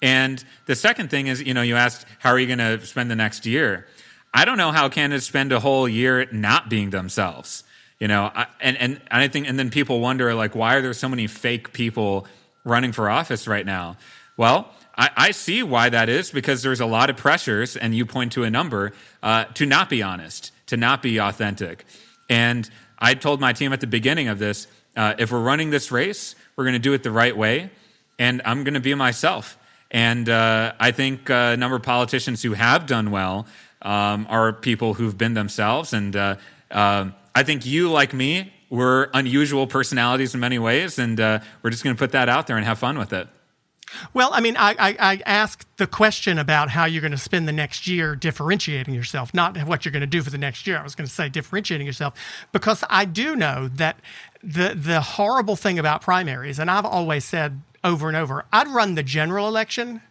And 0.00 0.42
the 0.66 0.76
second 0.76 1.10
thing 1.10 1.26
is, 1.26 1.42
you 1.42 1.52
know, 1.52 1.62
you 1.62 1.74
asked, 1.74 2.06
how 2.20 2.30
are 2.30 2.38
you 2.38 2.46
going 2.46 2.58
to 2.60 2.86
spend 2.86 3.10
the 3.10 3.16
next 3.16 3.44
year? 3.44 3.88
I 4.32 4.44
don't 4.44 4.56
know 4.56 4.70
how 4.70 4.88
candidates 4.88 5.26
spend 5.26 5.50
a 5.50 5.58
whole 5.58 5.88
year 5.88 6.28
not 6.30 6.70
being 6.70 6.90
themselves. 6.90 7.64
You 7.98 8.06
know, 8.06 8.30
I, 8.32 8.46
and, 8.60 8.76
and 8.78 9.00
I 9.10 9.26
think, 9.26 9.48
and 9.48 9.58
then 9.58 9.70
people 9.70 9.98
wonder, 9.98 10.32
like, 10.32 10.54
why 10.54 10.76
are 10.76 10.80
there 10.80 10.94
so 10.94 11.08
many 11.08 11.26
fake 11.26 11.72
people 11.72 12.28
running 12.64 12.92
for 12.92 13.10
office 13.10 13.48
right 13.48 13.66
now? 13.66 13.96
Well, 14.36 14.72
I, 15.00 15.10
I 15.16 15.30
see 15.30 15.62
why 15.62 15.88
that 15.88 16.10
is 16.10 16.30
because 16.30 16.62
there's 16.62 16.80
a 16.80 16.86
lot 16.86 17.08
of 17.08 17.16
pressures, 17.16 17.74
and 17.74 17.94
you 17.94 18.04
point 18.04 18.32
to 18.32 18.44
a 18.44 18.50
number 18.50 18.92
uh, 19.22 19.44
to 19.54 19.64
not 19.64 19.88
be 19.88 20.02
honest, 20.02 20.52
to 20.66 20.76
not 20.76 21.02
be 21.02 21.18
authentic. 21.18 21.86
And 22.28 22.68
I 22.98 23.14
told 23.14 23.40
my 23.40 23.54
team 23.54 23.72
at 23.72 23.80
the 23.80 23.86
beginning 23.86 24.28
of 24.28 24.38
this 24.38 24.66
uh, 24.96 25.14
if 25.18 25.32
we're 25.32 25.40
running 25.40 25.70
this 25.70 25.90
race, 25.90 26.34
we're 26.54 26.64
going 26.64 26.74
to 26.74 26.78
do 26.78 26.92
it 26.92 27.02
the 27.02 27.10
right 27.10 27.34
way, 27.34 27.70
and 28.18 28.42
I'm 28.44 28.62
going 28.62 28.74
to 28.74 28.80
be 28.80 28.94
myself. 28.94 29.56
And 29.90 30.28
uh, 30.28 30.74
I 30.78 30.90
think 30.90 31.30
uh, 31.30 31.52
a 31.54 31.56
number 31.56 31.76
of 31.76 31.82
politicians 31.82 32.42
who 32.42 32.52
have 32.52 32.86
done 32.86 33.10
well 33.10 33.46
um, 33.80 34.26
are 34.28 34.52
people 34.52 34.92
who've 34.92 35.16
been 35.16 35.34
themselves. 35.34 35.92
And 35.94 36.14
uh, 36.14 36.36
um 36.70 37.14
I 37.32 37.44
think 37.44 37.64
you, 37.64 37.90
like 37.90 38.12
me, 38.12 38.52
we're 38.68 39.08
unusual 39.14 39.66
personalities 39.66 40.34
in 40.34 40.40
many 40.40 40.58
ways, 40.58 40.98
and 40.98 41.18
uh, 41.18 41.38
we're 41.62 41.70
just 41.70 41.84
going 41.84 41.94
to 41.96 41.98
put 41.98 42.12
that 42.12 42.28
out 42.28 42.48
there 42.48 42.56
and 42.56 42.66
have 42.66 42.78
fun 42.78 42.98
with 42.98 43.12
it. 43.12 43.28
Well, 44.14 44.30
I 44.32 44.40
mean, 44.40 44.56
I, 44.56 44.74
I, 44.78 44.96
I 45.00 45.22
asked 45.26 45.66
the 45.76 45.86
question 45.86 46.38
about 46.38 46.70
how 46.70 46.84
you're 46.84 47.00
going 47.00 47.10
to 47.10 47.18
spend 47.18 47.48
the 47.48 47.52
next 47.52 47.86
year 47.86 48.14
differentiating 48.14 48.94
yourself, 48.94 49.34
not 49.34 49.56
what 49.66 49.84
you're 49.84 49.92
going 49.92 50.00
to 50.00 50.06
do 50.06 50.22
for 50.22 50.30
the 50.30 50.38
next 50.38 50.66
year. 50.66 50.78
I 50.78 50.82
was 50.82 50.94
going 50.94 51.06
to 51.06 51.12
say 51.12 51.28
differentiating 51.28 51.86
yourself 51.86 52.14
because 52.52 52.84
I 52.88 53.04
do 53.04 53.36
know 53.36 53.68
that 53.74 54.00
the 54.42 54.74
the 54.74 55.00
horrible 55.00 55.56
thing 55.56 55.78
about 55.78 56.02
primaries, 56.02 56.58
and 56.58 56.70
I've 56.70 56.86
always 56.86 57.24
said 57.24 57.60
over 57.84 58.08
and 58.08 58.16
over, 58.16 58.44
I'd 58.52 58.68
run 58.68 58.94
the 58.94 59.02
general 59.02 59.48
election 59.48 60.02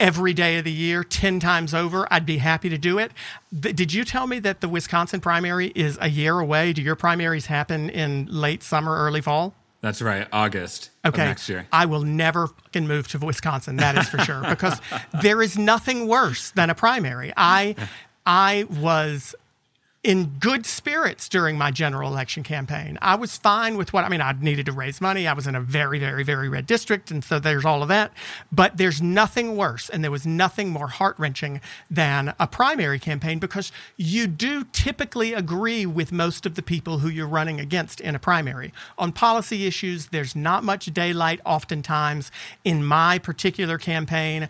every 0.00 0.32
day 0.32 0.58
of 0.58 0.64
the 0.64 0.72
year, 0.72 1.02
10 1.02 1.40
times 1.40 1.74
over. 1.74 2.06
I'd 2.10 2.26
be 2.26 2.38
happy 2.38 2.68
to 2.68 2.78
do 2.78 2.98
it. 2.98 3.12
Th- 3.62 3.74
did 3.74 3.92
you 3.92 4.04
tell 4.04 4.26
me 4.26 4.38
that 4.40 4.60
the 4.60 4.68
Wisconsin 4.68 5.20
primary 5.20 5.72
is 5.74 5.98
a 6.00 6.08
year 6.08 6.38
away? 6.38 6.72
Do 6.72 6.82
your 6.82 6.96
primaries 6.96 7.46
happen 7.46 7.90
in 7.90 8.26
late 8.30 8.62
summer, 8.62 8.96
early 8.96 9.20
fall? 9.20 9.54
That's 9.80 10.02
right, 10.02 10.26
August 10.32 10.90
Okay. 11.06 11.22
of 11.22 11.28
next 11.28 11.48
year. 11.48 11.66
I 11.72 11.86
will 11.86 12.02
never 12.02 12.48
fucking 12.48 12.86
move 12.88 13.06
to 13.08 13.18
Wisconsin. 13.18 13.76
That 13.76 13.96
is 13.96 14.08
for 14.08 14.18
sure 14.18 14.42
because 14.48 14.80
there 15.22 15.40
is 15.40 15.56
nothing 15.56 16.08
worse 16.08 16.50
than 16.50 16.68
a 16.70 16.74
primary. 16.74 17.32
I 17.36 17.76
I 18.26 18.66
was 18.68 19.34
in 20.04 20.38
good 20.38 20.64
spirits 20.64 21.28
during 21.28 21.58
my 21.58 21.72
general 21.72 22.10
election 22.10 22.44
campaign. 22.44 22.96
I 23.02 23.16
was 23.16 23.36
fine 23.36 23.76
with 23.76 23.92
what 23.92 24.04
I 24.04 24.08
mean. 24.08 24.20
I 24.20 24.32
needed 24.32 24.66
to 24.66 24.72
raise 24.72 25.00
money. 25.00 25.26
I 25.26 25.32
was 25.32 25.48
in 25.48 25.56
a 25.56 25.60
very, 25.60 25.98
very, 25.98 26.22
very 26.22 26.48
red 26.48 26.66
district, 26.66 27.10
and 27.10 27.24
so 27.24 27.40
there's 27.40 27.64
all 27.64 27.82
of 27.82 27.88
that. 27.88 28.12
But 28.52 28.76
there's 28.76 29.02
nothing 29.02 29.56
worse, 29.56 29.88
and 29.88 30.04
there 30.04 30.12
was 30.12 30.24
nothing 30.24 30.70
more 30.70 30.86
heart 30.86 31.16
wrenching 31.18 31.60
than 31.90 32.32
a 32.38 32.46
primary 32.46 33.00
campaign 33.00 33.40
because 33.40 33.72
you 33.96 34.28
do 34.28 34.64
typically 34.72 35.34
agree 35.34 35.84
with 35.84 36.12
most 36.12 36.46
of 36.46 36.54
the 36.54 36.62
people 36.62 37.00
who 37.00 37.08
you're 37.08 37.26
running 37.26 37.58
against 37.58 38.00
in 38.00 38.14
a 38.14 38.20
primary 38.20 38.72
on 38.98 39.10
policy 39.10 39.66
issues. 39.66 40.06
There's 40.06 40.36
not 40.36 40.62
much 40.62 40.86
daylight. 40.86 41.40
Oftentimes, 41.44 42.30
in 42.64 42.84
my 42.84 43.18
particular 43.18 43.78
campaign, 43.78 44.48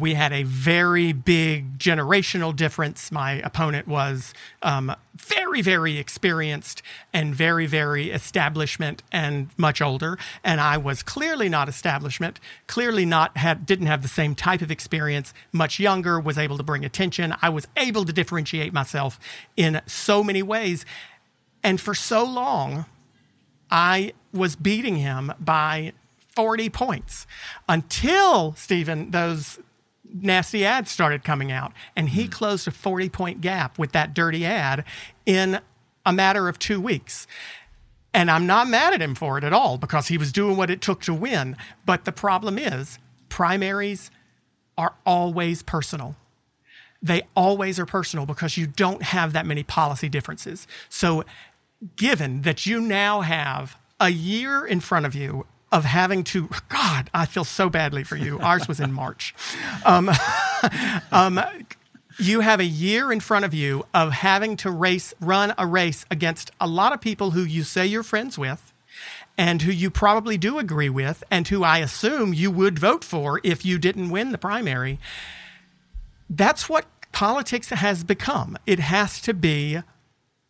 we 0.00 0.14
had 0.14 0.32
a 0.32 0.42
very 0.42 1.12
big 1.12 1.78
generational 1.78 2.54
difference. 2.54 3.12
My 3.12 3.34
opponent 3.44 3.86
was 3.86 4.34
um, 4.62 4.87
very, 5.16 5.62
very 5.62 5.98
experienced 5.98 6.82
and 7.12 7.34
very, 7.34 7.66
very 7.66 8.10
establishment 8.10 9.02
and 9.12 9.48
much 9.56 9.80
older. 9.80 10.18
And 10.44 10.60
I 10.60 10.76
was 10.78 11.02
clearly 11.02 11.48
not 11.48 11.68
establishment, 11.68 12.40
clearly 12.66 13.04
not 13.04 13.36
had, 13.36 13.66
didn't 13.66 13.86
have 13.86 14.02
the 14.02 14.08
same 14.08 14.34
type 14.34 14.62
of 14.62 14.70
experience, 14.70 15.34
much 15.52 15.78
younger, 15.78 16.20
was 16.20 16.38
able 16.38 16.56
to 16.56 16.62
bring 16.62 16.84
attention. 16.84 17.34
I 17.42 17.48
was 17.48 17.66
able 17.76 18.04
to 18.04 18.12
differentiate 18.12 18.72
myself 18.72 19.18
in 19.56 19.80
so 19.86 20.22
many 20.22 20.42
ways. 20.42 20.84
And 21.62 21.80
for 21.80 21.94
so 21.94 22.24
long, 22.24 22.86
I 23.70 24.12
was 24.32 24.56
beating 24.56 24.96
him 24.96 25.32
by 25.40 25.92
40 26.34 26.70
points 26.70 27.26
until, 27.68 28.54
Steven, 28.54 29.10
those 29.10 29.58
nasty 30.12 30.64
ads 30.64 30.90
started 30.90 31.24
coming 31.24 31.52
out. 31.52 31.72
And 31.96 32.08
he 32.10 32.24
hmm. 32.24 32.30
closed 32.30 32.68
a 32.68 32.70
40 32.70 33.08
point 33.08 33.40
gap 33.40 33.78
with 33.78 33.92
that 33.92 34.14
dirty 34.14 34.44
ad 34.44 34.84
in 35.26 35.60
a 36.04 36.12
matter 36.12 36.48
of 36.48 36.58
two 36.58 36.80
weeks. 36.80 37.26
And 38.14 38.30
I'm 38.30 38.46
not 38.46 38.68
mad 38.68 38.94
at 38.94 39.02
him 39.02 39.14
for 39.14 39.38
it 39.38 39.44
at 39.44 39.52
all 39.52 39.76
because 39.76 40.08
he 40.08 40.18
was 40.18 40.32
doing 40.32 40.56
what 40.56 40.70
it 40.70 40.80
took 40.80 41.02
to 41.02 41.14
win. 41.14 41.56
But 41.84 42.04
the 42.04 42.12
problem 42.12 42.58
is, 42.58 42.98
primaries 43.28 44.10
are 44.76 44.94
always 45.04 45.62
personal. 45.62 46.16
They 47.02 47.22
always 47.36 47.78
are 47.78 47.86
personal 47.86 48.26
because 48.26 48.56
you 48.56 48.66
don't 48.66 49.02
have 49.02 49.34
that 49.34 49.46
many 49.46 49.62
policy 49.62 50.08
differences. 50.08 50.66
So, 50.88 51.24
given 51.96 52.42
that 52.42 52.66
you 52.66 52.80
now 52.80 53.20
have 53.20 53.78
a 54.00 54.08
year 54.08 54.66
in 54.66 54.80
front 54.80 55.06
of 55.06 55.14
you 55.14 55.46
of 55.70 55.84
having 55.84 56.24
to, 56.24 56.48
God, 56.68 57.10
I 57.12 57.26
feel 57.26 57.44
so 57.44 57.68
badly 57.68 58.04
for 58.04 58.16
you. 58.16 58.38
Ours 58.40 58.66
was 58.68 58.80
in 58.80 58.92
March. 58.92 59.34
Um, 59.84 60.10
um, 61.12 61.40
you 62.18 62.40
have 62.40 62.58
a 62.58 62.64
year 62.64 63.12
in 63.12 63.20
front 63.20 63.44
of 63.44 63.54
you 63.54 63.86
of 63.94 64.12
having 64.12 64.56
to 64.58 64.70
race, 64.70 65.14
run 65.20 65.54
a 65.56 65.66
race 65.66 66.04
against 66.10 66.50
a 66.60 66.66
lot 66.66 66.92
of 66.92 67.00
people 67.00 67.30
who 67.30 67.42
you 67.42 67.62
say 67.62 67.86
you're 67.86 68.02
friends 68.02 68.36
with 68.36 68.72
and 69.38 69.62
who 69.62 69.70
you 69.70 69.88
probably 69.88 70.36
do 70.36 70.58
agree 70.58 70.90
with 70.90 71.22
and 71.30 71.46
who 71.46 71.62
I 71.62 71.78
assume 71.78 72.34
you 72.34 72.50
would 72.50 72.78
vote 72.78 73.04
for 73.04 73.40
if 73.44 73.64
you 73.64 73.78
didn't 73.78 74.10
win 74.10 74.32
the 74.32 74.38
primary. 74.38 74.98
That's 76.28 76.68
what 76.68 76.86
politics 77.12 77.68
has 77.70 78.02
become. 78.02 78.58
It 78.66 78.80
has 78.80 79.20
to 79.22 79.32
be 79.32 79.78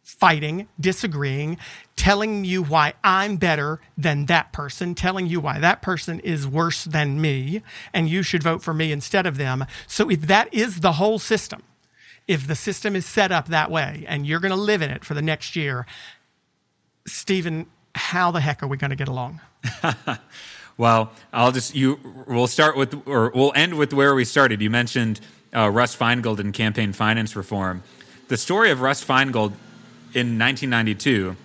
fighting, 0.09 0.67
disagreeing, 0.81 1.59
telling 1.95 2.43
you 2.43 2.63
why 2.63 2.95
I'm 3.05 3.37
better 3.37 3.79
than 3.99 4.25
that 4.25 4.55
person, 4.55 4.95
telling 4.95 5.27
you 5.27 5.39
why 5.39 5.59
that 5.59 5.83
person 5.83 6.19
is 6.21 6.47
worse 6.47 6.85
than 6.85 7.21
me, 7.21 7.63
and 7.93 8.09
you 8.09 8.23
should 8.23 8.43
vote 8.43 8.63
for 8.63 8.73
me 8.73 8.91
instead 8.91 9.27
of 9.27 9.37
them. 9.37 9.67
So 9.87 10.11
if 10.11 10.23
that 10.23 10.53
is 10.53 10.81
the 10.81 10.93
whole 10.93 11.19
system, 11.19 11.63
if 12.27 12.47
the 12.47 12.55
system 12.55 12.97
is 12.97 13.05
set 13.05 13.31
up 13.31 13.49
that 13.49 13.71
way 13.71 14.07
and 14.09 14.27
you're 14.27 14.41
going 14.41 14.51
to 14.51 14.57
live 14.57 14.81
in 14.81 14.91
it 14.91 15.05
for 15.05 15.13
the 15.13 15.21
next 15.21 15.55
year, 15.55 15.85
Steven, 17.07 17.67
how 17.95 18.31
the 18.31 18.41
heck 18.41 18.63
are 18.63 18.67
we 18.67 18.79
going 18.79 18.91
to 18.91 18.97
get 18.97 19.09
along? 19.09 19.43
well, 20.79 21.13
I'll 21.35 21.53
just 21.53 21.75
you. 21.75 22.01
We'll 22.27 22.47
start 22.47 22.79
with, 22.79 23.07
or 23.07 23.31
we'll 23.35 23.53
end 23.55 23.75
with 23.75 23.93
where 23.93 24.15
we 24.15 24.25
started. 24.25 24.63
You 24.63 24.71
mentioned 24.71 25.21
uh, 25.55 25.69
Russ 25.69 25.95
Feingold 25.95 26.39
and 26.39 26.55
campaign 26.55 26.95
finance 26.95 27.37
reform. 27.37 27.83
The 28.29 28.39
story 28.39 28.71
of 28.71 28.81
Russ 28.81 29.05
Feingold 29.05 29.53
in 30.15 30.39
1992, 30.39 31.37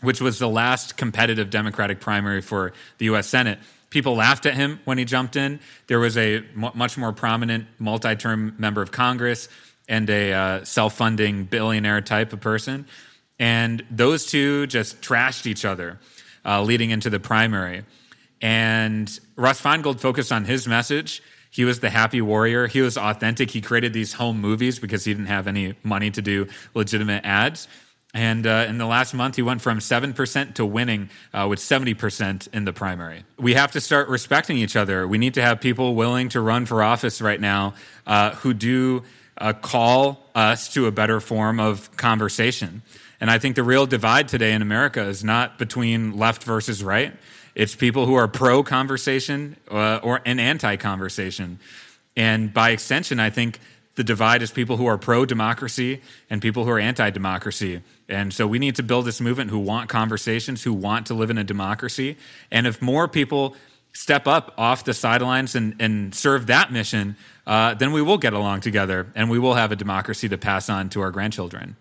which 0.00 0.20
was 0.20 0.38
the 0.38 0.48
last 0.48 0.96
competitive 0.96 1.50
Democratic 1.50 2.00
primary 2.00 2.40
for 2.40 2.72
the 2.98 3.06
U.S. 3.06 3.26
Senate. 3.28 3.58
People 3.90 4.16
laughed 4.16 4.44
at 4.46 4.54
him 4.54 4.80
when 4.84 4.98
he 4.98 5.04
jumped 5.04 5.36
in. 5.36 5.60
There 5.86 5.98
was 5.98 6.16
a 6.16 6.36
m- 6.36 6.70
much 6.74 6.98
more 6.98 7.12
prominent 7.12 7.66
multi 7.78 8.14
term 8.16 8.54
member 8.58 8.82
of 8.82 8.92
Congress 8.92 9.48
and 9.88 10.08
a 10.10 10.32
uh, 10.32 10.64
self 10.64 10.94
funding 10.94 11.44
billionaire 11.44 12.00
type 12.00 12.32
of 12.32 12.40
person. 12.40 12.86
And 13.38 13.84
those 13.90 14.26
two 14.26 14.66
just 14.66 15.00
trashed 15.00 15.46
each 15.46 15.64
other 15.64 15.98
uh, 16.44 16.62
leading 16.62 16.90
into 16.90 17.08
the 17.08 17.20
primary. 17.20 17.84
And 18.40 19.18
Russ 19.36 19.60
Feingold 19.60 20.00
focused 20.00 20.32
on 20.32 20.44
his 20.44 20.68
message. 20.68 21.22
He 21.50 21.64
was 21.64 21.80
the 21.80 21.90
happy 21.90 22.20
warrior. 22.20 22.66
He 22.66 22.80
was 22.80 22.98
authentic. 22.98 23.50
He 23.50 23.60
created 23.60 23.92
these 23.92 24.12
home 24.12 24.40
movies 24.40 24.78
because 24.78 25.04
he 25.04 25.12
didn't 25.12 25.26
have 25.26 25.46
any 25.46 25.74
money 25.82 26.10
to 26.10 26.22
do 26.22 26.46
legitimate 26.74 27.24
ads. 27.24 27.68
And 28.14 28.46
uh, 28.46 28.64
in 28.66 28.78
the 28.78 28.86
last 28.86 29.12
month, 29.12 29.36
he 29.36 29.42
went 29.42 29.60
from 29.60 29.80
7% 29.80 30.54
to 30.54 30.64
winning 30.64 31.10
uh, 31.34 31.46
with 31.48 31.58
70% 31.58 32.48
in 32.54 32.64
the 32.64 32.72
primary. 32.72 33.24
We 33.38 33.54
have 33.54 33.72
to 33.72 33.80
start 33.80 34.08
respecting 34.08 34.56
each 34.56 34.76
other. 34.76 35.06
We 35.06 35.18
need 35.18 35.34
to 35.34 35.42
have 35.42 35.60
people 35.60 35.94
willing 35.94 36.30
to 36.30 36.40
run 36.40 36.64
for 36.64 36.82
office 36.82 37.20
right 37.20 37.40
now 37.40 37.74
uh, 38.06 38.30
who 38.36 38.54
do 38.54 39.02
uh, 39.36 39.52
call 39.52 40.24
us 40.34 40.72
to 40.72 40.86
a 40.86 40.90
better 40.90 41.20
form 41.20 41.60
of 41.60 41.94
conversation. 41.96 42.82
And 43.20 43.30
I 43.30 43.38
think 43.38 43.56
the 43.56 43.62
real 43.62 43.86
divide 43.86 44.28
today 44.28 44.52
in 44.52 44.62
America 44.62 45.02
is 45.02 45.22
not 45.22 45.58
between 45.58 46.16
left 46.16 46.44
versus 46.44 46.82
right. 46.82 47.14
It's 47.54 47.74
people 47.74 48.06
who 48.06 48.14
are 48.14 48.28
pro 48.28 48.62
conversation 48.62 49.56
uh, 49.70 50.00
or 50.02 50.20
an 50.24 50.38
anti 50.38 50.76
conversation. 50.76 51.58
And 52.16 52.54
by 52.54 52.70
extension, 52.70 53.20
I 53.20 53.30
think 53.30 53.58
the 53.96 54.04
divide 54.04 54.42
is 54.42 54.52
people 54.52 54.76
who 54.76 54.86
are 54.86 54.96
pro 54.96 55.26
democracy 55.26 56.00
and 56.30 56.40
people 56.40 56.64
who 56.64 56.70
are 56.70 56.78
anti 56.78 57.10
democracy. 57.10 57.82
And 58.08 58.32
so 58.32 58.46
we 58.46 58.58
need 58.58 58.76
to 58.76 58.82
build 58.82 59.04
this 59.04 59.20
movement 59.20 59.50
who 59.50 59.58
want 59.58 59.88
conversations, 59.88 60.62
who 60.62 60.72
want 60.72 61.06
to 61.08 61.14
live 61.14 61.30
in 61.30 61.38
a 61.38 61.44
democracy. 61.44 62.16
And 62.50 62.66
if 62.66 62.80
more 62.80 63.06
people 63.06 63.54
step 63.92 64.26
up 64.26 64.54
off 64.56 64.84
the 64.84 64.94
sidelines 64.94 65.54
and, 65.54 65.76
and 65.80 66.14
serve 66.14 66.46
that 66.46 66.72
mission, 66.72 67.16
uh, 67.46 67.74
then 67.74 67.92
we 67.92 68.00
will 68.00 68.18
get 68.18 68.32
along 68.32 68.60
together 68.60 69.10
and 69.14 69.28
we 69.28 69.38
will 69.38 69.54
have 69.54 69.72
a 69.72 69.76
democracy 69.76 70.28
to 70.28 70.38
pass 70.38 70.68
on 70.68 70.88
to 70.90 71.00
our 71.00 71.10
grandchildren. 71.10 71.76